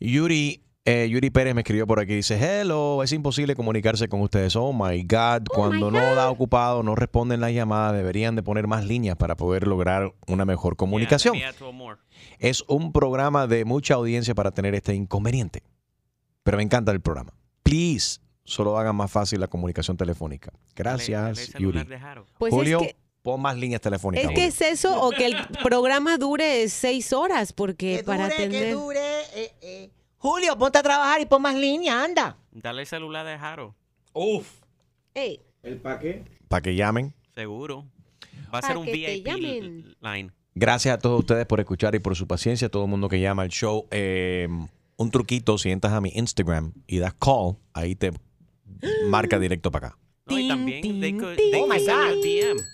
Yuri, 0.01 0.61
eh, 0.89 1.10
Yuri 1.10 1.30
Pérez 1.30 1.54
me 1.54 1.62
escribió 1.62 1.86
por 1.86 1.99
aquí, 1.99 2.15
dice, 2.15 2.36
hello, 2.36 3.04
es 3.04 3.12
imposible 3.12 3.56
comunicarse 3.56 4.08
con 4.08 4.21
ustedes. 4.21 4.56
Oh 4.56 4.73
my 4.73 5.04
God, 5.04 5.47
cuando 5.54 5.91
no 5.91 6.15
da 6.15 6.30
ocupado, 6.30 6.82
no 6.82 6.95
responden 6.95 7.41
las 7.41 7.52
llamadas, 7.52 7.93
deberían 7.95 8.36
de 8.36 8.43
poner 8.43 8.65
más 8.65 8.86
líneas 8.86 9.15
para 9.15 9.38
poder 9.38 9.67
lograr 9.67 10.13
una 10.28 10.45
mejor 10.45 10.75
comunicación. 10.75 11.36
Yeah. 11.36 11.54
Es 12.39 12.63
un 12.67 12.91
programa 12.91 13.45
de 13.45 13.65
mucha 13.65 13.93
audiencia 13.93 14.34
para 14.34 14.52
tener 14.52 14.73
este 14.73 14.95
inconveniente. 14.95 15.62
Pero 16.43 16.58
me 16.58 16.63
encanta 16.63 16.91
el 16.91 17.02
programa. 17.02 17.34
Please, 17.62 18.19
solo 18.43 18.78
hagan 18.80 18.95
más 18.95 19.12
fácil 19.12 19.39
la 19.39 19.47
comunicación 19.47 19.95
telefónica. 19.95 20.52
Gracias, 20.75 21.54
Yuri. 21.60 21.86
Pues 22.39 22.52
Julio, 22.52 22.82
es 22.82 22.88
que, 22.88 22.95
pon 23.21 23.39
más 23.41 23.56
líneas 23.58 23.82
telefónicas. 23.82 24.32
es 24.32 24.36
que 24.36 24.45
es 24.45 24.62
eso 24.62 25.02
o 25.04 25.12
que 25.12 25.28
el 25.28 25.36
programa 25.62 26.17
dure 26.17 26.67
seis 26.69 27.13
horas 27.13 27.54
porque 27.54 28.02
para 28.04 28.23
dure, 28.23 28.36
que 28.36 28.43
atender... 28.43 28.73
dure. 28.73 29.21
eh, 29.36 29.52
eh. 29.62 29.89
Julio, 30.19 30.58
ponte 30.58 30.77
a 30.77 30.84
trabajar 30.84 31.21
y 31.21 31.25
pon 31.25 31.41
más 31.41 31.55
línea, 31.55 32.03
anda. 32.03 32.38
Dale 32.51 32.82
el 32.82 32.88
celular 32.88 33.25
de 33.25 33.38
Jaro. 33.38 33.75
Uf. 34.13 34.47
Ey, 35.13 35.41
¿El 35.63 35.77
pa' 35.77 35.97
qué? 35.99 36.23
Para 36.47 36.62
que 36.62 36.75
llamen. 36.75 37.13
Seguro. 37.34 37.86
Va 38.53 38.60
a 38.60 38.62
Pa' 38.62 38.67
ser 38.67 38.77
un 38.77 38.86
que 38.86 38.91
te 38.91 38.97
VIP 38.97 39.25
llamen. 39.25 39.95
line. 40.01 40.32
Gracias 40.55 40.93
a 40.95 40.97
todos 40.99 41.19
ustedes 41.19 41.45
por 41.45 41.60
escuchar 41.60 41.95
y 41.95 41.99
por 41.99 42.15
su 42.15 42.27
paciencia. 42.27 42.69
Todo 42.69 42.84
el 42.84 42.89
mundo 42.89 43.08
que 43.08 43.19
llama 43.21 43.43
al 43.43 43.49
show. 43.49 43.88
Eh, 43.91 44.47
un 44.97 45.12
truquito, 45.12 45.58
si 45.58 45.71
entras 45.71 45.93
a 45.93 46.01
mi 46.01 46.12
Instagram 46.15 46.73
y 46.86 46.97
das 46.99 47.13
call, 47.13 47.55
ahí 47.73 47.95
te 47.95 48.12
marca 49.10 49.39
directo 49.39 49.71
para 49.71 49.88
acá. 49.89 49.97
No, 50.25 50.38
y 50.38 50.47
también 50.47 50.99
they 50.99 51.13
could, 51.17 51.38
tin. 51.38 51.51
they 51.51 51.62
Oh 51.62 51.65
could 51.67 51.73
my 51.79 51.84
send 51.84 51.97
you 51.97 52.03
a 52.03 52.15
God. 52.15 52.23
DM. 52.23 52.65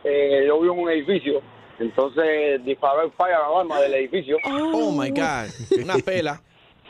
eh, 0.05 0.45
yo 0.47 0.61
vivo 0.61 0.75
en 0.75 0.81
un 0.81 0.91
edificio, 0.91 1.43
entonces 1.79 2.65
disparó 2.65 3.03
el 3.03 3.13
fire 3.13 3.35
alarma 3.35 3.81
del 3.81 3.95
edificio. 3.95 4.37
Oh 4.47 4.91
my 4.93 5.11
God. 5.11 5.83
Una 5.83 5.99
pela. 6.05 6.41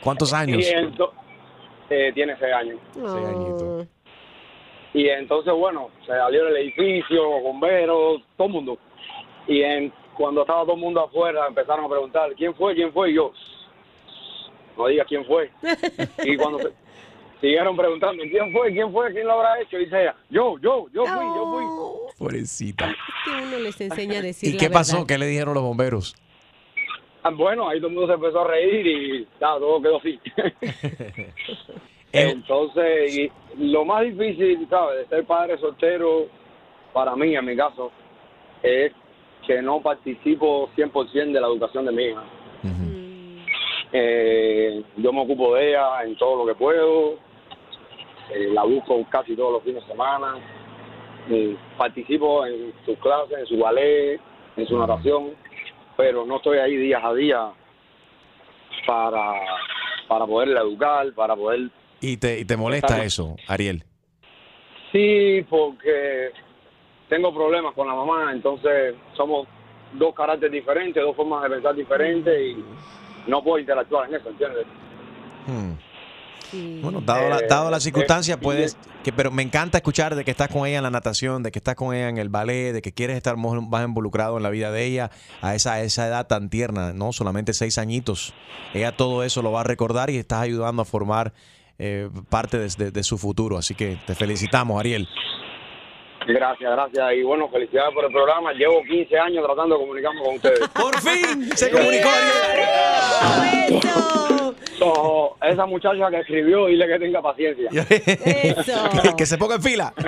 ¿Cuántos 0.01 0.31
años? 0.33 0.57
Y 0.59 0.71
ento- 0.73 1.11
eh, 1.89 2.11
tiene 2.13 2.37
seis 2.39 2.53
años. 2.53 2.79
Seis 2.93 3.25
añitos. 3.27 3.87
Y 4.93 5.07
entonces, 5.09 5.53
bueno, 5.53 5.89
se 6.01 6.07
salió 6.13 6.45
del 6.45 6.57
edificio, 6.57 7.23
bomberos, 7.41 8.21
todo 8.37 8.47
el 8.47 8.53
mundo. 8.53 8.77
Y 9.47 9.61
en, 9.61 9.91
cuando 10.15 10.41
estaba 10.41 10.63
todo 10.63 10.73
el 10.75 10.79
mundo 10.81 11.03
afuera, 11.03 11.45
empezaron 11.47 11.85
a 11.85 11.89
preguntar, 11.89 12.31
¿quién 12.35 12.55
fue? 12.55 12.73
¿Quién 12.73 12.91
fue? 12.93 13.11
Y 13.11 13.15
yo, 13.15 13.31
no 14.77 14.87
digas 14.87 15.05
quién 15.07 15.25
fue. 15.25 15.51
y 16.23 16.37
cuando 16.37 16.59
se- 16.59 16.73
siguieron 17.41 17.75
preguntando, 17.77 18.23
¿quién 18.23 18.51
fue? 18.51 18.71
¿Quién 18.73 18.91
fue? 18.91 19.11
¿Quién 19.13 19.27
lo 19.27 19.33
habrá 19.33 19.61
hecho? 19.61 19.77
Y 19.77 19.85
dice 19.85 20.01
ella, 20.01 20.15
yo, 20.29 20.57
yo, 20.59 20.87
yo 20.93 21.05
fui, 21.05 21.25
yo 21.25 21.51
fui. 21.53 22.17
Pobrecita. 22.17 22.95
Que 23.25 23.31
uno 23.43 23.59
les 23.59 23.79
enseña 23.81 24.19
a 24.19 24.21
decir 24.21 24.49
¿Y 24.49 24.53
la 24.53 24.59
qué 24.59 24.69
pasó? 24.69 24.93
verdad. 24.97 25.07
¿Qué 25.07 25.17
le 25.17 25.27
dijeron 25.27 25.53
los 25.53 25.63
bomberos? 25.63 26.15
Ah, 27.23 27.31
Bueno, 27.31 27.67
ahí 27.69 27.79
todo 27.79 27.87
el 27.89 27.93
mundo 27.95 28.07
se 28.07 28.13
empezó 28.13 28.41
a 28.41 28.47
reír 28.47 28.87
y 28.87 29.27
ya, 29.39 29.57
todo 29.59 29.81
quedó 29.81 29.97
así. 29.97 30.19
Eh, 32.11 32.31
Entonces, 32.31 33.15
y 33.15 33.31
lo 33.71 33.85
más 33.85 34.01
difícil, 34.03 34.65
¿sabes? 34.67 34.97
De 35.07 35.15
ser 35.15 35.25
padre 35.25 35.59
soltero, 35.59 36.25
para 36.91 37.15
mí, 37.15 37.35
en 37.35 37.45
mi 37.45 37.55
caso, 37.55 37.91
es 38.63 38.91
que 39.45 39.61
no 39.61 39.79
participo 39.79 40.71
100% 40.75 41.31
de 41.33 41.39
la 41.39 41.45
educación 41.45 41.85
de 41.85 41.91
mi 41.91 42.03
hija. 42.05 42.23
Eh, 43.91 44.83
yo 44.97 45.13
me 45.13 45.21
ocupo 45.21 45.53
de 45.53 45.69
ella 45.69 46.03
en 46.03 46.15
todo 46.17 46.37
lo 46.43 46.51
que 46.51 46.57
puedo, 46.57 47.15
eh, 48.33 48.49
la 48.53 48.63
busco 48.63 49.03
casi 49.09 49.35
todos 49.35 49.53
los 49.53 49.63
fines 49.63 49.83
de 49.83 49.91
semana, 49.91 50.35
participo 51.77 52.45
en 52.45 52.73
sus 52.85 52.97
clases, 52.99 53.37
en 53.39 53.45
su 53.45 53.57
ballet, 53.57 54.19
en 54.57 54.67
su 54.67 54.77
natación, 54.77 55.31
pero 55.95 56.25
no 56.25 56.37
estoy 56.37 56.57
ahí 56.57 56.75
días 56.75 57.01
a 57.03 57.13
día 57.13 57.51
para, 58.87 59.33
para 60.07 60.25
poderla 60.25 60.61
educar, 60.61 61.13
para 61.13 61.35
poder 61.35 61.69
¿Y 62.01 62.17
te, 62.17 62.39
y 62.39 62.45
te 62.45 62.55
molesta 62.55 63.03
eso, 63.03 63.35
Ariel? 63.47 63.83
Sí, 64.91 65.45
porque 65.49 66.31
tengo 67.09 67.33
problemas 67.33 67.73
con 67.73 67.87
la 67.87 67.93
mamá, 67.93 68.31
entonces 68.31 68.95
somos 69.15 69.47
dos 69.93 70.13
caracteres 70.15 70.51
diferentes, 70.51 71.03
dos 71.03 71.15
formas 71.15 71.43
de 71.43 71.49
pensar 71.49 71.75
diferentes 71.75 72.41
y 72.41 72.63
no 73.27 73.43
puedo 73.43 73.59
interactuar 73.59 74.07
en 74.09 74.15
eso, 74.15 74.29
¿entiendes? 74.29 74.65
Hmm. 75.45 75.73
Bueno, 76.53 77.01
dado 77.01 77.29
la, 77.29 77.41
dado 77.47 77.69
la 77.69 77.77
eh, 77.77 77.81
circunstancia, 77.81 78.35
eh, 78.35 78.37
puedes. 78.37 78.77
Que, 79.03 79.13
pero 79.13 79.31
me 79.31 79.43
encanta 79.43 79.77
escuchar 79.77 80.15
de 80.15 80.25
que 80.25 80.31
estás 80.31 80.49
con 80.49 80.67
ella 80.67 80.77
en 80.77 80.83
la 80.83 80.89
natación, 80.89 81.41
de 81.43 81.51
que 81.51 81.59
estás 81.59 81.75
con 81.75 81.95
ella 81.95 82.09
en 82.09 82.17
el 82.17 82.29
ballet, 82.29 82.73
de 82.73 82.81
que 82.81 82.91
quieres 82.91 83.15
estar 83.17 83.37
más 83.37 83.83
involucrado 83.85 84.37
en 84.37 84.43
la 84.43 84.49
vida 84.49 84.71
de 84.71 84.85
ella 84.85 85.09
a 85.41 85.55
esa, 85.55 85.73
a 85.73 85.81
esa 85.81 86.07
edad 86.07 86.27
tan 86.27 86.49
tierna, 86.49 86.91
¿no? 86.93 87.13
Solamente 87.13 87.53
seis 87.53 87.77
añitos. 87.77 88.33
Ella 88.73 88.91
todo 88.95 89.23
eso 89.23 89.41
lo 89.41 89.51
va 89.51 89.61
a 89.61 89.63
recordar 89.63 90.09
y 90.09 90.17
estás 90.17 90.41
ayudando 90.41 90.81
a 90.81 90.85
formar 90.85 91.33
eh, 91.77 92.09
parte 92.29 92.57
de, 92.57 92.67
de- 92.77 92.91
de 92.91 93.03
su 93.03 93.17
futuro. 93.17 93.57
Así 93.57 93.73
que 93.75 93.97
te 94.05 94.15
felicitamos, 94.15 94.79
Ariel. 94.79 95.07
Gracias, 96.27 96.69
gracias. 96.69 97.05
Y 97.17 97.23
bueno, 97.23 97.47
felicidades 97.49 97.93
por 97.93 98.03
el 98.05 98.11
programa. 98.11 98.51
Llevo 98.51 98.83
15 98.83 99.17
años 99.17 99.43
tratando 99.45 99.75
de 99.75 99.81
comunicarme 99.81 100.21
con 100.21 100.35
ustedes. 100.35 100.67
¡Por 100.73 100.99
fin! 100.99 101.49
¡Se 101.55 101.71
comunicó 101.71 102.09
¡Eso! 103.69 104.38
So, 104.79 105.35
esa 105.41 105.65
muchacha 105.65 106.09
que 106.09 106.19
escribió, 106.19 106.67
dile 106.67 106.87
que 106.87 106.99
tenga 106.99 107.21
paciencia. 107.21 107.69
que 109.17 109.25
se 109.25 109.37
ponga 109.37 109.55
en 109.55 109.61
fila. 109.61 109.93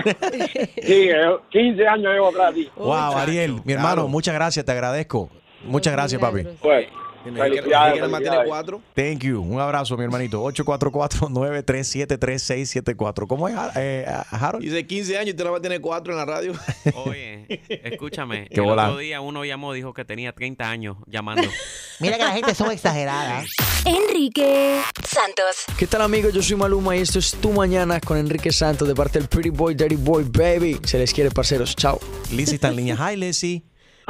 Sí, 0.81 1.09
eh, 1.09 1.37
15 1.51 1.87
años 1.87 2.13
llevo 2.13 2.29
atrás 2.29 2.55
de 2.55 2.63
ti. 2.63 2.69
Wow, 2.75 3.17
Ariel, 3.17 3.61
mi 3.63 3.73
hermano, 3.73 4.07
muchas 4.07 4.33
gracias, 4.33 4.65
te 4.65 4.71
agradezco. 4.71 5.29
Muchas 5.63 5.93
gracias, 5.93 6.19
papi. 6.19 6.43
Pues, 6.61 6.87
Tiene 7.23 8.45
cuatro. 8.45 8.81
Thank 8.95 9.23
you. 9.23 9.41
Un 9.41 9.59
abrazo, 9.59 9.97
mi 9.97 10.03
hermanito. 10.03 10.41
844-937-3674. 10.51 13.27
¿Cómo 13.27 13.47
es, 13.47 13.55
eh, 13.75 14.05
Harold? 14.31 14.63
Dice 14.63 14.85
15 14.85 15.17
años 15.17 15.33
y 15.33 15.35
te 15.35 15.43
la 15.43 15.51
va 15.51 15.57
a 15.57 15.61
tener 15.61 15.81
cuatro 15.81 16.13
en 16.13 16.17
la 16.17 16.25
radio. 16.25 16.53
Oye, 17.05 17.45
escúchame. 17.83 18.47
Qué 18.49 18.55
el 18.55 18.61
bola. 18.61 18.89
otro 18.89 18.99
día 18.99 19.21
uno 19.21 19.45
llamó, 19.45 19.73
dijo 19.73 19.93
que 19.93 20.05
tenía 20.05 20.33
30 20.33 20.69
años 20.69 20.97
llamando. 21.07 21.47
Mira 21.99 22.17
que 22.17 22.23
la 22.23 22.31
gente 22.31 22.55
son 22.55 22.71
exageradas. 22.71 23.47
Enrique 23.85 24.81
Santos. 25.03 25.65
¿Qué 25.77 25.87
tal 25.87 26.01
amigos? 26.01 26.33
Yo 26.33 26.41
soy 26.41 26.55
Maluma 26.55 26.95
y 26.95 27.01
esto 27.01 27.19
es 27.19 27.33
Tu 27.35 27.51
Mañana 27.51 27.99
con 27.99 28.17
Enrique 28.17 28.51
Santos 28.51 28.87
de 28.87 28.95
parte 28.95 29.19
del 29.19 29.27
Pretty 29.27 29.49
Boy, 29.49 29.75
Dirty 29.75 29.95
Boy, 29.95 30.23
Baby. 30.23 30.79
Se 30.83 30.97
les 30.97 31.13
quiere, 31.13 31.31
parceros. 31.31 31.75
Chao. 31.75 31.99
Lizzy 32.31 32.55
está 32.55 32.69
en 32.69 32.75
línea. 32.77 32.95
Hi, 32.95 33.15
Lizzy. 33.15 33.63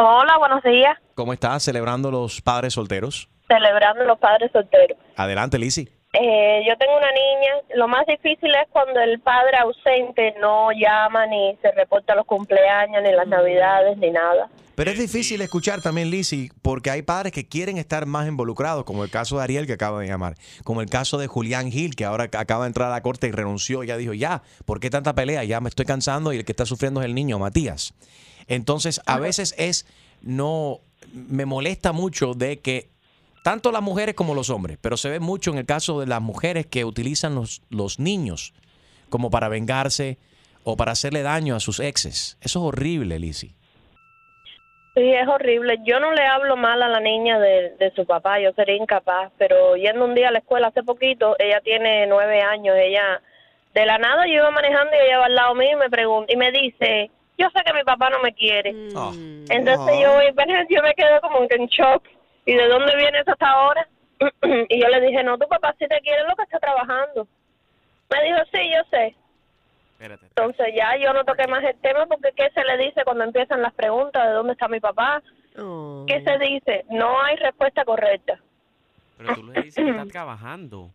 Hola, 0.04 0.39
buenos 0.39 0.64
días. 0.64 0.97
¿Cómo 1.14 1.32
estás? 1.32 1.62
Celebrando 1.62 2.10
los 2.10 2.41
padres 2.41 2.74
solteros. 2.74 3.30
Celebrando 3.47 4.04
los 4.04 4.18
padres 4.18 4.49
solteros. 4.52 4.97
Adelante, 5.16 5.60
Lizzy. 5.60 5.88
Eh, 6.14 6.64
yo 6.68 6.76
tengo 6.78 6.97
una 6.97 7.12
niña. 7.12 7.54
Lo 7.76 7.88
más 7.88 8.08
difícil 8.08 8.49
es 8.56 8.68
cuando 8.72 8.99
el 8.99 9.20
padre 9.20 9.58
ausente 9.58 10.34
no 10.41 10.72
llama 10.72 11.28
ni 11.28 11.56
se 11.62 11.72
reporta 11.74 12.16
los 12.16 12.26
cumpleaños, 12.26 13.04
ni 13.04 13.12
las 13.12 13.28
navidades, 13.28 13.95
ni 13.99 14.10
nada. 14.10 14.49
Pero 14.74 14.89
es 14.89 14.97
difícil 14.97 15.39
escuchar 15.41 15.84
también, 15.84 16.10
Lizzy, 16.10 16.49
porque 16.64 16.89
hay 16.89 17.04
padres 17.04 17.32
que 17.32 17.47
quieren 17.47 17.78
estar 17.78 18.08
más 18.08 18.28
involucrados, 18.28 18.84
como 18.86 19.04
el 19.04 19.12
caso 19.12 19.38
de 19.38 19.43
Ariel 19.43 19.68
que 19.68 19.74
acaba 19.74 19.99
de 19.99 20.08
llamar, 20.08 20.34
como 20.64 20.82
el 20.82 20.89
caso 20.89 21.20
de 21.20 21.28
Julián 21.28 21.70
Gil, 21.70 21.95
que 21.95 22.06
ahora 22.06 22.24
acaba 22.24 22.64
de 22.64 22.70
entrar 22.70 22.88
a 22.88 22.91
la 22.91 23.04
corte 23.04 23.28
y 23.28 23.32
renunció. 23.32 23.84
Ya 23.84 23.97
dijo, 23.97 24.14
ya, 24.14 24.41
¿por 24.66 24.80
qué 24.80 24.89
tanta 24.89 25.14
pelea? 25.14 25.43
Ya 25.43 25.60
me 25.60 25.70
estoy 25.70 25.86
cansando 25.86 26.34
y 26.34 26.38
el 26.38 26.45
que 26.45 26.54
está 26.54 26.66
sufriendo 26.66 27.02
es 27.02 27.06
el 27.06 27.14
niño, 27.14 27.38
Matías. 27.38 27.93
Entonces, 28.52 28.99
a 29.06 29.18
veces 29.18 29.56
es, 29.58 29.86
no, 30.22 30.82
me 31.14 31.45
molesta 31.45 31.93
mucho 31.93 32.34
de 32.34 32.60
que 32.60 32.89
tanto 33.45 33.72
las 33.72 33.82
mujeres 33.82 34.14
como 34.14 34.36
los 34.36 34.49
hombres, 34.49 34.78
pero 34.82 34.97
se 34.97 35.10
ve 35.10 35.22
mucho 35.22 35.52
en 35.52 35.58
el 35.58 35.66
caso 35.66 36.02
de 36.02 36.06
las 36.06 36.22
mujeres 36.22 36.66
que 36.66 36.84
utilizan 36.84 37.34
los, 37.34 37.62
los 37.70 37.97
niños 37.97 38.54
como 39.10 39.30
para 39.30 39.47
vengarse 39.47 40.18
o 40.66 40.76
para 40.76 40.91
hacerle 40.91 41.24
daño 41.24 41.56
a 41.56 41.62
sus 41.62 41.80
exes. 41.80 42.38
Eso 42.41 42.60
es 42.60 42.66
horrible, 42.66 43.20
Lizzy. 43.20 43.56
Sí, 44.95 45.14
es 45.14 45.28
horrible. 45.30 45.78
Yo 45.86 46.02
no 46.02 46.12
le 46.12 46.26
hablo 46.26 46.58
mal 46.58 46.84
a 46.84 46.89
la 46.89 46.99
niña 46.99 47.39
de, 47.39 47.78
de 47.80 47.91
su 47.95 48.06
papá, 48.06 48.41
yo 48.41 48.52
sería 48.52 48.76
incapaz, 48.76 49.32
pero 49.38 49.78
yendo 49.78 50.04
un 50.04 50.14
día 50.14 50.28
a 50.28 50.32
la 50.32 50.39
escuela 50.39 50.68
hace 50.68 50.84
poquito, 50.84 51.38
ella 51.39 51.62
tiene 51.62 52.06
nueve 52.06 52.41
años, 52.41 52.76
ella 52.78 53.22
de 53.74 53.86
la 53.86 53.97
nada 53.97 54.28
yo 54.28 54.34
iba 54.34 54.52
manejando 54.52 54.91
y 54.93 55.08
ella 55.08 55.20
va 55.20 55.26
al 55.28 55.36
lado 55.36 55.56
mío 55.56 55.70
y 55.72 55.76
me 55.78 55.89
pregunta 55.89 56.34
y 56.34 56.36
me 56.36 56.52
dice, 56.52 57.10
yo 57.42 57.50
sé 57.50 57.64
que 57.66 57.74
mi 57.74 57.84
papá 57.84 58.10
no 58.10 58.22
me 58.22 58.34
quiere. 58.34 58.70
Entonces 58.70 60.00
yo, 60.00 60.20
yo 60.70 60.82
me 60.84 60.94
quedo 60.94 61.22
como 61.22 61.48
que 61.48 61.56
en 61.56 61.68
shock. 61.68 62.04
¿Y 62.46 62.54
de 62.54 62.68
dónde 62.68 62.96
viene 62.96 63.20
eso 63.20 63.32
hasta 63.32 63.50
ahora? 63.50 63.88
y 64.70 64.82
yo 64.82 64.88
le 64.88 65.02
dije, 65.02 65.24
no, 65.24 65.38
tu 65.38 65.48
papá 65.48 65.76
sí 65.78 65.88
te 65.88 66.00
quiere 66.02 66.24
lo 66.28 66.36
que 66.36 66.44
está 66.44 66.60
trabajando. 66.60 67.28
Me 68.10 68.24
dijo, 68.24 68.38
sí, 68.52 68.60
yo 68.74 68.82
sé. 68.89 69.16
Entonces 70.00 70.74
ya 70.76 70.98
yo 70.98 71.14
no 71.14 71.24
toqué 71.24 71.48
más 71.48 71.64
el 71.64 71.80
tema 71.80 72.08
porque 72.08 72.32
¿qué 72.36 72.50
se 72.52 72.64
le 72.64 72.78
dice 72.78 73.04
cuando 73.04 73.24
empiezan 73.24 73.62
las 73.62 73.74
preguntas 73.74 74.26
de 74.26 74.34
dónde 74.34 74.54
está 74.54 74.68
mi 74.68 74.80
papá? 74.80 75.22
¿Qué 76.08 76.24
se 76.24 76.38
dice? 76.39 76.86
No 76.89 77.22
hay 77.22 77.36
respuesta 77.36 77.86
correcta. 77.86 78.39
Pero 79.18 79.36
tú 79.36 79.44
le 79.44 79.62
dices 79.62 79.84
que 79.84 79.92
está 79.92 80.06
trabajando. 80.06 80.89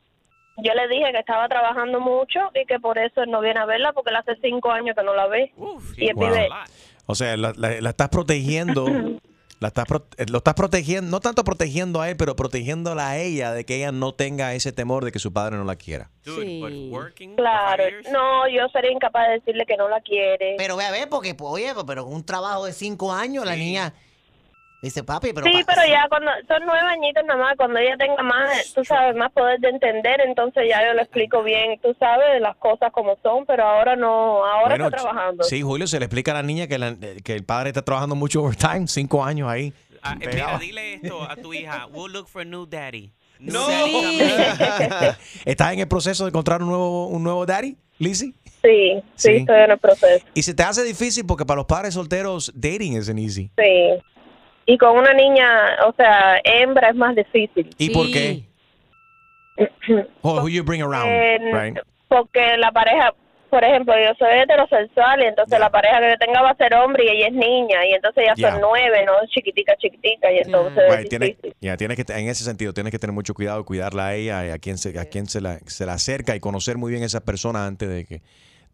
Yo 0.58 0.72
le 0.74 0.88
dije 0.88 1.12
que 1.12 1.18
estaba 1.18 1.48
trabajando 1.48 2.00
mucho 2.00 2.40
y 2.54 2.64
que 2.66 2.78
por 2.80 2.98
eso 2.98 3.22
él 3.22 3.30
no 3.30 3.40
viene 3.40 3.60
a 3.60 3.66
verla 3.66 3.92
porque 3.92 4.10
él 4.10 4.16
hace 4.16 4.36
cinco 4.42 4.70
años 4.70 4.96
que 4.96 5.02
no 5.04 5.14
la 5.14 5.26
ve. 5.26 5.52
y 5.96 6.08
él 6.08 6.14
Wow. 6.14 6.28
vive... 6.28 6.48
O 7.06 7.14
sea, 7.14 7.36
la, 7.36 7.52
la- 7.56 7.80
la 7.80 7.90
estás 7.90 8.08
protegiendo, 8.08 8.84
la 9.60 9.68
estás 9.68 9.84
pro- 9.86 10.06
eh, 10.16 10.26
lo 10.28 10.38
estás 10.38 10.54
protegiendo, 10.54 11.08
no 11.10 11.20
tanto 11.20 11.44
protegiendo 11.44 12.00
a 12.00 12.10
él, 12.10 12.16
pero 12.16 12.34
protegiéndola 12.36 13.10
a 13.10 13.18
ella 13.18 13.52
de 13.52 13.64
que 13.64 13.76
ella 13.76 13.92
no 13.92 14.12
tenga 14.12 14.54
ese 14.54 14.72
temor 14.72 15.04
de 15.04 15.12
que 15.12 15.18
su 15.18 15.32
padre 15.32 15.56
no 15.56 15.64
la 15.64 15.76
quiera. 15.76 16.10
Claro, 17.36 17.84
no, 18.12 18.48
yo 18.48 18.68
sería 18.72 18.90
incapaz 18.92 19.28
de 19.28 19.34
decirle 19.34 19.66
que 19.66 19.76
no 19.76 19.88
la 19.88 20.00
quiere. 20.00 20.56
Pero 20.58 20.76
ve 20.76 20.84
a 20.84 20.90
ver, 20.90 21.08
porque, 21.08 21.34
pues, 21.34 21.52
oye, 21.52 21.72
pero 21.86 22.04
un 22.06 22.24
trabajo 22.24 22.64
de 22.66 22.72
cinco 22.72 23.12
años, 23.12 23.44
la 23.44 23.54
niña 23.56 23.94
dice, 24.82 25.02
papi, 25.04 25.32
pero... 25.32 25.46
sí, 25.46 25.64
pa- 25.64 25.74
pero 25.74 25.86
ya 25.88 26.06
cuando 26.08 26.30
son 26.48 26.62
nueve 26.64 26.88
añitos 26.88 27.24
nada 27.26 27.40
más, 27.40 27.56
cuando 27.56 27.78
ella 27.78 27.96
tenga 27.96 28.22
más, 28.22 28.72
tú 28.74 28.84
sabes, 28.84 29.16
más 29.16 29.32
poder 29.32 29.58
de 29.60 29.68
entender, 29.70 30.20
entonces 30.24 30.64
ya 30.68 30.86
yo 30.86 30.94
le 30.94 31.02
explico 31.02 31.42
bien, 31.42 31.78
tú 31.82 31.94
sabes, 31.98 32.40
las 32.40 32.56
cosas 32.56 32.92
como 32.92 33.16
son, 33.22 33.44
pero 33.46 33.64
ahora 33.64 33.96
no, 33.96 34.44
ahora 34.44 34.70
Bueno, 34.76 34.86
está 34.88 34.98
trabajando. 35.02 35.44
Sí, 35.44 35.62
Julio, 35.62 35.86
se 35.86 35.98
le 35.98 36.04
explica 36.06 36.30
a 36.32 36.34
la 36.34 36.42
niña 36.42 36.66
que, 36.66 36.78
la- 36.78 36.96
que 37.24 37.32
el 37.34 37.44
padre 37.44 37.70
está 37.70 37.82
trabajando 37.82 38.14
mucho 38.14 38.42
overtime, 38.42 38.86
cinco 38.86 39.24
años 39.24 39.48
ahí. 39.48 39.72
Ah, 40.02 40.16
eh, 40.20 40.28
mira, 40.32 40.58
dile 40.58 40.94
esto 40.94 41.22
a 41.22 41.34
tu 41.36 41.52
hija. 41.52 41.86
We'll 41.90 42.12
look 42.12 42.28
for 42.28 42.42
a 42.42 42.44
new 42.44 42.64
daddy. 42.66 43.12
New 43.40 43.52
No. 43.52 43.66
daddy. 43.68 44.20
¿Estás 45.44 45.72
en 45.72 45.80
el 45.80 45.88
proceso 45.88 46.24
de 46.24 46.28
encontrar 46.30 46.62
un 46.62 46.68
nuevo, 46.68 47.08
un 47.08 47.22
nuevo 47.24 47.44
daddy, 47.44 47.76
Lizzy? 47.98 48.32
Sí, 48.62 49.02
sí, 49.14 49.28
Sí. 49.30 49.30
estoy 49.38 49.60
en 49.62 49.70
el 49.72 49.78
proceso. 49.78 50.24
Y 50.34 50.42
se 50.42 50.54
te 50.54 50.62
hace 50.62 50.82
difícil 50.84 51.26
porque 51.26 51.44
para 51.44 51.56
los 51.58 51.66
padres 51.66 51.94
solteros, 51.94 52.52
dating 52.54 52.94
isn't 52.96 53.18
easy. 53.18 53.50
Sí. 53.56 54.02
Y 54.66 54.76
con 54.78 54.96
una 54.98 55.14
niña, 55.14 55.48
o 55.86 55.94
sea, 55.96 56.40
hembra 56.44 56.88
es 56.90 56.96
más 56.96 57.14
difícil. 57.14 57.70
¿Y 57.78 57.90
por 57.90 58.10
qué? 58.10 58.42
Oh, 60.22 60.40
who 60.42 60.48
you 60.48 60.62
bring 60.62 60.82
around, 60.82 61.08
Eh, 61.08 61.38
right? 61.52 61.78
Porque 62.08 62.56
la 62.58 62.70
pareja, 62.72 63.14
por 63.48 63.64
ejemplo, 63.64 63.94
yo 63.96 64.12
soy 64.18 64.38
heterosexual 64.40 65.22
y 65.22 65.26
entonces 65.26 65.58
la 65.58 65.70
pareja 65.70 65.98
que 66.00 66.10
yo 66.10 66.16
tenga 66.18 66.42
va 66.42 66.50
a 66.50 66.56
ser 66.56 66.74
hombre 66.74 67.04
y 67.06 67.08
ella 67.16 67.28
es 67.28 67.32
niña 67.32 67.86
y 67.86 67.92
entonces 67.94 68.24
ya 68.26 68.50
son 68.50 68.60
nueve, 68.60 69.04
no 69.06 69.12
chiquitica, 69.28 69.74
chiquitica 69.76 70.30
y 70.30 70.38
entonces 70.38 70.82
Right, 70.90 71.04
es 71.04 71.08
tiene- 71.08 71.76
tienes 71.76 71.96
que, 72.04 72.12
en 72.12 72.28
ese 72.28 72.44
sentido, 72.44 72.74
tienes 72.74 72.90
que 72.90 72.98
tener 72.98 73.14
mucho 73.14 73.32
cuidado, 73.34 73.64
cuidarla 73.64 74.08
a 74.08 74.14
ella 74.14 74.46
y 74.46 74.50
a 74.50 74.58
quien 74.58 74.76
se, 74.76 74.98
a 74.98 75.04
quien 75.06 75.26
se 75.26 75.40
la, 75.40 75.58
se 75.66 75.86
la 75.86 75.94
acerca 75.94 76.36
y 76.36 76.40
conocer 76.40 76.76
muy 76.76 76.90
bien 76.90 77.02
a 77.02 77.06
esa 77.06 77.24
persona 77.24 77.66
antes 77.66 77.88
de 77.88 78.04
que, 78.04 78.20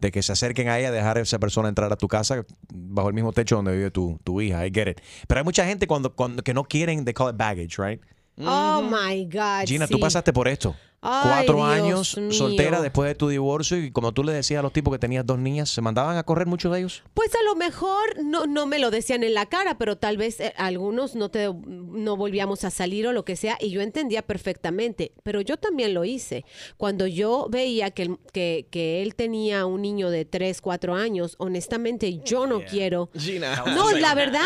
de 0.03 0.11
que 0.11 0.23
se 0.23 0.33
acerquen 0.33 0.69
a 0.69 0.79
ella, 0.79 0.91
dejar 0.91 1.17
a 1.17 1.21
esa 1.21 1.39
persona 1.39 1.69
entrar 1.69 1.91
a 1.93 1.97
tu 1.97 2.09
casa 2.09 2.45
bajo 2.75 3.09
el 3.09 3.15
mismo 3.15 3.33
techo 3.33 3.57
donde 3.57 3.73
vive 3.73 3.91
tu, 3.91 4.19
tu 4.25 4.41
hija. 4.41 4.67
I 4.67 4.71
get 4.75 4.89
it. 4.89 5.01
Pero 5.29 5.39
hay 5.39 5.45
mucha 5.45 5.65
gente 5.65 5.87
cuando, 5.87 6.15
cuando 6.15 6.43
que 6.43 6.53
no 6.53 6.65
quieren, 6.65 7.05
they 7.05 7.15
call 7.15 7.31
it 7.31 7.37
baggage, 7.37 7.79
right? 7.79 8.03
Oh 8.39 8.83
my 8.83 9.25
God. 9.27 9.67
Gina, 9.67 9.87
sí. 9.87 9.93
tú 9.93 10.01
pasaste 10.01 10.33
por 10.33 10.49
esto. 10.49 10.75
Ay, 11.05 11.45
Cuatro 11.47 11.57
Dios 11.57 11.67
años 11.69 12.17
mío. 12.17 12.33
soltera 12.33 12.81
después 12.81 13.09
de 13.09 13.15
tu 13.17 13.29
divorcio 13.29 13.77
y 13.77 13.91
como 13.91 14.13
tú 14.13 14.23
le 14.23 14.33
decías 14.33 14.61
a 14.61 14.63
los 14.63 14.73
tipos 14.73 14.93
que 14.93 15.01
tenías 15.01 15.27
dos 15.27 15.39
niñas, 15.39 15.69
¿se 15.69 15.81
mandaban 15.81 16.17
a 16.17 16.23
correr 16.23 16.47
muchos 16.47 16.73
de 16.73 16.79
ellos? 16.79 17.03
Pues 17.13 17.35
a 17.35 17.43
lo 17.43 17.57
mejor 17.57 18.23
no, 18.23 18.47
no 18.47 18.67
me 18.67 18.79
lo 18.79 18.91
decían 18.93 19.25
en 19.25 19.35
la 19.35 19.47
cara, 19.47 19.79
pero 19.79 19.99
tal 19.99 20.17
vez 20.17 20.39
eh, 20.39 20.55
algunos 20.57 21.17
no 21.17 21.29
te 21.29 21.53
no 21.53 22.17
volvíamos 22.17 22.63
a 22.65 22.71
salir 22.71 23.07
o 23.09 23.13
lo 23.13 23.25
que 23.25 23.35
sea, 23.37 23.59
y 23.61 23.71
yo 23.71 23.81
entendía 23.81 24.23
perfectamente. 24.23 25.13
Pero 25.25 25.41
yo 25.41 25.57
también 25.57 25.93
lo 25.93 26.05
hice. 26.05 26.45
Cuando 26.77 27.07
yo 27.09 27.49
veía 27.51 27.91
que, 27.91 28.03
el- 28.03 28.19
que, 28.33 28.69
que 28.71 29.03
él 29.03 29.15
tenía 29.17 29.67
un 29.67 29.83
niño 29.83 30.09
de 30.09 30.25
3, 30.25 30.61
4 30.61 30.95
años, 30.95 31.35
honestamente 31.39 32.21
yo 32.25 32.47
no 32.47 32.61
quiero. 32.65 33.11
Gina. 33.19 33.65
No, 33.75 33.91
la 33.91 34.15
verdad. 34.15 34.41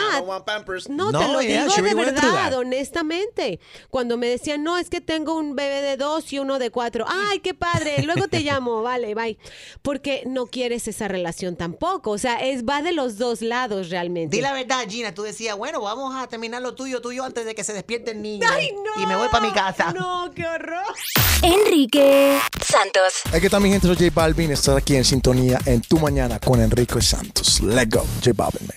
No, 0.89 1.13
te 1.13 1.29
lo 1.29 1.43
yeah, 1.43 1.65
digo 1.67 1.75
de 1.87 1.95
verdad, 1.95 2.55
honestamente. 2.55 3.61
Cuando 3.91 4.17
me 4.17 4.27
decían, 4.29 4.63
no, 4.63 4.79
es 4.79 4.89
que 4.91 5.01
tengo 5.01 5.37
un 5.37 5.55
bebé 5.55 5.83
de 5.83 5.97
dos 5.97 6.33
y 6.33 6.39
uno 6.47 6.59
de 6.59 6.71
cuatro. 6.71 7.05
Ay, 7.09 7.41
qué 7.41 7.53
padre. 7.55 8.03
Luego 8.05 8.29
te 8.29 8.41
llamo, 8.47 8.83
vale, 8.83 9.15
bye. 9.15 9.37
Porque 9.83 10.23
no 10.27 10.47
quieres 10.47 10.89
esa 10.89 11.09
relación 11.09 11.57
tampoco. 11.57 12.13
O 12.13 12.19
sea, 12.19 12.37
es 12.37 12.65
va 12.65 12.83
de 12.83 12.93
los 12.93 13.19
dos 13.19 13.43
lados 13.43 13.91
realmente. 13.91 14.37
Di 14.37 14.43
la 14.43 14.53
verdad, 14.53 14.85
Gina, 14.89 15.13
tú 15.13 15.23
decías, 15.23 15.57
bueno, 15.57 15.81
vamos 15.81 16.15
a 16.17 16.27
terminar 16.29 16.63
lo 16.63 16.75
tuyo, 16.75 17.01
tuyo 17.03 17.25
antes 17.25 17.45
de 17.45 17.55
que 17.55 17.65
se 17.65 17.73
despierte 17.73 18.13
el 18.13 18.23
niño. 18.23 18.47
Ay, 18.51 18.71
no. 18.73 19.03
Y 19.03 19.07
me 19.07 19.17
voy 19.17 19.29
para 19.29 19.47
mi 19.47 19.53
casa. 19.53 19.93
No, 19.93 20.31
qué 20.35 20.47
horror. 20.47 20.85
Enrique 21.43 22.39
Santos. 22.65 23.23
Aquí 23.33 23.47
está 23.47 23.61
mi 23.61 23.69
gente, 23.71 23.87
soy 23.87 23.97
J 23.97 24.11
Balvin. 24.15 24.51
Estás 24.53 24.77
aquí 24.77 24.97
en 24.97 25.05
sintonía 25.05 25.59
en 25.67 25.83
Tu 25.83 25.99
Mañana 25.99 26.39
con 26.39 26.61
Enrique 26.61 27.03
Santos. 27.03 27.61
Let's 27.61 27.91
go, 27.91 28.05
J 28.25 28.33
Balvin. 28.35 28.67
man. 28.67 28.77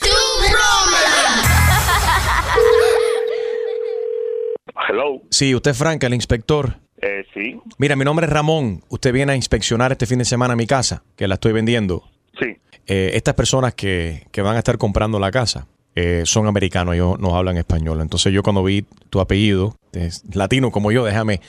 Hello. 4.88 5.22
Sí, 5.30 5.54
usted 5.54 5.72
es 5.72 5.78
Frank, 5.78 6.04
el 6.04 6.14
inspector. 6.14 6.80
Eh, 7.02 7.26
sí, 7.34 7.60
Mira, 7.78 7.96
mi 7.96 8.04
nombre 8.04 8.26
es 8.26 8.32
Ramón. 8.32 8.84
Usted 8.90 9.14
viene 9.14 9.32
a 9.32 9.36
inspeccionar 9.36 9.92
este 9.92 10.06
fin 10.06 10.20
de 10.20 10.26
semana 10.26 10.56
mi 10.56 10.68
casa, 10.68 11.04
que 11.16 11.28
la 11.28 11.36
estoy 11.36 11.54
vendiendo. 11.54 12.04
sí. 12.40 12.58
Eh, 12.92 13.12
estas 13.16 13.36
personas 13.36 13.76
que, 13.76 14.26
que 14.32 14.42
van 14.42 14.56
a 14.56 14.58
estar 14.58 14.80
comprando 14.80 15.20
la 15.20 15.30
casa 15.30 15.68
eh, 16.02 16.22
son 16.26 16.48
americanos, 16.48 16.96
ellos 16.96 17.20
no 17.20 17.36
hablan 17.36 17.58
español. 17.58 18.02
Entonces 18.02 18.32
yo 18.32 18.42
cuando 18.42 18.64
vi 18.64 18.86
tu 19.10 19.20
apellido, 19.20 19.76
es 19.92 20.24
latino 20.34 20.72
como 20.72 20.92
yo, 20.92 21.04
déjame 21.04 21.42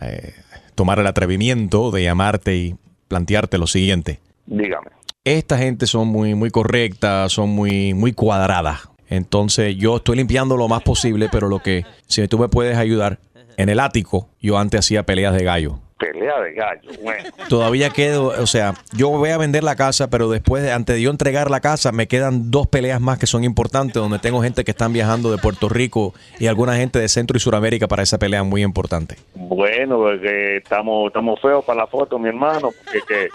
eh, 0.00 0.32
tomar 0.74 0.98
el 0.98 1.06
atrevimiento 1.06 1.90
de 1.90 2.04
llamarte 2.04 2.56
y 2.56 2.76
plantearte 3.08 3.58
lo 3.58 3.66
siguiente. 3.66 4.20
Dígame. 4.46 4.90
Esta 5.24 5.58
gente 5.58 5.86
son 5.86 6.08
muy, 6.08 6.34
muy 6.34 6.50
correctas, 6.50 7.32
son 7.32 7.50
muy, 7.50 7.94
muy 7.94 8.12
cuadradas. 8.12 8.88
Entonces 9.08 9.76
yo 9.76 9.96
estoy 9.96 10.16
limpiando 10.16 10.56
lo 10.56 10.68
más 10.68 10.82
posible, 10.82 11.28
pero 11.30 11.48
lo 11.48 11.58
que, 11.58 11.84
si 12.06 12.26
tú 12.28 12.38
me 12.38 12.48
puedes 12.48 12.76
ayudar, 12.76 13.18
en 13.56 13.68
el 13.68 13.80
ático, 13.80 14.28
yo 14.40 14.58
antes 14.58 14.80
hacía 14.80 15.04
peleas 15.04 15.34
de 15.34 15.44
gallo. 15.44 15.78
Pelea 15.98 16.40
de 16.40 16.54
gallo. 16.54 16.90
Bueno. 17.02 17.28
Todavía 17.50 17.90
quedo, 17.90 18.28
o 18.28 18.46
sea, 18.46 18.72
yo 18.96 19.10
voy 19.10 19.28
a 19.30 19.36
vender 19.36 19.62
la 19.62 19.76
casa, 19.76 20.08
pero 20.08 20.30
después, 20.30 20.62
de, 20.62 20.72
antes 20.72 20.96
de 20.96 21.02
yo 21.02 21.10
entregar 21.10 21.50
la 21.50 21.60
casa, 21.60 21.92
me 21.92 22.08
quedan 22.08 22.50
dos 22.50 22.68
peleas 22.68 23.02
más 23.02 23.18
que 23.18 23.26
son 23.26 23.44
importantes, 23.44 23.94
donde 23.94 24.18
tengo 24.18 24.40
gente 24.40 24.64
que 24.64 24.70
están 24.70 24.94
viajando 24.94 25.30
de 25.30 25.36
Puerto 25.36 25.68
Rico 25.68 26.14
y 26.38 26.46
alguna 26.46 26.74
gente 26.76 26.98
de 26.98 27.08
Centro 27.08 27.36
y 27.36 27.40
Suramérica 27.40 27.86
para 27.86 28.02
esa 28.02 28.18
pelea 28.18 28.42
muy 28.42 28.62
importante. 28.62 29.16
Bueno, 29.34 29.98
porque 29.98 30.56
estamos, 30.56 31.08
estamos 31.08 31.38
feos 31.38 31.62
para 31.66 31.80
la 31.80 31.86
foto, 31.86 32.18
mi 32.18 32.30
hermano, 32.30 32.70
porque 32.82 33.00
que 33.06 33.28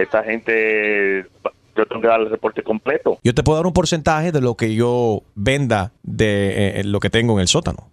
esta 0.00 0.22
gente, 0.24 1.26
yo 1.76 1.86
tengo 1.86 2.00
que 2.00 2.08
dar 2.08 2.20
el 2.20 2.30
reporte 2.30 2.62
completo. 2.62 3.18
Yo 3.22 3.34
te 3.34 3.42
puedo 3.42 3.58
dar 3.58 3.66
un 3.66 3.74
porcentaje 3.74 4.32
de 4.32 4.40
lo 4.40 4.54
que 4.54 4.74
yo 4.74 5.22
venda 5.34 5.92
de 6.02 6.80
eh, 6.80 6.84
lo 6.84 6.98
que 6.98 7.10
tengo 7.10 7.34
en 7.34 7.40
el 7.40 7.48
sótano. 7.48 7.90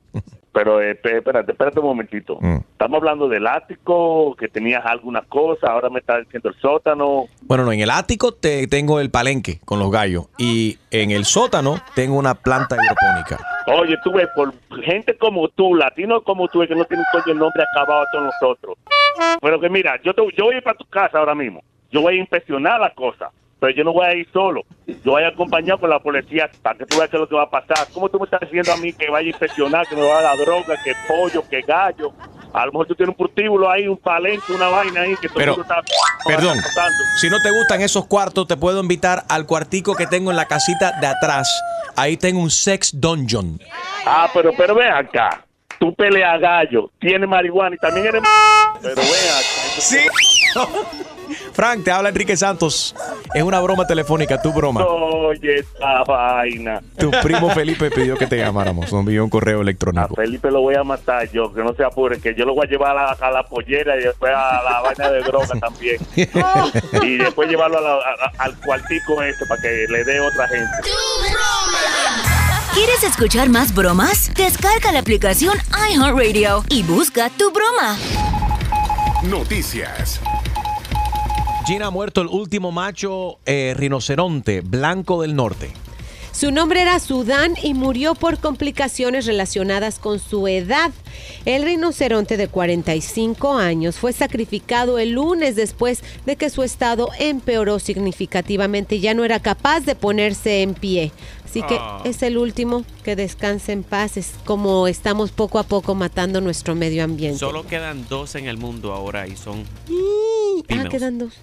Pero 0.58 0.82
eh, 0.82 1.00
esp- 1.00 1.18
espérate, 1.18 1.52
espérate 1.52 1.80
un 1.80 1.86
momentito. 1.86 2.40
Mm. 2.42 2.58
Estamos 2.72 2.98
hablando 2.98 3.30
del 3.30 3.46
ático, 3.46 4.36
que 4.36 4.48
tenías 4.48 4.84
alguna 4.88 5.22
cosa, 5.22 5.68
ahora 5.68 5.92
me 5.92 6.00
estás 6.00 6.24
diciendo 6.26 6.50
el 6.50 6.56
sótano. 6.56 7.26
Bueno, 7.44 7.64
no, 7.64 7.72
en 7.72 7.80
el 7.82 7.92
ático 7.92 8.32
te 8.34 8.66
tengo 8.66 9.00
el 9.00 9.12
palenque 9.12 9.60
con 9.66 9.78
los 9.78 9.92
gallos 9.92 10.26
y 10.40 10.80
en 10.90 11.12
el 11.12 11.26
sótano 11.26 11.76
tengo 11.94 12.18
una 12.18 12.34
planta 12.34 12.76
hidropónica. 12.76 13.38
Oye, 13.68 13.98
tú 14.04 14.12
ves, 14.14 14.28
por 14.36 14.52
gente 14.82 15.16
como 15.20 15.48
tú, 15.50 15.76
latinos 15.76 16.24
como 16.24 16.48
tú, 16.48 16.62
que 16.68 16.74
no 16.74 16.86
tienen 16.86 17.06
coño 17.12 17.34
el 17.34 17.38
nombre 17.38 17.64
acabado 17.72 18.02
a 18.02 18.06
todos 18.12 18.26
nosotros. 18.42 18.78
Pero 19.40 19.60
que 19.60 19.70
mira, 19.70 20.00
yo, 20.04 20.16
te, 20.16 20.24
yo 20.36 20.46
voy 20.46 20.56
a 20.56 20.58
ir 20.58 20.64
para 20.64 20.78
tu 20.78 20.86
casa 20.86 21.20
ahora 21.20 21.36
mismo. 21.36 21.62
Yo 21.92 22.02
voy 22.02 22.16
a 22.16 22.20
inspeccionar 22.20 22.80
la 22.80 22.90
cosa. 22.96 23.30
Pero 23.60 23.74
yo 23.74 23.84
no 23.84 23.94
voy 23.94 24.06
a 24.06 24.14
ir 24.14 24.28
solo. 24.32 24.64
Yo 24.86 25.12
voy 25.12 25.24
a 25.24 25.30
acompañar 25.30 25.80
con 25.80 25.90
la 25.90 26.00
policía 26.00 26.50
para 26.62 26.78
que 26.78 26.86
tú 26.86 26.98
veas 26.98 27.10
qué 27.10 27.18
es 27.18 27.22
lo 27.22 27.28
que 27.28 27.36
va 27.36 27.44
a 27.44 27.50
pasar. 27.50 27.88
¿Cómo 27.92 28.08
tú 28.10 28.20
me 28.20 28.26
estás 28.26 28.42
diciendo 28.42 28.72
a 28.72 28.78
mí 28.78 28.94
que 28.94 29.10
vaya 29.10 29.26
a 29.26 29.30
inspeccionar, 29.30 29.88
que 29.88 29.96
me 29.96 30.04
va 30.04 30.20
a 30.20 30.22
dar 30.22 30.38
droga, 30.38 30.76
que 30.84 30.94
pollo, 31.08 31.44
que 31.50 31.62
gallo? 31.62 32.14
A 32.54 32.66
lo 32.66 32.72
mejor 32.72 32.88
tú 32.88 32.96
tienes 32.96 33.14
un 33.14 33.26
prostíbulo 33.26 33.70
ahí, 33.70 33.88
un 33.88 33.98
palenque, 33.98 34.54
una 34.54 34.68
vaina 34.68 35.02
ahí 35.02 35.16
que 35.20 35.28
todo 35.28 35.38
Pero, 35.40 35.62
está 35.62 35.82
Perdón, 36.26 36.58
si 37.20 37.30
no 37.30 37.42
te 37.42 37.52
gustan 37.52 37.82
esos 37.82 38.06
cuartos, 38.06 38.48
te 38.48 38.58
puedo 38.58 38.80
invitar 38.80 39.24
al 39.28 39.46
cuartico 39.46 39.96
que 39.96 40.06
tengo 40.06 40.32
en 40.32 40.38
la 40.38 40.46
casita 40.46 40.94
de 41.02 41.08
atrás. 41.08 41.50
Ahí 41.96 42.16
tengo 42.16 42.40
un 42.40 42.52
sex 42.52 42.92
dungeon. 42.94 43.60
Ah, 44.06 44.30
pero, 44.34 44.52
pero 44.56 44.76
ven 44.76 44.92
acá. 44.92 45.44
Tú 45.80 45.94
peleas 45.94 46.40
gallo, 46.40 46.92
tienes 47.00 47.28
marihuana 47.28 47.76
y 47.76 47.80
también 47.80 48.08
eres... 48.08 48.22
Pero 48.82 48.96
ven 48.96 49.06
acá. 49.06 49.80
Sí. 49.80 50.00
Frank, 51.54 51.84
te 51.84 51.92
habla 51.92 52.10
Enrique 52.10 52.36
Santos. 52.38 52.96
Es 53.34 53.44
una 53.44 53.60
broma 53.60 53.86
telefónica, 53.88 54.42
tu 54.42 54.54
broma. 54.54 54.86
Oye, 54.86 55.60
esta 55.60 56.04
vaina. 56.04 56.82
Tu 56.98 57.12
primo 57.24 57.50
Felipe 57.52 57.90
pidió 57.92 58.16
que 58.18 58.28
te 58.28 58.38
llamáramos. 58.38 58.92
Nos 58.92 59.00
envió 59.02 59.24
un 59.24 59.30
correo 59.30 59.60
A 59.60 59.62
electrónico. 59.64 60.16
Felipe 60.16 60.50
lo 60.52 60.62
voy 60.62 60.76
a 60.76 60.84
matar 60.84 61.30
yo, 61.32 61.54
que 61.54 61.62
no 61.64 61.74
se 61.74 61.84
apure, 61.84 62.20
que 62.20 62.34
yo 62.36 62.46
lo 62.46 62.54
voy 62.56 62.66
a 62.68 62.70
llevar 62.70 62.92
a 62.98 63.06
la, 63.06 63.18
a 63.28 63.32
la 63.32 63.44
pollera 63.44 63.96
y 63.98 64.04
después 64.04 64.32
a 64.36 64.62
la 64.64 64.82
vaina 64.82 65.10
de 65.12 65.22
droga 65.22 65.60
también. 65.60 65.98
y 67.04 67.18
después 67.18 67.50
llevarlo 67.50 67.78
a 67.78 67.82
la- 67.82 67.94
a- 67.96 67.98
a- 68.40 68.44
al 68.46 68.58
cuartico 68.60 69.22
este 69.22 69.46
para 69.46 69.62
que 69.62 69.86
le 69.90 70.04
dé 70.04 70.20
otra 70.22 70.48
gente. 70.48 70.72
¿Quieres 72.74 73.04
escuchar 73.04 73.50
más 73.50 73.74
bromas? 73.74 74.32
Descarga 74.36 74.92
la 74.92 75.00
aplicación 75.00 75.58
iHeartRadio 75.92 76.64
y 76.70 76.84
busca 76.84 77.30
tu 77.30 77.52
broma. 77.52 77.98
Noticias. 79.24 80.22
Gina 81.68 81.88
ha 81.88 81.92
muerto 81.92 82.22
el 82.22 82.28
último 82.28 82.72
macho 82.72 83.40
eh, 83.46 83.74
rinoceronte 83.76 84.62
blanco 84.62 85.22
del 85.22 85.36
norte. 85.36 85.70
Su 86.32 86.52
nombre 86.52 86.82
era 86.84 87.00
Sudán 87.00 87.56
y 87.64 87.74
murió 87.74 88.14
por 88.14 88.40
complicaciones 88.40 89.26
relacionadas 89.26 89.98
con 89.98 90.20
su 90.20 90.48
edad. 90.48 90.92
El 91.46 91.64
rinoceronte 91.64 92.38
de 92.38 92.48
45 92.48 93.56
años 93.58 93.96
fue 93.98 94.14
sacrificado 94.14 95.00
el 95.00 95.12
lunes 95.14 95.56
después 95.56 96.04
de 96.28 96.36
que 96.36 96.52
su 96.52 96.62
estado 96.62 97.10
empeoró 97.20 97.80
significativamente. 97.80 99.00
Ya 99.00 99.16
no 99.16 99.26
era 99.26 99.40
capaz 99.40 99.80
de 99.82 99.96
ponerse 99.96 100.62
en 100.62 100.76
pie. 100.76 101.12
Así 101.44 101.64
que 101.64 101.78
Ah. 101.80 102.02
es 102.06 102.22
el 102.22 102.38
último 102.38 102.86
que 103.04 103.16
descanse 103.16 103.72
en 103.72 103.84
paz. 103.84 104.16
Es 104.16 104.34
como 104.46 104.88
estamos 104.88 105.32
poco 105.32 105.58
a 105.58 105.64
poco 105.64 105.96
matando 105.96 106.40
nuestro 106.40 106.76
medio 106.76 107.04
ambiente. 107.04 107.40
Solo 107.40 107.66
quedan 107.66 108.06
dos 108.08 108.36
en 108.36 108.46
el 108.48 108.58
mundo 108.58 108.94
ahora 108.94 109.28
y 109.28 109.36
son 109.36 109.64
Ah, 110.70 110.88
quedan 110.90 111.18
dos. 111.18 111.34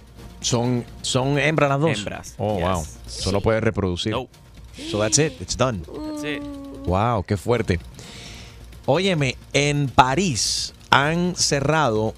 Son, 0.45 0.85
son 1.01 1.39
hembras 1.39 1.69
las 1.69 1.79
dos. 1.79 1.97
Hembras, 1.97 2.35
Oh, 2.37 2.57
yes. 2.57 2.63
wow. 2.67 2.85
Solo 3.07 3.41
puede 3.41 3.61
reproducir. 3.61 4.13
So 4.91 4.99
that's 4.99 5.17
it. 5.17 5.33
It's 5.41 5.57
done. 5.57 5.81
That's 5.81 6.23
it. 6.23 6.43
Wow, 6.85 7.23
qué 7.23 7.35
fuerte. 7.35 7.79
Óyeme, 8.85 9.35
en 9.53 9.87
París 9.87 10.73
han 10.91 11.35
cerrado 11.35 12.13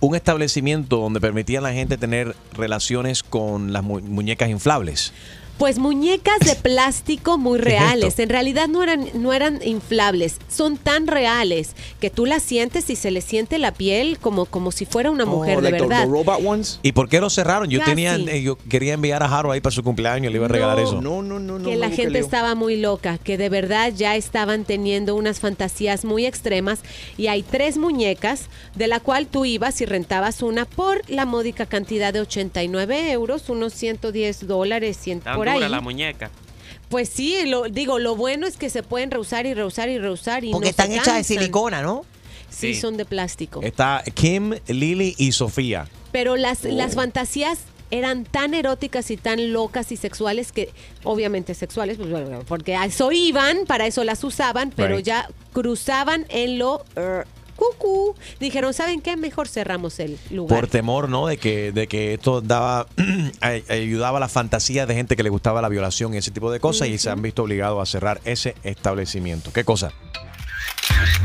un 0.00 0.14
establecimiento 0.14 0.96
donde 0.96 1.20
permitían 1.20 1.64
a 1.64 1.68
la 1.68 1.74
gente 1.74 1.98
tener 1.98 2.34
relaciones 2.52 3.22
con 3.22 3.72
las 3.72 3.82
mu- 3.82 4.00
muñecas 4.00 4.48
inflables. 4.48 5.12
Pues 5.58 5.78
muñecas 5.78 6.38
de 6.40 6.54
plástico 6.54 7.38
muy 7.38 7.58
¿Qué 7.58 7.62
es 7.62 7.64
reales. 7.80 8.18
En 8.18 8.28
realidad 8.28 8.68
no 8.68 8.82
eran, 8.82 9.06
no 9.14 9.32
eran 9.32 9.60
inflables. 9.64 10.36
Son 10.48 10.76
tan 10.76 11.06
reales 11.06 11.74
que 11.98 12.10
tú 12.10 12.26
las 12.26 12.42
sientes 12.42 12.90
y 12.90 12.96
se 12.96 13.10
le 13.10 13.22
siente 13.22 13.58
la 13.58 13.72
piel 13.72 14.18
como, 14.18 14.44
como 14.44 14.70
si 14.70 14.84
fuera 14.84 15.10
una 15.10 15.24
mujer 15.24 15.62
de 15.62 15.70
verdad. 15.72 16.06
robot 16.06 16.40
ones. 16.44 16.78
¿Y 16.82 16.92
por 16.92 17.08
qué 17.08 17.20
lo 17.20 17.30
cerraron? 17.30 17.70
Yo 17.70 17.78
Casi. 17.80 17.90
tenía, 17.92 18.16
eh, 18.16 18.42
yo 18.42 18.56
quería 18.68 18.92
enviar 18.94 19.22
a 19.22 19.26
Haro 19.26 19.50
ahí 19.50 19.60
para 19.62 19.74
su 19.74 19.82
cumpleaños, 19.82 20.30
le 20.30 20.36
iba 20.36 20.44
a 20.44 20.48
regalar 20.48 20.76
No. 20.76 20.82
eso. 20.84 21.00
No, 21.00 21.62
que 21.70 21.76
la 21.76 21.90
gente 21.90 22.18
estaba 22.18 22.54
muy 22.54 22.76
loca, 22.76 23.16
que 23.18 23.38
de 23.38 23.48
verdad 23.48 23.92
ya 23.96 24.14
estaban 24.16 24.64
teniendo 24.64 25.14
unas 25.14 25.40
fantasías 25.40 26.04
muy 26.04 26.26
extremas 26.26 26.80
y 27.16 27.28
hay 27.28 27.42
tres 27.42 27.78
muñecas 27.78 28.48
de 28.74 28.88
la 28.88 29.00
cual 29.00 29.26
tú 29.26 29.44
ibas 29.46 29.80
y 29.80 29.86
rentabas 29.86 30.42
una 30.42 30.66
por 30.66 31.02
la 31.08 31.24
módica 31.24 31.64
cantidad 31.64 32.12
de 32.12 32.20
89 32.20 33.10
euros, 33.12 33.48
unos 33.48 33.72
110 33.72 34.46
dólares, 34.46 34.98
100 35.00 35.20
Tan 35.20 35.45
por 35.52 35.54
dura 35.54 35.66
ahí. 35.66 35.72
la 35.72 35.80
muñeca. 35.80 36.30
Pues 36.88 37.08
sí, 37.08 37.46
lo, 37.46 37.64
digo, 37.64 37.98
lo 37.98 38.14
bueno 38.14 38.46
es 38.46 38.56
que 38.56 38.70
se 38.70 38.82
pueden 38.82 39.10
reusar 39.10 39.44
y 39.46 39.54
reusar 39.54 39.88
y 39.88 39.98
reusar 39.98 40.44
y 40.44 40.52
Porque 40.52 40.66
no 40.70 40.74
se 40.76 40.82
están 40.82 40.92
hechas 40.92 41.16
de 41.16 41.24
silicona, 41.24 41.82
¿no? 41.82 42.04
Sí, 42.48 42.74
Sí. 42.74 42.80
son 42.80 42.96
de 42.96 43.04
plástico. 43.04 43.60
Está 43.62 44.04
Kim, 44.14 44.54
Lily 44.68 45.14
y 45.18 45.32
Sofía. 45.32 45.88
Pero 46.12 46.36
las, 46.36 46.64
Oh. 46.64 46.68
las 46.68 46.94
fantasías 46.94 47.58
eran 47.90 48.24
tan 48.24 48.54
eróticas 48.54 49.10
y 49.10 49.16
tan 49.16 49.52
locas 49.52 49.90
y 49.92 49.96
sexuales 49.96 50.52
que, 50.52 50.70
obviamente 51.04 51.54
sexuales, 51.54 51.96
pues, 51.98 52.08
bueno, 52.10 52.40
porque 52.46 52.74
a 52.76 52.84
eso 52.84 53.10
iban, 53.12 53.58
para 53.66 53.86
eso 53.86 54.02
las 54.04 54.22
usaban, 54.24 54.70
pero 54.74 54.96
Right. 54.96 55.06
ya 55.06 55.28
cruzaban 55.52 56.24
en 56.28 56.58
lo 56.58 56.84
er, 56.96 57.26
cucú. 57.56 58.14
Dijeron, 58.38 58.72
¿saben 58.74 59.00
qué? 59.00 59.16
Mejor 59.16 59.48
cerramos 59.48 59.98
el 59.98 60.18
lugar. 60.30 60.60
Por 60.60 60.68
temor, 60.68 61.08
¿no? 61.08 61.26
De 61.26 61.36
que, 61.38 61.72
de 61.72 61.86
que 61.88 62.14
esto 62.14 62.40
daba, 62.40 62.86
ay- 63.40 63.64
ayudaba 63.68 64.18
a 64.18 64.20
la 64.20 64.28
fantasía 64.28 64.86
de 64.86 64.94
gente 64.94 65.16
que 65.16 65.22
le 65.22 65.30
gustaba 65.30 65.60
la 65.62 65.68
violación 65.68 66.14
y 66.14 66.18
ese 66.18 66.30
tipo 66.30 66.50
de 66.52 66.60
cosas 66.60 66.88
y 66.88 66.98
se 66.98 67.10
han 67.10 67.22
visto 67.22 67.42
obligados 67.42 67.82
a 67.82 67.90
cerrar 67.90 68.20
ese 68.24 68.54
establecimiento. 68.62 69.52
¿Qué 69.52 69.64
cosa? 69.64 69.92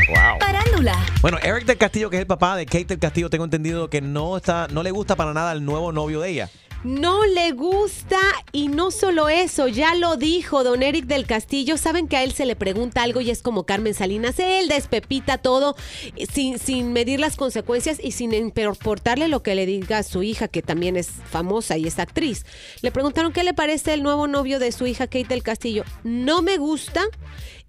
Wow. 0.07 0.39
Parándula. 0.39 0.95
Bueno, 1.21 1.37
Eric 1.43 1.65
del 1.65 1.77
Castillo, 1.77 2.09
que 2.09 2.17
es 2.17 2.21
el 2.21 2.27
papá 2.27 2.55
de 2.55 2.65
Kate 2.65 2.85
del 2.85 2.99
Castillo, 2.99 3.29
tengo 3.29 3.45
entendido 3.45 3.89
que 3.89 4.01
no 4.01 4.37
está, 4.37 4.67
no 4.71 4.83
le 4.83 4.91
gusta 4.91 5.15
para 5.15 5.33
nada 5.33 5.51
el 5.51 5.63
nuevo 5.63 5.91
novio 5.91 6.21
de 6.21 6.29
ella. 6.29 6.49
No 6.83 7.25
le 7.27 7.51
gusta 7.51 8.19
y 8.51 8.67
no 8.67 8.89
solo 8.89 9.29
eso, 9.29 9.67
ya 9.67 9.93
lo 9.93 10.17
dijo 10.17 10.63
don 10.63 10.81
Eric 10.81 11.05
del 11.05 11.27
Castillo. 11.27 11.77
Saben 11.77 12.07
que 12.07 12.17
a 12.17 12.23
él 12.23 12.31
se 12.31 12.47
le 12.47 12.55
pregunta 12.55 13.03
algo 13.03 13.21
y 13.21 13.29
es 13.29 13.43
como 13.43 13.65
Carmen 13.67 13.93
Salinas. 13.93 14.39
Él 14.39 14.67
despepita 14.67 15.37
todo 15.37 15.75
eh, 16.15 16.25
sin, 16.25 16.57
sin 16.57 16.91
medir 16.91 17.19
las 17.19 17.35
consecuencias 17.35 17.99
y 18.03 18.13
sin 18.13 18.33
importarle 18.33 19.27
lo 19.27 19.43
que 19.43 19.53
le 19.53 19.67
diga 19.67 19.99
a 19.99 20.03
su 20.03 20.23
hija, 20.23 20.47
que 20.47 20.63
también 20.63 20.97
es 20.97 21.09
famosa 21.29 21.77
y 21.77 21.85
es 21.85 21.99
actriz. 21.99 22.47
Le 22.81 22.91
preguntaron 22.91 23.31
qué 23.31 23.43
le 23.43 23.53
parece 23.53 23.93
el 23.93 24.01
nuevo 24.01 24.25
novio 24.25 24.57
de 24.57 24.71
su 24.71 24.87
hija, 24.87 25.05
Kate 25.05 25.27
del 25.27 25.43
Castillo. 25.43 25.83
No 26.03 26.41
me 26.41 26.57
gusta 26.57 27.03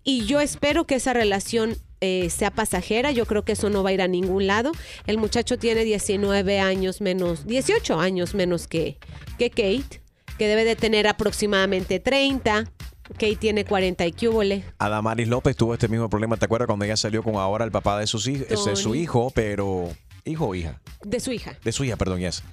y 0.04 0.24
yo 0.24 0.40
espero 0.40 0.86
que 0.86 0.94
esa 0.94 1.12
relación 1.12 1.76
eh, 2.02 2.28
sea 2.28 2.50
pasajera. 2.50 3.10
Yo 3.12 3.24
creo 3.24 3.44
que 3.44 3.52
eso 3.52 3.70
no 3.70 3.82
va 3.82 3.88
a 3.90 3.92
ir 3.94 4.02
a 4.02 4.08
ningún 4.08 4.46
lado. 4.46 4.72
El 5.06 5.16
muchacho 5.16 5.56
tiene 5.58 5.84
19 5.84 6.60
años 6.60 7.00
menos, 7.00 7.46
18 7.46 7.98
años 7.98 8.34
menos 8.34 8.66
que, 8.66 8.98
que 9.38 9.48
Kate, 9.48 10.02
que 10.36 10.48
debe 10.48 10.64
de 10.64 10.76
tener 10.76 11.06
aproximadamente 11.06 11.98
30. 12.00 12.70
Kate 13.14 13.36
tiene 13.36 13.64
40 13.64 14.06
y 14.06 14.12
cúbole. 14.12 14.64
Adamaris 14.78 15.28
López 15.28 15.56
tuvo 15.56 15.74
este 15.74 15.88
mismo 15.88 16.08
problema, 16.10 16.36
¿te 16.36 16.44
acuerdas 16.44 16.66
cuando 16.66 16.84
ella 16.84 16.96
salió 16.96 17.22
con 17.22 17.36
ahora 17.36 17.64
el 17.64 17.70
papá 17.72 17.98
de, 17.98 18.06
sus 18.06 18.26
hij- 18.28 18.46
ese, 18.48 18.76
su 18.76 18.94
hijo, 18.94 19.30
pero... 19.34 19.88
¿Hijo 20.24 20.46
o 20.46 20.54
hija? 20.54 20.80
De 21.02 21.18
su 21.18 21.32
hija. 21.32 21.58
De 21.64 21.72
su 21.72 21.82
hija, 21.84 21.96
perdón, 21.96 22.20
yes. 22.20 22.44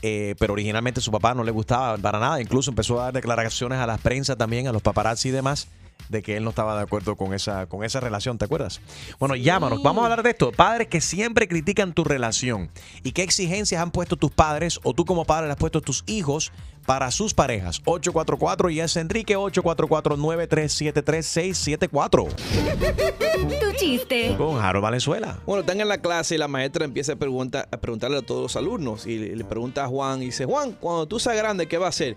Eh, 0.00 0.34
pero 0.38 0.54
originalmente 0.54 1.00
su 1.02 1.10
papá 1.10 1.34
no 1.34 1.44
le 1.44 1.50
gustaba 1.50 1.98
para 1.98 2.18
nada. 2.18 2.40
Incluso 2.40 2.70
empezó 2.70 2.98
a 3.00 3.04
dar 3.04 3.12
declaraciones 3.14 3.78
a 3.78 3.86
las 3.86 4.00
prensa 4.00 4.34
también, 4.36 4.66
a 4.66 4.72
los 4.72 4.80
paparazzi 4.82 5.28
y 5.28 5.32
demás, 5.32 5.68
de 6.08 6.22
que 6.22 6.36
él 6.36 6.44
no 6.44 6.50
estaba 6.50 6.76
de 6.76 6.82
acuerdo 6.82 7.16
con 7.16 7.34
esa, 7.34 7.66
con 7.66 7.82
esa 7.84 7.98
relación, 8.00 8.38
¿te 8.38 8.46
acuerdas? 8.46 8.80
Bueno, 9.18 9.34
llámanos, 9.36 9.82
vamos 9.82 10.02
a 10.02 10.04
hablar 10.06 10.22
de 10.22 10.30
esto. 10.30 10.52
Padres 10.52 10.86
que 10.88 11.00
siempre 11.00 11.48
critican 11.48 11.92
tu 11.92 12.04
relación. 12.04 12.70
¿Y 13.02 13.10
qué 13.12 13.22
exigencias 13.22 13.82
han 13.82 13.90
puesto 13.90 14.16
tus 14.16 14.30
padres 14.30 14.78
o 14.82 14.94
tú 14.94 15.04
como 15.04 15.24
padre 15.24 15.46
le 15.46 15.52
has 15.52 15.58
puesto 15.58 15.78
a 15.78 15.82
tus 15.82 16.04
hijos 16.06 16.52
para 16.86 17.10
sus 17.10 17.34
parejas? 17.34 17.82
844 17.84 18.70
y 18.70 18.80
es 18.80 18.96
Enrique 18.96 19.36
844 19.36 20.16
9373674 20.16 22.28
tu 23.60 23.72
chiste. 23.76 24.34
Con 24.36 24.58
Harold 24.58 24.82
Valenzuela. 24.82 25.40
Bueno, 25.46 25.60
están 25.60 25.80
en 25.80 25.86
la 25.88 25.98
clase 25.98 26.36
y 26.36 26.38
la 26.38 26.48
maestra 26.48 26.84
empieza 26.84 27.12
a, 27.12 27.16
preguntar, 27.16 27.68
a 27.70 27.76
preguntarle 27.76 28.18
a 28.18 28.22
todos 28.22 28.42
los 28.42 28.56
alumnos 28.56 29.06
y 29.06 29.16
le, 29.18 29.36
le 29.36 29.44
pregunta 29.44 29.84
a 29.84 29.88
Juan 29.88 30.20
y 30.22 30.26
dice, 30.26 30.44
Juan, 30.44 30.72
cuando 30.72 31.06
tú 31.06 31.20
seas 31.20 31.36
grande, 31.36 31.68
¿qué 31.68 31.78
va 31.78 31.86
a 31.86 31.90
hacer? 31.90 32.16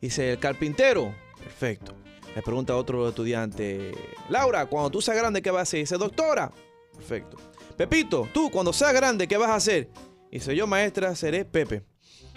Dice, 0.00 0.32
el 0.32 0.38
carpintero. 0.38 1.14
Perfecto. 1.38 1.94
Le 2.34 2.42
pregunta 2.42 2.72
a 2.72 2.76
otro 2.76 3.08
estudiante, 3.08 3.92
Laura, 4.28 4.66
cuando 4.66 4.90
tú 4.90 5.00
seas 5.00 5.16
grande, 5.16 5.40
¿qué 5.40 5.50
vas 5.50 5.60
a 5.60 5.62
hacer? 5.62 5.80
Dice, 5.80 5.96
doctora. 5.96 6.50
Perfecto. 6.96 7.36
Pepito, 7.76 8.28
tú, 8.32 8.50
cuando 8.50 8.72
seas 8.72 8.92
grande, 8.92 9.28
¿qué 9.28 9.36
vas 9.36 9.50
a 9.50 9.56
hacer? 9.56 9.88
Dice, 10.30 10.54
yo, 10.56 10.66
maestra, 10.66 11.14
seré 11.14 11.44
Pepe. 11.44 11.84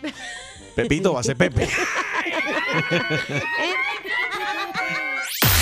Pepito 0.75 1.13
va 1.13 1.21
a 1.21 1.23
ser 1.23 1.35
Pepe. 1.37 1.67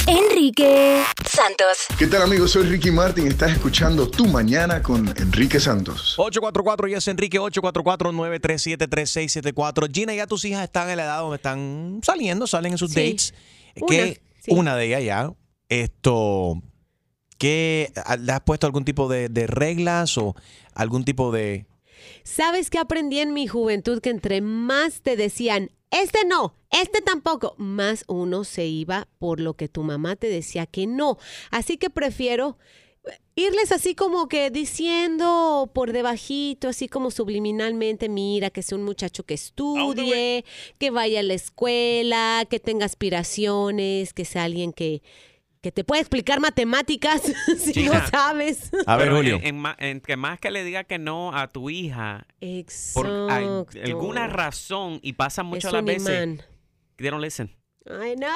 Enrique 0.07 1.03
Santos. 1.27 1.77
¿Qué 1.97 2.05
tal 2.07 2.21
amigos? 2.21 2.51
Soy 2.51 2.63
Ricky 2.67 2.91
Martin. 2.91 3.25
Estás 3.27 3.51
escuchando 3.53 4.07
Tu 4.09 4.25
Mañana 4.27 4.81
con 4.83 5.07
Enrique 5.17 5.59
Santos. 5.59 6.13
844 6.17 6.87
y 6.89 6.93
es 6.93 7.07
Enrique 7.07 7.39
844-937-3674. 7.39 9.91
Gina, 9.91 10.13
ya 10.13 10.27
tus 10.27 10.45
hijas 10.45 10.63
están 10.63 10.89
en 10.91 10.97
la 10.97 11.05
edad 11.05 11.19
donde 11.21 11.37
están 11.37 12.01
saliendo, 12.03 12.45
salen 12.45 12.73
en 12.73 12.77
sus 12.77 12.91
Sí. 12.91 12.99
dates. 13.03 13.33
Una, 13.77 13.87
que 13.87 14.21
sí. 14.45 14.51
una 14.53 14.75
de 14.75 14.85
ellas 14.87 15.03
ya, 15.03 15.33
esto, 15.69 16.61
que 17.37 17.91
le 18.19 18.31
has 18.31 18.41
puesto 18.41 18.67
algún 18.67 18.85
tipo 18.85 19.07
de, 19.07 19.29
de 19.29 19.47
reglas 19.47 20.17
o 20.17 20.35
algún 20.73 21.03
tipo 21.03 21.31
de... 21.31 21.65
¿Sabes 22.23 22.69
qué 22.69 22.77
aprendí 22.77 23.19
en 23.19 23.33
mi 23.33 23.47
juventud? 23.47 24.01
Que 24.01 24.09
entre 24.09 24.41
más 24.41 25.01
te 25.01 25.15
decían, 25.15 25.71
este 25.91 26.25
no, 26.25 26.55
este 26.71 27.01
tampoco, 27.01 27.55
más 27.57 28.03
uno 28.07 28.43
se 28.43 28.65
iba 28.65 29.07
por 29.17 29.39
lo 29.39 29.53
que 29.53 29.69
tu 29.69 29.83
mamá 29.83 30.15
te 30.15 30.27
decía 30.27 30.65
que 30.65 30.87
no. 30.87 31.17
Así 31.51 31.77
que 31.77 31.89
prefiero 31.89 32.57
irles 33.35 33.71
así 33.71 33.95
como 33.95 34.27
que 34.27 34.49
diciendo 34.49 35.69
por 35.73 35.91
debajito, 35.91 36.69
así 36.69 36.87
como 36.87 37.11
subliminalmente, 37.11 38.09
mira, 38.09 38.49
que 38.49 38.61
sea 38.63 38.77
un 38.77 38.83
muchacho 38.83 39.23
que 39.23 39.33
estudie, 39.33 40.45
que 40.79 40.89
vaya 40.91 41.19
a 41.19 41.23
la 41.23 41.33
escuela, 41.33 42.45
que 42.49 42.59
tenga 42.59 42.85
aspiraciones, 42.85 44.13
que 44.13 44.25
sea 44.25 44.43
alguien 44.45 44.71
que, 44.73 45.01
que 45.61 45.71
te 45.71 45.83
pueda 45.83 45.99
explicar 46.01 46.39
matemáticas 46.39 47.21
si 47.57 47.85
no 47.85 47.93
Chica. 47.93 48.07
sabes. 48.07 48.71
A 48.85 48.95
ver, 48.97 49.07
Pero 49.07 49.17
Julio. 49.17 49.39
En, 49.43 49.63
en 49.65 49.75
en 49.79 50.01
que 50.01 50.15
más 50.15 50.39
que 50.39 50.51
le 50.51 50.63
diga 50.63 50.83
que 50.83 50.97
no 50.99 51.35
a 51.35 51.47
tu 51.47 51.69
hija, 51.69 52.25
por 52.93 53.07
alguna 53.29 54.27
razón, 54.27 54.99
y 55.01 55.13
pasa 55.13 55.43
mucho 55.43 55.67
Es 55.67 55.73
las 55.73 55.83
veces, 55.85 56.07
imán. 56.23 56.41
they 56.97 57.09
don't 57.09 57.21
listen. 57.23 57.55
Ay, 57.87 58.15
no. 58.15 58.27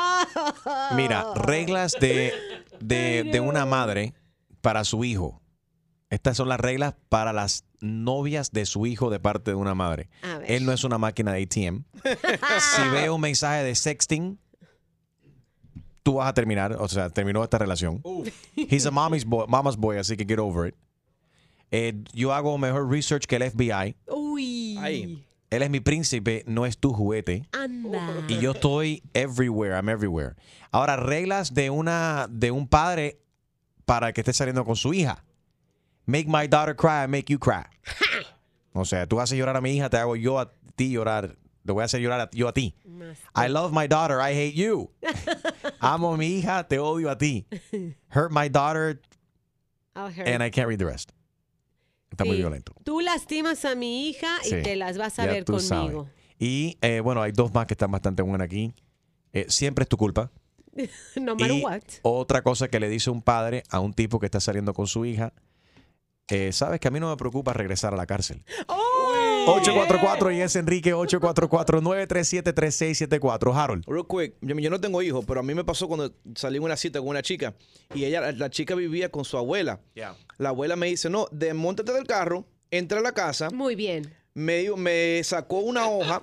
Mira, 0.95 1.33
reglas 1.33 1.93
de, 1.99 2.33
de, 2.81 3.23
de 3.23 3.39
una 3.39 3.65
madre 3.65 4.13
para 4.61 4.83
su 4.83 5.03
hijo. 5.03 5.41
Estas 6.09 6.37
son 6.37 6.49
las 6.49 6.59
reglas 6.59 6.95
para 7.09 7.33
las 7.33 7.65
novias 7.81 8.51
de 8.51 8.65
su 8.65 8.85
hijo 8.85 9.09
de 9.09 9.19
parte 9.19 9.51
de 9.51 9.55
una 9.55 9.75
madre. 9.75 10.09
Él 10.47 10.65
no 10.65 10.71
es 10.71 10.83
una 10.83 10.97
máquina 10.97 11.33
de 11.33 11.43
ATM. 11.43 11.83
si 12.59 12.89
ve 12.89 13.09
un 13.09 13.21
mensaje 13.21 13.63
de 13.63 13.75
sexting, 13.75 14.39
tú 16.01 16.15
vas 16.15 16.29
a 16.29 16.33
terminar, 16.33 16.73
o 16.79 16.87
sea, 16.87 17.09
terminó 17.09 17.43
esta 17.43 17.59
relación. 17.59 18.01
He's 18.55 18.85
a 18.85 18.91
mommy's 18.91 19.25
boy, 19.25 19.45
mama's 19.47 19.77
boy, 19.77 19.97
así 19.97 20.17
que 20.17 20.25
get 20.25 20.39
over 20.39 20.69
it. 20.69 20.75
Eh, 21.71 21.93
yo 22.13 22.33
hago 22.33 22.57
mejor 22.57 22.89
research 22.89 23.25
que 23.25 23.35
el 23.35 23.51
FBI. 23.51 23.95
Uy. 24.07 25.23
Él 25.49 25.63
es 25.63 25.69
mi 25.69 25.79
príncipe, 25.79 26.43
no 26.47 26.65
es 26.65 26.77
tu 26.77 26.93
juguete. 26.93 27.47
Anda. 27.51 28.25
Y 28.27 28.39
yo 28.39 28.51
estoy 28.51 29.03
everywhere, 29.13 29.75
I'm 29.75 29.89
everywhere. 29.89 30.35
Ahora, 30.71 30.95
reglas 30.95 31.53
de 31.53 31.69
una 31.69 32.27
de 32.29 32.51
un 32.51 32.67
padre 32.67 33.19
para 33.89 34.13
que 34.13 34.21
esté 34.21 34.33
saliendo 34.33 34.63
con 34.63 34.75
su 34.75 34.93
hija. 34.93 35.23
Make 36.05 36.25
my 36.27 36.47
daughter 36.47 36.75
cry, 36.75 37.03
I 37.05 37.07
make 37.07 37.25
you 37.31 37.39
cry. 37.39 37.63
O 38.71 38.85
sea, 38.85 39.07
tú 39.07 39.19
haces 39.19 39.35
llorar 39.37 39.57
a 39.57 39.61
mi 39.61 39.71
hija, 39.75 39.89
te 39.89 39.97
hago 39.97 40.15
yo 40.15 40.37
a 40.39 40.53
ti 40.75 40.91
llorar. 40.91 41.35
Te 41.65 41.71
voy 41.73 41.81
a 41.81 41.85
hacer 41.85 41.99
llorar 42.01 42.21
a- 42.21 42.29
yo 42.31 42.47
a 42.47 42.53
ti. 42.53 42.75
I 43.35 43.47
love 43.49 43.73
my 43.73 43.87
daughter, 43.87 44.17
I 44.21 44.31
hate 44.35 44.53
you. 44.53 44.91
Amo 45.79 46.13
a 46.13 46.17
mi 46.17 46.27
hija, 46.37 46.67
te 46.67 46.77
odio 46.77 47.09
a 47.09 47.17
ti. 47.17 47.47
Hurt 48.13 48.31
my 48.31 48.47
daughter, 48.47 49.01
hurt. 49.95 50.19
and 50.27 50.43
I 50.43 50.51
can't 50.51 50.67
read 50.67 50.77
the 50.77 50.85
rest. 50.85 51.11
Está 52.11 52.25
muy 52.25 52.37
violento. 52.37 52.73
Tú 52.83 53.01
lastimas 53.01 53.65
a 53.65 53.73
mi 53.75 54.07
hija 54.09 54.37
y 54.45 54.49
Sí. 54.49 54.61
te 54.63 54.75
las 54.75 54.97
vas 54.99 55.17
a 55.17 55.25
Ya 55.25 55.31
ver 55.31 55.45
conmigo. 55.45 55.67
sabes. 55.67 55.95
Y 56.37 56.77
eh, 56.81 56.99
bueno, 57.01 57.23
hay 57.23 57.31
dos 57.31 57.51
más 57.53 57.65
que 57.65 57.73
están 57.73 57.89
bastante 57.91 58.21
buenas 58.21 58.45
aquí. 58.45 58.73
Eh, 59.33 59.47
siempre 59.49 59.81
es 59.83 59.89
tu 59.89 59.97
culpa. 59.97 60.31
no 61.21 61.35
matter 61.35 61.51
Y 61.55 61.61
what. 61.63 61.81
otra 62.03 62.41
cosa 62.43 62.67
que 62.67 62.79
le 62.79 62.89
dice 62.89 63.09
un 63.09 63.21
padre 63.21 63.63
a 63.69 63.79
un 63.79 63.93
tipo 63.93 64.19
que 64.19 64.25
está 64.27 64.39
saliendo 64.39 64.73
con 64.73 64.87
su 64.87 65.05
hija, 65.05 65.33
eh, 66.27 66.51
sabes 66.53 66.79
que 66.79 66.87
a 66.87 66.91
mí 66.91 66.99
no 66.99 67.09
me 67.09 67.17
preocupa 67.17 67.53
regresar 67.53 67.93
a 67.93 67.97
la 67.97 68.05
cárcel. 68.05 68.43
844 69.47 70.31
y 70.31 70.41
es 70.41 70.55
Enrique 70.55 70.93
844-937-3674. 70.93 73.55
Harold. 73.55 73.83
Real 73.87 74.05
quick, 74.07 74.35
yo, 74.41 74.55
yo 74.55 74.69
no 74.69 74.79
tengo 74.79 75.01
hijos, 75.01 75.25
pero 75.25 75.39
a 75.39 75.43
mí 75.43 75.53
me 75.55 75.63
pasó 75.63 75.87
cuando 75.87 76.13
salí 76.35 76.57
en 76.57 76.63
una 76.63 76.77
cita 76.77 76.99
con 76.99 77.07
una 77.09 77.21
chica 77.21 77.55
y 77.93 78.05
ella, 78.05 78.21
la, 78.21 78.31
la 78.33 78.49
chica 78.49 78.75
vivía 78.75 79.09
con 79.09 79.25
su 79.25 79.37
abuela. 79.37 79.79
La 80.37 80.49
abuela 80.49 80.75
me 80.75 80.87
dice, 80.87 81.09
no, 81.09 81.27
desmontate 81.31 81.93
del 81.93 82.05
carro, 82.05 82.45
entra 82.71 82.99
a 82.99 83.01
la 83.01 83.13
casa. 83.13 83.49
Muy 83.49 83.75
bien. 83.75 84.13
Me, 84.35 84.59
dio- 84.59 84.77
me 84.77 85.21
sacó 85.23 85.59
una 85.59 85.87
hoja. 85.89 86.21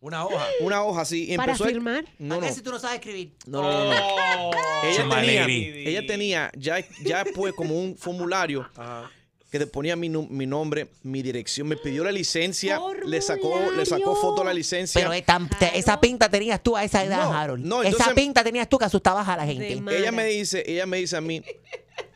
Una 0.00 0.24
hoja. 0.24 0.46
Una 0.60 0.84
hoja 0.84 1.00
así. 1.00 1.32
y 1.32 1.36
¿Para 1.36 1.52
empezó 1.52 1.64
a- 1.64 1.68
firmar? 1.68 2.04
No, 2.18 2.36
no. 2.36 2.40
¿Para 2.40 2.48
qué 2.48 2.54
si 2.54 2.62
tú 2.62 2.70
no 2.70 2.78
sabes 2.78 2.96
escribir? 3.00 3.32
No, 3.46 3.62
no, 3.62 3.84
no, 3.84 3.90
no. 3.90 4.50
Ella, 4.84 5.08
tenía, 5.08 5.46
ella 5.48 6.06
tenía 6.06 6.52
ya, 6.56 6.84
ya 7.02 7.24
pues 7.34 7.52
como 7.54 7.74
un 7.78 7.96
formulario 7.96 8.68
que 9.50 9.58
le 9.58 9.66
ponía 9.66 9.96
mi, 9.96 10.08
nu- 10.08 10.28
mi 10.30 10.46
nombre, 10.46 10.88
mi 11.02 11.20
dirección, 11.22 11.66
me 11.66 11.76
pidió 11.76 12.04
la 12.04 12.12
licencia, 12.12 12.78
le 13.06 13.20
sacó, 13.20 13.58
le 13.76 13.84
sacó 13.86 14.14
foto 14.14 14.42
a 14.42 14.44
la 14.44 14.54
licencia. 14.54 15.00
Pero 15.00 15.12
esta- 15.12 15.40
te- 15.58 15.76
esa 15.78 16.00
pinta 16.00 16.28
tenías 16.28 16.62
tú 16.62 16.76
a 16.76 16.84
esa 16.84 17.02
edad, 17.02 17.24
No, 17.24 17.34
Harold. 17.36 17.64
no, 17.64 17.80
esa 17.82 17.90
entonces- 17.90 18.14
pinta 18.14 18.44
tenías 18.44 18.68
tú 18.68 18.78
que 18.78 18.84
asustabas 18.84 19.26
a 19.26 19.36
la 19.36 19.46
gente. 19.46 19.72
ella 19.90 20.12
me 20.12 20.26
dice, 20.26 20.62
ella 20.66 20.86
me 20.86 20.98
dice 20.98 21.16
a 21.16 21.20
mí 21.20 21.42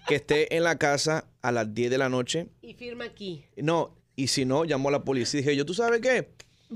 que 0.06 0.16
esté 0.16 0.54
en 0.56 0.62
la 0.62 0.78
casa 0.78 1.24
a 1.40 1.50
las 1.50 1.74
10 1.74 1.90
de 1.90 1.98
la 1.98 2.08
noche. 2.08 2.46
Y 2.60 2.74
firma 2.74 3.04
aquí. 3.06 3.44
No, 3.56 3.96
y 4.14 4.28
si 4.28 4.44
no, 4.44 4.64
llamó 4.64 4.90
a 4.90 4.92
la 4.92 5.02
policía. 5.04 5.40
Y 5.40 5.42
dije 5.42 5.56
yo, 5.56 5.64
¿tú 5.66 5.74
sabes 5.74 6.00
qué? 6.00 6.28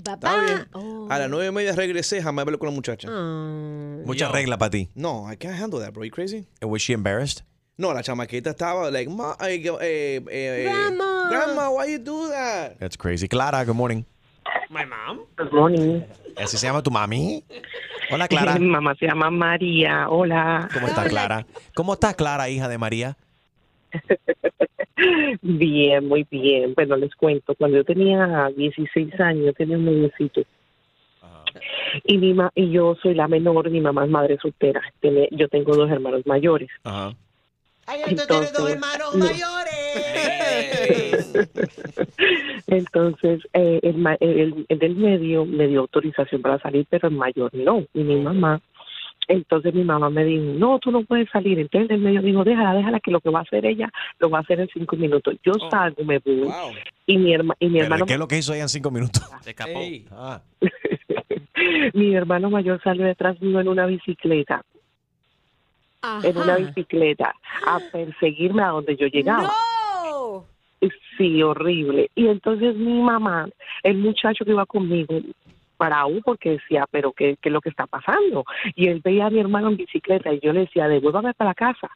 Papá. 0.03 0.29
Está 0.29 0.43
bien. 0.45 0.69
Oh. 0.73 1.09
A 1.11 1.19
las 1.19 1.31
nueve 1.31 1.47
y 1.47 1.53
media 1.53 1.73
regresé, 1.73 2.23
jamás 2.23 2.45
hablé 2.45 2.59
con 2.59 2.69
la 2.69 2.75
muchacha. 2.75 3.09
Mucha 3.11 4.29
regla 4.29 4.59
para 4.59 4.71
ti. 4.71 4.91
No, 4.95 5.31
I 5.31 5.37
can't 5.37 5.59
handle 5.61 5.81
that, 5.81 5.93
bro. 5.93 6.05
You 6.05 6.11
crazy? 6.11 6.47
Was 6.63 6.83
she 6.83 6.93
embarrassed? 6.93 7.45
No, 7.79 7.93
la 7.93 8.03
chamaquita 8.03 8.51
estaba 8.51 8.91
like, 8.91 9.11
Ma, 9.11 9.37
eh, 9.41 9.63
eh, 9.83 10.21
eh, 10.31 10.63
Grandma. 10.65 11.29
Grandma, 11.29 11.71
why 11.71 11.87
you 11.93 11.99
do 11.99 12.29
that? 12.29 12.79
That's 12.79 12.97
crazy. 12.97 13.29
Clara, 13.29 13.65
good 13.65 13.77
morning. 13.77 14.07
My 14.71 14.85
mom. 14.85 15.27
Good 15.37 15.53
morning. 15.53 16.03
¿Así 16.37 16.57
se 16.57 16.67
llama 16.67 16.83
tu 16.83 16.91
mami? 16.91 17.45
Hola, 18.11 18.29
Clara. 18.29 18.55
Mi 18.59 18.67
mamá 18.67 18.95
se 18.99 19.07
llama 19.07 19.31
María. 19.31 20.09
Hola. 20.09 20.69
¿Cómo 20.73 20.87
estás, 20.87 21.09
Clara? 21.09 21.47
¿Cómo 21.75 21.93
estás, 21.95 22.15
Clara, 22.15 22.49
hija 22.49 22.69
de 22.69 22.79
María? 22.79 23.17
Bien, 25.43 26.07
muy 26.09 26.27
bien. 26.31 26.73
Bueno, 26.75 26.97
les 26.97 27.15
cuento. 27.15 27.55
Cuando 27.55 27.77
yo 27.79 27.85
tenía 27.85 28.51
16 28.57 29.21
años, 29.21 29.55
tenía 29.55 29.77
un 29.77 29.85
noviecito. 29.85 30.43
Y, 32.05 32.19
mi 32.19 32.35
ma 32.35 32.51
y 32.55 32.71
yo 32.71 32.97
soy 33.03 33.15
la 33.15 33.29
menor, 33.29 33.71
mi 33.71 33.81
mamá 33.81 34.05
es 34.05 34.11
madre 34.11 34.37
soltera. 34.41 34.83
Tiene- 35.01 35.29
yo 35.33 35.49
tengo 35.49 35.75
dos 35.75 35.91
hermanos 35.91 36.23
mayores. 36.27 36.69
Ajá. 36.85 37.15
Ay, 37.87 38.01
tú 38.17 38.23
tienes 38.27 38.29
dos 38.29 38.69
Entonces, 38.69 38.75
hermanos 38.75 39.15
no. 39.15 39.25
mayores. 39.25 39.77
Entonces, 42.67 43.41
eh, 43.53 43.81
el, 43.83 43.97
ma- 43.97 44.17
el, 44.21 44.67
el 44.69 44.79
del 44.79 44.97
medio 44.97 45.45
me 45.45 45.67
dio 45.69 45.81
autorización 45.81 46.43
para 46.43 46.59
salir, 46.59 46.87
pero 46.91 47.09
el 47.09 47.15
mayor 47.15 47.55
no. 47.55 47.85
Y 47.95 48.01
mi 48.01 48.17
mamá, 48.17 48.61
entonces 49.29 49.75
mi 49.75 49.85
mamá 49.85 50.11
me 50.11 50.25
dijo, 50.25 50.45
no, 50.57 50.79
tú 50.79 50.91
no 50.91 51.03
puedes 51.03 51.29
salir. 51.31 51.59
Entonces 51.59 51.91
el 51.91 51.97
del 51.97 52.01
medio 52.01 52.23
dijo, 52.23 52.45
déjala, 52.45 52.75
déjala, 52.75 53.01
que 53.01 53.11
lo 53.11 53.21
que 53.21 53.31
va 53.31 53.41
a 53.41 53.43
hacer 53.43 53.67
ella 53.67 53.91
lo 54.19 54.31
va 54.31 54.39
a 54.39 54.41
hacer 54.43 54.61
en 54.61 54.69
cinco 54.69 54.97
minutos. 54.97 55.37
Yo 55.45 55.53
salgo, 55.71 56.05
me 56.05 56.19
voy. 56.19 56.49
Y 57.07 57.19
mi, 57.19 57.33
herma, 57.33 57.55
y 57.59 57.69
mi 57.69 57.81
hermano 57.81 58.07
¿Qué 58.07 58.15
es 58.15 58.19
lo 58.19 58.29
que 58.29 58.39
hizo 58.39 58.53
ella 58.55 58.63
en 58.63 58.69
cinco 58.69 58.91
minutos? 58.91 59.23
Se 59.41 59.51
escapó. 59.51 59.81
Ah. 60.13 60.41
mi 61.95 62.15
hermano 62.15 62.51
mayor 62.51 62.81
salió 62.83 63.05
detrás 63.05 63.41
mío 63.41 63.61
en 63.61 63.69
una 63.69 63.87
bicicleta, 63.87 64.63
en 66.23 66.37
una 66.37 66.57
bicicleta, 66.57 67.35
a 67.67 67.81
perseguirme 67.93 68.63
a 68.63 68.69
donde 68.69 68.97
yo 68.97 69.07
llegaba. 69.07 69.53
Sí, 71.17 71.43
horrible. 71.43 72.11
Y 72.15 72.29
entonces 72.29 72.77
mi 72.77 73.01
mamá, 73.01 73.49
el 73.83 73.97
muchacho 73.99 74.45
que 74.45 74.51
iba 74.51 74.67
conmigo, 74.67 75.15
parado 75.77 76.11
porque 76.25 76.53
decía, 76.53 76.87
pero 76.91 77.13
¿qué, 77.13 77.37
¿qué 77.41 77.49
es 77.49 77.53
lo 77.53 77.61
que 77.61 77.69
está 77.69 77.87
pasando? 77.87 78.45
Y 78.75 78.89
él 78.89 79.01
veía 79.05 79.27
a 79.27 79.31
mi 79.31 79.41
hermano 79.41 79.69
en 79.69 79.77
bicicleta 79.77 80.33
y 80.33 80.41
yo 80.41 80.53
le 80.53 80.61
decía, 80.61 80.89
devuélvame 80.89 81.35
para 81.35 81.51
la 81.51 81.55
casa. 81.55 81.91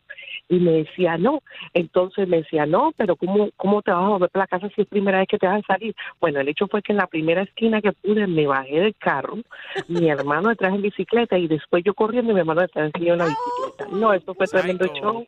Y 0.50 0.58
me 0.58 0.72
decía 0.72 1.16
no. 1.16 1.42
Entonces 1.72 2.28
me 2.28 2.38
decía 2.38 2.66
no, 2.66 2.92
pero 2.96 3.16
¿cómo, 3.16 3.50
cómo 3.56 3.80
te 3.80 3.92
vas 3.92 4.04
a 4.04 4.08
volver 4.08 4.30
para 4.30 4.42
la 4.42 4.48
casa 4.48 4.68
si 4.74 4.82
es 4.82 4.88
primera 4.88 5.20
vez 5.20 5.28
que 5.28 5.38
te 5.38 5.46
vas 5.46 5.62
a 5.62 5.74
salir? 5.74 5.94
Bueno, 6.20 6.40
el 6.40 6.48
hecho 6.48 6.66
fue 6.66 6.82
que 6.82 6.92
en 6.92 6.98
la 6.98 7.06
primera 7.06 7.42
esquina 7.42 7.80
que 7.80 7.92
pude 7.92 8.26
me 8.26 8.46
bajé 8.46 8.80
del 8.80 8.96
carro, 8.96 9.38
mi 9.88 10.10
hermano 10.10 10.48
detrás 10.48 10.74
en 10.74 10.82
bicicleta 10.82 11.38
y 11.38 11.46
después 11.46 11.84
yo 11.84 11.94
corriendo 11.94 12.32
y 12.32 12.34
mi 12.34 12.40
hermano 12.40 12.62
detrás 12.62 12.90
en 12.94 13.18
la 13.18 13.26
bicicleta. 13.26 13.96
No, 13.96 14.12
eso 14.12 14.34
fue 14.34 14.46
tremendo 14.46 14.86
show. 14.86 15.24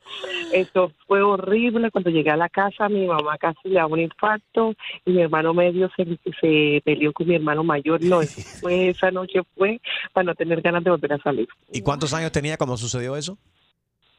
Eso 0.52 0.92
fue 1.06 1.22
horrible. 1.22 1.90
Cuando 1.92 2.10
llegué 2.10 2.30
a 2.30 2.36
la 2.36 2.48
casa, 2.48 2.88
mi 2.88 3.06
mamá 3.06 3.38
casi 3.38 3.68
le 3.68 3.76
da 3.76 3.86
un 3.86 4.00
infarto 4.00 4.74
y 5.04 5.12
mi 5.12 5.22
hermano 5.22 5.54
medio 5.54 5.88
se, 5.96 6.04
se 6.40 6.82
peleó 6.84 7.12
con 7.12 7.28
mi 7.28 7.36
hermano 7.36 7.62
mayor. 7.62 8.02
No, 8.02 8.20
eso 8.20 8.40
fue, 8.60 8.88
esa 8.88 9.12
noche 9.12 9.40
fue 9.56 9.80
para 10.12 10.24
no 10.24 10.34
tener 10.34 10.60
ganas 10.60 10.82
de 10.82 10.90
volver 10.90 11.12
a 11.12 11.18
salir. 11.18 11.48
¿Y 11.72 11.80
cuántos 11.80 12.12
años 12.12 12.32
tenía 12.32 12.56
cuando 12.56 12.76
sucedió 12.76 13.16
eso? 13.16 13.38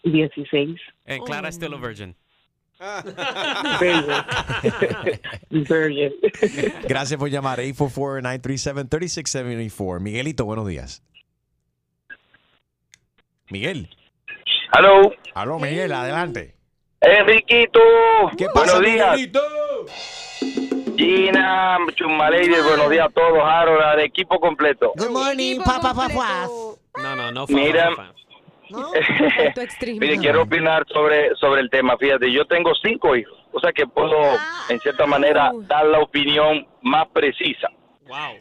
16. 0.03 0.79
And 1.05 1.21
Clara 1.23 1.49
is 1.49 1.55
still 1.55 1.73
a 1.73 1.77
virgin. 1.77 2.15
Virgin. 5.51 6.13
Gracias 6.87 7.19
por 7.19 7.29
llamar. 7.29 7.59
844-937-3674. 7.59 9.99
Miguelito, 9.99 10.45
buenos 10.45 10.65
días. 10.67 11.03
Miguel. 13.49 13.89
Aló. 14.71 15.11
Aló, 15.33 15.59
Miguel, 15.59 15.91
adelante. 15.93 16.55
Enriquito. 16.99 17.79
¿Qué 18.37 18.47
pasa, 18.53 18.79
buenos 18.79 18.93
días. 18.93 19.15
Miguelito? 19.15 19.41
Gina, 20.97 21.77
Chumaleides, 21.95 22.63
buenos 22.63 22.89
días 22.89 23.07
a 23.07 23.09
todos, 23.09 23.39
Harold, 23.43 23.81
al 23.81 23.99
equipo 24.01 24.39
completo. 24.39 24.93
Good 24.95 25.09
morning, 25.09 25.59
papá, 25.59 25.93
papá. 25.93 26.47
No, 27.01 27.15
no, 27.15 27.31
no. 27.31 27.45
Mira, 27.47 27.87
Alto 27.87 28.13
mire, 29.99 30.17
quiero 30.17 30.43
opinar 30.43 30.86
sobre, 30.88 31.36
sobre 31.36 31.61
el 31.61 31.69
tema. 31.69 31.97
Fíjate, 31.97 32.32
yo 32.32 32.45
tengo 32.45 32.74
cinco 32.76 33.15
hijos, 33.15 33.38
o 33.51 33.59
sea 33.59 33.71
que 33.71 33.86
puedo, 33.88 34.15
en 34.69 34.80
cierta 34.80 35.05
manera, 35.05 35.51
dar 35.67 35.86
la 35.86 35.99
opinión 35.99 36.65
más 36.82 37.07
precisa. 37.09 37.69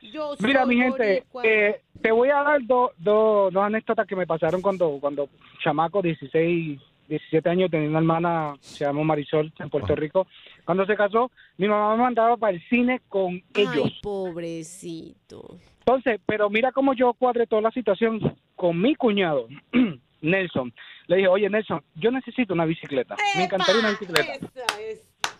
Yo 0.00 0.34
Mira, 0.40 0.64
soy 0.64 0.74
mi 0.76 0.82
gente, 0.82 1.24
eh, 1.44 1.80
te 2.00 2.12
voy 2.12 2.30
a 2.30 2.42
dar 2.42 2.60
dos 2.64 2.92
dos 2.96 3.52
dos 3.52 3.62
anécdotas 3.62 4.06
que 4.06 4.16
me 4.16 4.26
pasaron 4.26 4.62
cuando, 4.62 4.98
cuando 5.00 5.28
chamaco, 5.62 6.00
16, 6.00 6.80
17 7.08 7.48
años, 7.50 7.70
tenía 7.70 7.88
una 7.88 7.98
hermana, 7.98 8.54
se 8.60 8.84
llamó 8.84 9.04
Marisol, 9.04 9.52
en 9.58 9.68
Puerto 9.68 9.94
Rico. 9.94 10.26
Cuando 10.64 10.86
se 10.86 10.96
casó, 10.96 11.30
mi 11.58 11.68
mamá 11.68 11.96
me 11.96 12.02
mandaba 12.04 12.36
para 12.36 12.54
el 12.54 12.62
cine 12.68 13.00
con 13.08 13.42
ellos. 13.54 13.84
Ay, 13.84 13.98
pobrecito. 14.02 15.56
Entonces, 15.80 16.20
pero 16.26 16.48
mira 16.48 16.72
cómo 16.72 16.94
yo 16.94 17.12
cuadré 17.14 17.46
toda 17.46 17.62
la 17.62 17.70
situación 17.70 18.36
con 18.54 18.80
mi 18.80 18.94
cuñado, 18.94 19.48
Nelson. 20.20 20.72
Le 21.06 21.16
dije, 21.16 21.28
oye, 21.28 21.48
Nelson, 21.48 21.82
yo 21.94 22.10
necesito 22.10 22.54
una 22.54 22.64
bicicleta. 22.64 23.16
Me 23.36 23.44
encantaría 23.44 23.80
una 23.80 23.90
bicicleta. 23.90 24.32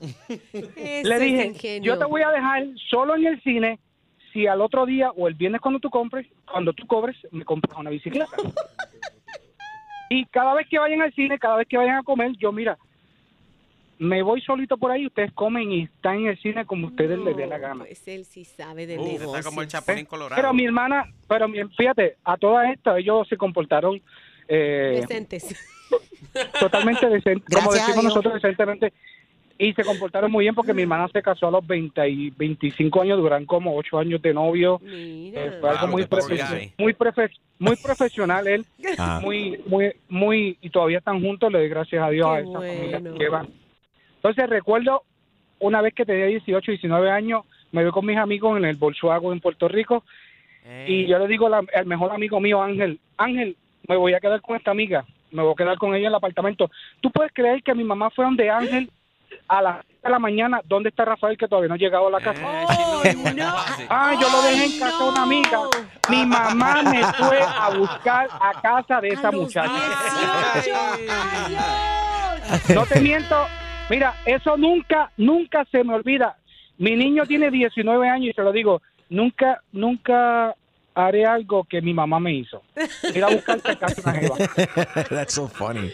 Le 0.00 1.00
es 1.00 1.20
dije, 1.20 1.46
ingenio. 1.46 1.94
yo 1.94 1.98
te 1.98 2.04
voy 2.04 2.22
a 2.22 2.30
dejar 2.30 2.64
solo 2.88 3.16
en 3.16 3.26
el 3.26 3.42
cine 3.42 3.78
si 4.32 4.46
al 4.46 4.60
otro 4.60 4.86
día 4.86 5.10
o 5.10 5.26
el 5.26 5.34
viernes 5.34 5.60
cuando 5.60 5.80
tú 5.80 5.90
compres, 5.90 6.26
cuando 6.50 6.72
tú 6.72 6.86
cobres, 6.86 7.16
me 7.32 7.44
compras 7.44 7.76
una 7.78 7.90
bicicleta. 7.90 8.36
y 10.10 10.24
cada 10.26 10.54
vez 10.54 10.68
que 10.68 10.78
vayan 10.78 11.02
al 11.02 11.12
cine, 11.14 11.38
cada 11.38 11.56
vez 11.56 11.66
que 11.66 11.76
vayan 11.76 11.96
a 11.96 12.02
comer, 12.02 12.32
yo 12.38 12.52
mira, 12.52 12.78
me 13.98 14.22
voy 14.22 14.40
solito 14.42 14.76
por 14.76 14.92
ahí, 14.92 15.06
ustedes 15.06 15.32
comen 15.32 15.72
y 15.72 15.82
están 15.84 16.18
en 16.18 16.26
el 16.28 16.38
cine 16.40 16.64
como 16.64 16.86
ustedes 16.86 17.18
les 17.18 17.36
dé 17.36 17.46
la 17.46 17.58
gana. 17.58 17.84
Pues 17.84 18.06
él 18.06 18.24
sí 18.24 18.44
sabe 18.44 18.86
de 18.86 18.96
Uf, 18.98 19.22
está 19.22 19.42
como 19.42 19.62
el 19.62 19.68
Chapulín 19.68 20.04
Colorado. 20.06 20.40
Pero 20.40 20.54
mi 20.54 20.64
hermana, 20.64 21.04
pero 21.26 21.48
mi- 21.48 21.64
fíjate, 21.76 22.16
a 22.24 22.36
todas 22.36 22.70
estas 22.72 22.98
ellos 22.98 23.26
se 23.28 23.36
comportaron 23.36 24.00
eh, 24.48 24.98
Decentes. 25.02 25.54
totalmente 26.60 27.08
decentes, 27.08 27.44
como 27.54 27.72
decimos 27.72 28.04
nosotros 28.04 28.34
decentemente, 28.34 28.92
y 29.60 29.72
se 29.74 29.84
comportaron 29.84 30.30
muy 30.30 30.44
bien 30.44 30.54
porque 30.54 30.72
mi 30.72 30.82
hermana 30.82 31.08
se 31.12 31.20
casó 31.20 31.48
a 31.48 31.50
los 31.50 31.66
20 31.66 32.08
y 32.08 32.30
25 32.30 33.02
años, 33.02 33.18
duran 33.18 33.44
como 33.44 33.74
8 33.76 33.98
años 33.98 34.22
de 34.22 34.32
novio. 34.32 34.80
Eh, 34.84 35.56
fue 35.60 35.68
algo 35.70 35.82
Wow, 35.86 35.90
muy, 35.90 36.02
qué 36.02 36.08
poco 36.08 36.22
profe- 36.28 36.72
muy, 36.78 36.92
profe- 36.94 37.36
muy 37.58 37.76
profesional 37.76 38.46
él, 38.46 38.64
Ajá. 38.96 39.20
muy, 39.24 39.60
muy, 39.66 39.92
muy, 40.08 40.56
y 40.60 40.70
todavía 40.70 40.98
están 40.98 41.20
juntos, 41.20 41.50
le 41.52 41.58
doy 41.58 41.68
gracias 41.68 42.02
a 42.02 42.10
Dios 42.10 42.28
a 42.28 42.40
esa 42.40 42.52
familia 42.52 43.00
que 43.02 43.18
llevan. 43.18 43.48
Entonces 44.16 44.48
recuerdo 44.48 45.02
una 45.60 45.82
vez 45.82 45.92
que 45.92 46.04
tenía 46.06 46.26
18, 46.26 46.70
19 46.72 47.10
años, 47.10 47.42
me 47.72 47.82
voy 47.82 47.90
con 47.92 48.06
mis 48.06 48.16
amigos 48.16 48.56
en 48.58 48.64
el 48.64 48.76
Volkswagen 48.76 49.32
en 49.32 49.40
Puerto 49.40 49.66
Rico 49.68 50.04
y 50.86 51.06
yo 51.06 51.18
le 51.18 51.26
digo 51.26 51.48
la- 51.48 51.64
al 51.74 51.86
mejor 51.86 52.12
amigo 52.12 52.38
mío, 52.40 52.62
Ángel, 52.62 53.00
Ángel, 53.16 53.56
me 53.88 53.96
voy 53.96 54.14
a 54.14 54.20
quedar 54.20 54.40
con 54.42 54.56
esta 54.56 54.70
amiga, 54.70 55.04
me 55.32 55.42
voy 55.42 55.52
a 55.52 55.56
quedar 55.56 55.78
con 55.78 55.94
ella 55.94 56.06
en 56.06 56.12
el 56.12 56.14
apartamento. 56.14 56.70
¿Tú 57.00 57.10
puedes 57.10 57.32
creer 57.32 57.62
que 57.62 57.74
mi 57.74 57.84
mamá 57.84 58.10
fue 58.10 58.26
donde 58.26 58.50
Ángel 58.50 58.90
a 59.48 59.62
las 59.62 59.84
seis 59.86 60.02
de 60.02 60.10
la 60.10 60.18
mañana? 60.18 60.60
¿Dónde 60.64 60.90
está 60.90 61.06
Rafael 61.06 61.38
que 61.38 61.48
todavía 61.48 61.68
no 61.68 61.74
ha 61.74 61.78
llegado 61.78 62.06
a 62.06 62.10
la 62.10 62.20
casa? 62.20 62.40
Ah, 63.88 64.14
yo 64.20 64.28
lo 64.30 64.42
dejé 64.42 64.64
en 64.66 64.78
casa 64.78 65.04
de 65.04 65.10
una 65.10 65.22
amiga. 65.22 65.60
Mi 66.10 66.26
mamá 66.26 66.82
me 66.82 67.02
fue 67.14 67.40
a 67.40 67.70
buscar 67.76 68.28
a 68.30 68.60
casa 68.60 69.00
de 69.00 69.08
esa 69.08 69.30
muchacha. 69.30 69.72
No 72.74 72.86
te 72.86 73.00
miento. 73.00 73.46
Mira, 73.88 74.14
eso 74.26 74.56
nunca, 74.58 75.10
nunca 75.16 75.64
se 75.70 75.82
me 75.82 75.94
olvida. 75.94 76.36
Mi 76.76 76.94
niño 76.94 77.24
tiene 77.26 77.50
19 77.50 78.08
años 78.08 78.30
y 78.30 78.32
se 78.34 78.42
lo 78.42 78.52
digo, 78.52 78.82
nunca, 79.08 79.62
nunca 79.72 80.54
haré 81.06 81.24
algo 81.24 81.64
que 81.64 81.80
mi 81.80 81.94
mamá 81.94 82.18
me 82.20 82.34
hizo. 82.34 82.62
Ir 83.14 83.24
a 83.24 83.28
buscarte 83.30 83.70
a 83.70 83.78
casa 83.78 84.12
de 84.12 84.26
una 84.26 84.36
jeva. 84.48 85.04
That's 85.10 85.34
so 85.34 85.48
funny. 85.48 85.92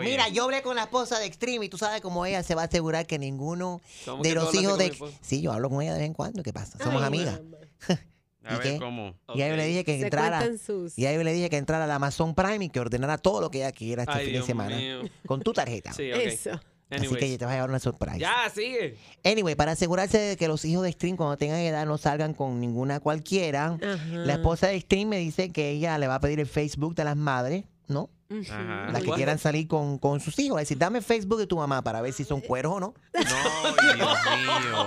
Mira, 0.00 0.28
yo 0.28 0.44
hablé 0.44 0.62
con 0.62 0.76
la 0.76 0.82
esposa 0.82 1.18
de 1.18 1.26
Extreme 1.26 1.66
y 1.66 1.68
tú 1.68 1.76
sabes 1.78 2.00
cómo 2.00 2.24
ella 2.24 2.42
se 2.42 2.54
va 2.54 2.62
a 2.62 2.64
asegurar 2.66 3.04
que 3.06 3.18
ninguno 3.18 3.80
¿Cómo 4.04 4.22
de 4.22 4.28
que 4.28 4.34
los 4.36 4.54
hijos 4.54 4.78
de... 4.78 4.96
Sí, 5.20 5.42
yo 5.42 5.52
hablo 5.52 5.70
con 5.70 5.82
ella 5.82 5.92
de 5.94 5.98
vez 6.00 6.06
en 6.06 6.14
cuando. 6.14 6.42
¿Qué 6.42 6.52
pasa? 6.52 6.78
Somos 6.78 7.02
Ay, 7.02 7.08
amigas. 7.08 7.40
A 8.44 8.54
¿Y 8.54 8.58
ver 8.58 8.62
qué? 8.72 8.78
cómo. 8.80 9.14
Y 9.34 9.42
a 9.42 9.46
ella 9.46 9.56
le 9.56 9.66
dije 9.66 9.84
que 9.84 9.98
Se 9.98 10.04
entrara. 10.04 10.42
sus- 10.58 10.98
Y 10.98 11.06
a 11.06 11.12
ella 11.12 11.22
le 11.22 11.32
dije 11.32 11.48
que 11.48 11.56
entrara 11.58 11.84
al 11.84 11.90
Amazon 11.92 12.34
Prime 12.34 12.64
y 12.64 12.68
que 12.70 12.80
ordenara 12.80 13.16
todo 13.16 13.40
lo 13.40 13.50
que 13.52 13.58
ella 13.58 13.70
quiera 13.70 14.02
este 14.02 14.14
Ay, 14.14 14.24
fin 14.24 14.32
Dios 14.32 14.44
de 14.44 14.46
semana. 14.48 14.76
mío. 14.76 15.00
Con 15.26 15.42
tu 15.42 15.52
tarjeta. 15.52 15.92
Sí. 15.92 16.10
Eso. 16.10 16.50
Así 16.92 17.08
que 17.08 17.38
te 17.38 17.44
vas 17.44 17.52
a 17.52 17.56
llevar 17.56 17.70
una 17.70 17.78
sorpresa. 17.78 18.16
Ya, 18.16 18.50
sigue. 18.54 18.96
Anyway, 19.24 19.54
para 19.54 19.72
asegurarse 19.72 20.18
de 20.18 20.36
que 20.36 20.48
los 20.48 20.64
hijos 20.64 20.84
de 20.84 20.92
Stream 20.92 21.16
cuando 21.16 21.36
tengan 21.36 21.58
edad 21.58 21.86
no 21.86 21.98
salgan 21.98 22.34
con 22.34 22.60
ninguna 22.60 23.00
cualquiera, 23.00 23.78
la 24.12 24.32
esposa 24.34 24.68
de 24.68 24.80
Stream 24.80 25.08
me 25.08 25.18
dice 25.18 25.50
que 25.50 25.70
ella 25.70 25.98
le 25.98 26.06
va 26.08 26.16
a 26.16 26.20
pedir 26.20 26.40
el 26.40 26.46
Facebook 26.46 26.94
de 26.94 27.04
las 27.04 27.16
madres, 27.16 27.64
¿no? 27.88 28.10
Ajá. 28.50 28.88
Las 28.92 29.02
que 29.02 29.10
quieran 29.10 29.38
salir 29.38 29.68
con, 29.68 29.98
con 29.98 30.20
sus 30.20 30.38
hijos. 30.38 30.58
Es 30.58 30.68
decir, 30.68 30.78
dame 30.78 30.98
el 30.98 31.04
Facebook 31.04 31.38
de 31.38 31.46
tu 31.46 31.56
mamá 31.58 31.82
para 31.82 32.00
ver 32.00 32.12
si 32.12 32.24
son 32.24 32.40
cueros 32.40 32.72
o 32.72 32.80
no. 32.80 32.94
No, 33.12 33.94
Dios 33.94 34.18
mío. 34.24 34.86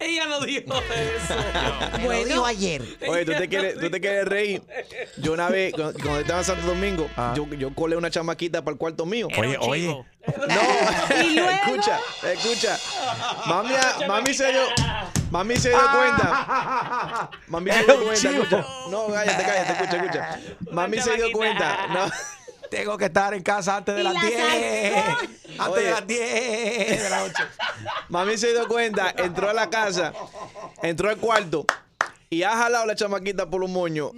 Ella 0.00 0.26
no 0.26 0.40
dijo 0.40 0.72
eso. 0.74 1.34
Me 1.98 2.04
lo 2.08 2.24
dijo 2.24 2.46
ayer. 2.46 2.82
Oye, 3.06 3.24
¿tú 3.24 3.32
te, 3.32 3.48
quieres, 3.48 3.78
tú 3.78 3.90
te 3.90 4.00
quieres 4.00 4.24
reír. 4.24 4.62
Yo 5.18 5.34
una 5.34 5.48
vez, 5.50 5.74
cuando, 5.74 5.92
cuando 6.00 6.20
estaba 6.20 6.38
en 6.40 6.44
Santo 6.44 6.66
Domingo, 6.66 7.06
yo, 7.36 7.46
yo 7.54 7.74
colé 7.74 7.96
una 7.96 8.10
chamaquita 8.10 8.64
para 8.64 8.72
el 8.72 8.78
cuarto 8.78 9.04
mío. 9.04 9.28
Oye, 9.38 9.58
oye. 9.60 10.04
No, 10.26 10.60
escucha, 11.50 12.00
escucha. 12.32 12.78
Mami, 13.46 13.74
mami 14.08 14.34
se 14.34 14.52
dio, 14.52 14.62
mami 15.30 15.56
se 15.56 15.68
dio 15.70 15.78
cuenta. 15.92 17.30
Mami 17.48 17.70
se 17.70 17.84
dio 17.84 18.04
cuenta, 18.04 18.28
escucha. 18.30 18.66
No, 18.90 19.06
cállate, 19.08 19.44
cállate, 19.44 19.72
escucha, 19.72 19.96
escucha. 19.96 20.40
Mami 20.72 21.00
se 21.00 21.16
dio 21.16 21.32
cuenta. 21.32 21.86
No. 21.88 22.10
Tengo 22.70 22.98
que 22.98 23.04
estar 23.04 23.34
en 23.34 23.42
casa 23.42 23.76
antes 23.76 23.94
de 23.94 24.02
las 24.02 24.20
10. 24.20 24.96
Antes 25.58 25.68
Oye. 25.68 25.84
de 25.84 25.90
las 25.90 26.06
10 26.06 27.02
de 27.02 27.10
la 27.10 27.18
noche. 27.20 27.42
Mami 28.08 28.36
se 28.36 28.52
dio 28.52 28.66
cuenta, 28.66 29.14
entró 29.16 29.50
a 29.50 29.52
la 29.52 29.70
casa, 29.70 30.12
entró 30.82 31.10
al 31.10 31.18
cuarto 31.18 31.66
y 32.30 32.42
ha 32.42 32.56
jalado 32.56 32.86
la 32.86 32.94
chamaquita 32.96 33.48
por 33.48 33.60
los 33.60 33.70
moños. 33.70 34.10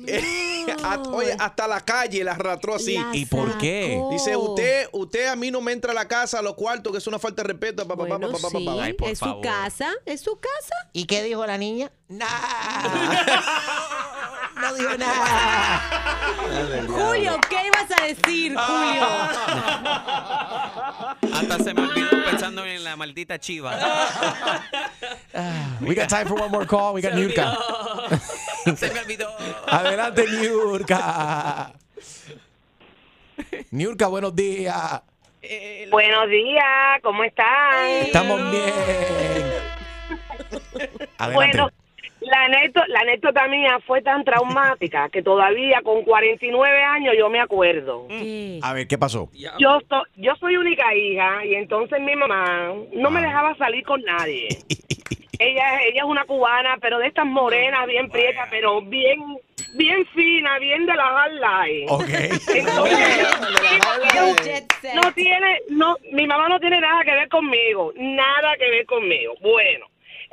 Hasta- 0.72 1.10
Oye, 1.10 1.36
hasta 1.38 1.68
la 1.68 1.80
calle 1.80 2.24
la 2.24 2.32
arrastró 2.32 2.74
así. 2.74 2.94
La 2.96 3.10
¿Y 3.14 3.26
por 3.26 3.58
qué? 3.58 4.00
Dice, 4.10 4.36
usted, 4.36 4.88
usted 4.92 5.26
a 5.26 5.36
mí 5.36 5.50
no 5.50 5.60
me 5.60 5.72
entra 5.72 5.92
a 5.92 5.94
la 5.94 6.08
casa, 6.08 6.38
a 6.38 6.42
los 6.42 6.54
cuartos, 6.54 6.92
que 6.92 6.98
es 6.98 7.06
una 7.06 7.18
falta 7.18 7.42
de 7.42 7.48
respeto. 7.48 7.86
Pa, 7.86 7.96
pa, 7.96 8.06
pa, 8.06 8.16
Bueno, 8.16 8.32
pa, 8.32 8.38
pa, 8.38 8.50
pa, 8.50 8.58
sí, 8.58 8.92
pa. 8.94 9.06
es 9.08 9.18
su 9.18 9.40
casa, 9.40 9.92
es 10.04 10.20
su 10.20 10.38
casa. 10.38 10.74
¿Y 10.92 11.06
qué 11.06 11.22
dijo 11.22 11.44
la 11.46 11.58
niña? 11.58 11.90
No 14.60 14.74
dijo 14.74 14.96
nada. 14.96 15.80
Julio, 16.88 17.38
¿qué 17.48 17.66
ibas 17.66 17.90
a 18.00 18.04
decir, 18.06 18.54
Julio? 18.56 19.06
Hasta 21.34 21.58
se 21.62 21.74
me 21.74 21.82
olvidó 21.82 22.08
pensando 22.24 22.64
en 22.64 22.82
la 22.82 22.96
maldita 22.96 23.38
chiva. 23.38 23.78
We 25.80 25.94
got 25.94 26.08
time 26.08 26.26
for 26.26 26.40
one 26.40 26.50
more 26.50 26.66
call. 26.66 26.94
We 26.94 27.02
got 27.02 27.12
Niurka. 27.12 27.58
Se 28.76 28.90
me 28.92 29.00
olvidó. 29.00 29.28
Adelante, 29.68 30.24
Niurka. 30.26 31.72
Niurka, 33.70 34.06
buenos 34.06 34.34
días. 34.34 35.02
Buenos 35.90 36.28
días, 36.28 36.64
¿cómo 37.02 37.22
están? 37.24 37.88
Estamos 38.06 38.50
bien. 38.50 38.72
Adelante. 41.18 41.34
Bueno, 41.34 41.70
la 42.26 42.44
anécdota, 42.44 42.86
la 42.88 43.00
anécdota 43.00 43.48
mía 43.48 43.78
fue 43.86 44.02
tan 44.02 44.24
traumática 44.24 45.08
que 45.08 45.22
todavía 45.22 45.80
con 45.82 46.02
49 46.02 46.82
años 46.82 47.14
yo 47.16 47.28
me 47.30 47.40
acuerdo. 47.40 48.08
A 48.62 48.72
ver, 48.72 48.88
¿qué 48.88 48.98
pasó? 48.98 49.30
Yo, 49.58 49.78
so- 49.88 50.04
yo 50.16 50.34
soy 50.36 50.56
única 50.56 50.94
hija 50.94 51.44
y 51.44 51.54
entonces 51.54 52.00
mi 52.00 52.16
mamá 52.16 52.72
no 52.92 53.10
me 53.10 53.20
dejaba 53.20 53.54
salir 53.56 53.84
con 53.84 54.02
nadie. 54.02 54.48
ella, 55.38 55.82
ella 55.82 56.02
es 56.02 56.04
una 56.04 56.24
cubana, 56.24 56.76
pero 56.80 56.98
de 56.98 57.08
estas 57.08 57.26
morenas, 57.26 57.86
bien 57.86 58.10
prietas, 58.10 58.48
pero 58.50 58.82
bien 58.82 59.20
bien 59.74 60.06
fina, 60.14 60.58
bien 60.58 60.86
de 60.86 60.94
la 60.94 61.24
hard. 61.24 61.32
Entonces, 62.48 64.66
no 64.94 65.12
tiene, 65.12 65.60
no, 65.68 65.96
mi 66.12 66.26
mamá 66.26 66.48
no 66.48 66.58
tiene 66.58 66.80
nada 66.80 67.04
que 67.04 67.12
ver 67.12 67.28
conmigo, 67.28 67.92
nada 67.96 68.56
que 68.58 68.70
ver 68.70 68.86
conmigo. 68.86 69.34
Bueno, 69.40 69.86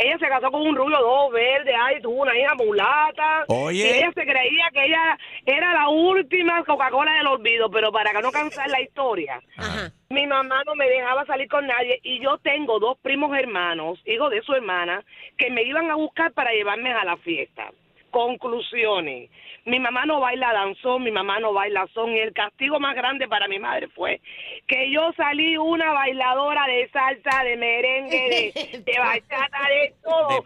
ella 0.04 0.18
se 0.18 0.28
casó 0.28 0.52
con 0.52 0.62
un 0.62 0.76
rubio 0.76 0.98
dos 1.00 1.32
verde, 1.32 1.74
ay, 1.76 2.02
tuvo 2.02 2.22
una 2.22 2.38
hija 2.38 2.56
mulata. 2.56 3.46
Oye. 3.48 3.80
Y 3.80 3.98
ella 3.98 4.12
se 4.14 4.24
creía 4.24 4.70
que 4.74 4.86
ella 4.86 5.18
era 5.46 5.74
la 5.74 5.90
última 5.90 6.64
Coca-Cola 6.64 7.14
del 7.14 7.28
olvido, 7.28 7.70
pero 7.70 7.92
para 7.92 8.12
que 8.12 8.22
no 8.22 8.32
cansar 8.32 8.70
la 8.70 8.82
historia. 8.82 9.42
Mi 10.10 10.28
mamá 10.28 10.64
no 10.66 10.76
me 10.76 10.88
dejaba 10.90 11.26
salir 11.26 11.48
con 11.48 11.66
nadie 11.66 12.00
y 12.04 12.22
yo 12.22 12.38
tengo 12.38 12.80
dos 12.80 12.98
primos 13.00 13.36
hermanos, 13.38 14.00
hijos 14.06 14.30
de 14.32 14.42
su 14.42 14.54
hermana, 14.54 15.04
que 15.38 15.50
me 15.50 15.64
iban 15.64 15.90
a 15.90 15.96
buscar 15.96 16.32
para 16.34 16.52
llevarme 16.52 16.94
a 16.94 17.04
la 17.04 17.18
fiesta. 17.18 17.72
Conclusiones. 18.14 19.32
Mi 19.66 19.80
mamá 19.80 20.06
no 20.06 20.20
baila 20.20 20.54
danzón, 20.54 21.04
mi 21.04 21.10
mamá 21.10 21.40
no 21.40 21.52
baila 21.52 21.88
son 21.96 22.12
y 22.12 22.20
el 22.20 22.32
castigo 22.32 22.80
más 22.80 22.96
grande 22.96 23.28
para 23.28 23.48
mi 23.48 23.58
madre 23.58 23.88
fue 23.88 24.22
que 24.68 24.92
yo 24.92 25.12
salí 25.18 25.58
una 25.58 25.92
bailadora 25.94 26.68
de 26.68 26.88
salsa, 26.90 27.44
de 27.44 27.58
merengue, 27.58 28.54
de, 28.54 28.80
de 28.86 29.00
bachata, 29.00 29.68
de 29.68 29.96
todo. 30.04 30.44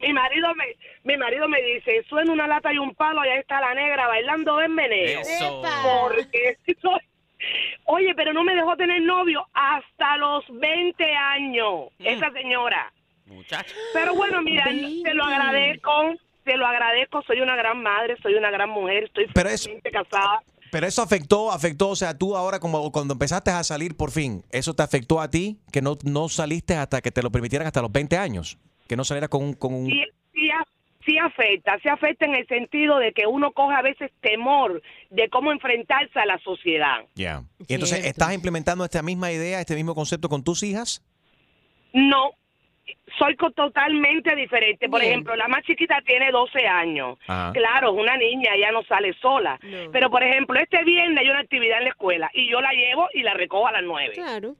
Mi 0.00 0.12
marido 0.12 0.54
me 0.56 0.64
mi 1.04 1.16
marido 1.16 1.48
me 1.48 1.62
dice, 1.62 2.02
suena 2.08 2.32
una 2.32 2.48
lata 2.48 2.72
y 2.72 2.78
un 2.78 2.94
palo, 2.96 3.20
allá 3.20 3.36
está 3.36 3.60
la 3.60 3.74
negra 3.74 4.08
bailando 4.08 4.60
en 4.60 4.74
meneo. 4.74 5.20
Eso. 5.20 5.62
Porque 5.84 6.56
soy 6.82 7.00
Oye, 7.84 8.12
pero 8.16 8.32
no 8.32 8.42
me 8.42 8.56
dejó 8.56 8.76
tener 8.76 9.02
novio 9.02 9.46
hasta 9.52 10.16
los 10.16 10.44
20 10.48 11.04
años, 11.14 11.90
esa 12.00 12.30
señora. 12.32 12.92
Muchacho. 13.26 13.74
Pero 13.92 14.14
bueno, 14.14 14.42
mira, 14.42 14.64
te 14.64 15.14
lo 15.14 15.24
agradezco, 15.24 16.14
te 16.44 16.56
lo 16.56 16.66
agradezco, 16.66 17.22
soy 17.26 17.40
una 17.40 17.56
gran 17.56 17.82
madre, 17.82 18.16
soy 18.22 18.34
una 18.34 18.50
gran 18.50 18.68
mujer, 18.70 19.04
estoy 19.04 19.26
Pero 19.34 19.48
eso- 19.48 19.70
casada. 19.92 20.42
Pero 20.70 20.86
eso 20.88 21.02
afectó, 21.02 21.52
afectó, 21.52 21.90
o 21.90 21.96
sea, 21.96 22.18
tú 22.18 22.36
ahora 22.36 22.58
como 22.58 22.90
cuando 22.90 23.12
empezaste 23.14 23.50
a 23.52 23.62
salir 23.62 23.96
por 23.96 24.10
fin, 24.10 24.44
¿eso 24.50 24.74
te 24.74 24.82
afectó 24.82 25.20
a 25.20 25.30
ti? 25.30 25.58
Que 25.72 25.80
no, 25.80 25.96
no 26.04 26.28
saliste 26.28 26.74
hasta 26.74 27.00
que 27.00 27.12
te 27.12 27.22
lo 27.22 27.30
permitieran 27.30 27.66
hasta 27.66 27.80
los 27.80 27.92
20 27.92 28.16
años. 28.18 28.58
Que 28.88 28.96
no 28.96 29.04
salieras 29.04 29.30
con 29.30 29.44
un... 29.44 29.54
Con 29.54 29.72
un... 29.72 29.86
Sí, 29.86 30.02
sí, 30.32 30.50
sí 31.06 31.18
afecta, 31.18 31.78
sí 31.80 31.88
afecta 31.88 32.24
en 32.24 32.34
el 32.34 32.46
sentido 32.48 32.98
de 32.98 33.12
que 33.12 33.24
uno 33.26 33.52
coge 33.52 33.74
a 33.76 33.82
veces 33.82 34.10
temor 34.20 34.82
de 35.10 35.28
cómo 35.30 35.52
enfrentarse 35.52 36.18
a 36.18 36.26
la 36.26 36.38
sociedad. 36.40 37.04
Ya. 37.14 37.44
Y 37.68 37.74
entonces, 37.74 38.04
¿estás 38.04 38.34
implementando 38.34 38.84
esta 38.84 39.00
misma 39.02 39.30
idea, 39.30 39.60
este 39.60 39.76
mismo 39.76 39.94
concepto 39.94 40.28
con 40.28 40.42
tus 40.42 40.64
hijas? 40.64 41.02
No, 41.92 42.32
soy 43.18 43.36
totalmente 43.36 44.34
diferente. 44.34 44.88
Por 44.88 45.00
Bien. 45.00 45.12
ejemplo, 45.12 45.36
la 45.36 45.48
más 45.48 45.62
chiquita 45.62 46.00
tiene 46.04 46.30
12 46.30 46.66
años. 46.66 47.18
Ajá. 47.26 47.52
Claro, 47.52 47.94
es 47.94 48.00
una 48.00 48.16
niña, 48.16 48.54
ella 48.54 48.72
no 48.72 48.82
sale 48.84 49.12
sola. 49.20 49.58
Pero, 49.92 50.10
por 50.10 50.22
ejemplo, 50.22 50.58
este 50.58 50.82
viernes 50.84 51.18
hay 51.18 51.30
una 51.30 51.40
actividad 51.40 51.78
en 51.78 51.84
la 51.84 51.90
escuela 51.90 52.30
y 52.34 52.50
yo 52.50 52.60
la 52.60 52.72
llevo 52.72 53.08
y 53.14 53.22
la 53.22 53.34
recojo 53.34 53.66
a 53.68 53.72
las 53.72 53.82
9. 53.84 54.12
Claro. 54.14 54.54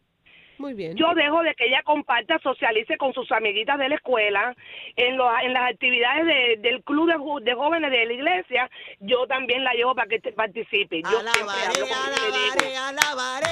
Muy 0.57 0.72
bien. 0.72 0.95
Yo 0.97 1.12
dejo 1.14 1.43
de 1.43 1.53
que 1.57 1.66
ella 1.66 1.83
comparta, 1.83 2.39
socialice 2.39 2.97
con 2.97 3.12
sus 3.12 3.31
amiguitas 3.33 3.77
de 3.77 3.89
la 3.89 3.97
escuela, 3.97 4.55
en, 4.95 5.16
lo- 5.16 5.37
en 5.41 5.53
las 5.53 5.68
actividades 5.72 6.25
de- 6.27 6.57
del 6.61 6.81
club 6.85 7.09
de, 7.09 7.16
ju- 7.16 7.43
de 7.43 7.55
jóvenes 7.55 7.91
de 7.91 8.07
la 8.07 8.12
iglesia, 8.12 8.70
yo 9.01 9.27
también 9.27 9.64
la 9.64 9.72
llevo 9.75 9.97
para 9.97 10.07
que 10.09 10.20
te 10.20 10.31
participe. 10.31 11.03
Yo 11.03 11.11
siempre 11.11 11.57
hablo 11.66 11.87
alabaré, 12.89 13.49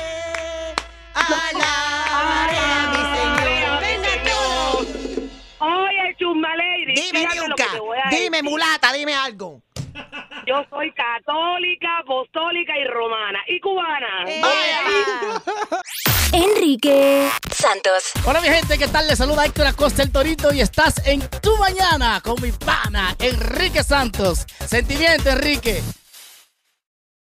alabaré 1.14 2.57
a 2.57 2.91
mi 2.91 3.18
Señor. 3.18 3.62
Oye, 5.65 6.17
Chusma 6.19 6.49
Lady, 6.57 6.95
Dime, 6.95 7.19
fíjate 7.21 7.37
lo 7.49 7.55
que 7.55 7.63
Niurka, 7.63 7.73
te 7.73 7.81
voy 7.81 7.99
a 8.05 8.11
dime, 8.11 8.39
decir. 8.39 8.43
mulata, 8.51 8.93
dime 8.93 9.15
algo. 9.15 9.61
Yo 10.47 10.65
soy 10.71 10.91
católica, 10.93 11.99
apostólica 11.99 12.73
y 12.77 12.85
romana. 12.89 13.39
Y 13.47 13.61
cubana. 13.61 14.25
Enrique 16.33 17.29
Santos. 17.53 18.13
Hola 18.25 18.41
mi 18.41 18.49
gente, 18.49 18.79
¿qué 18.79 18.89
tal? 18.89 19.07
Les 19.07 19.19
saluda 19.19 19.45
Héctor 19.45 19.67
Acosta 19.67 20.03
el 20.03 20.11
Torito 20.11 20.53
y 20.53 20.61
estás 20.63 21.07
en 21.07 21.21
Tu 21.41 21.55
Mañana 21.59 22.21
con 22.23 22.41
mi 22.43 22.51
pana 22.53 23.15
Enrique 23.19 23.85
Santos. 23.85 24.47
Sentimiento, 24.67 25.29
Enrique. 25.31 25.83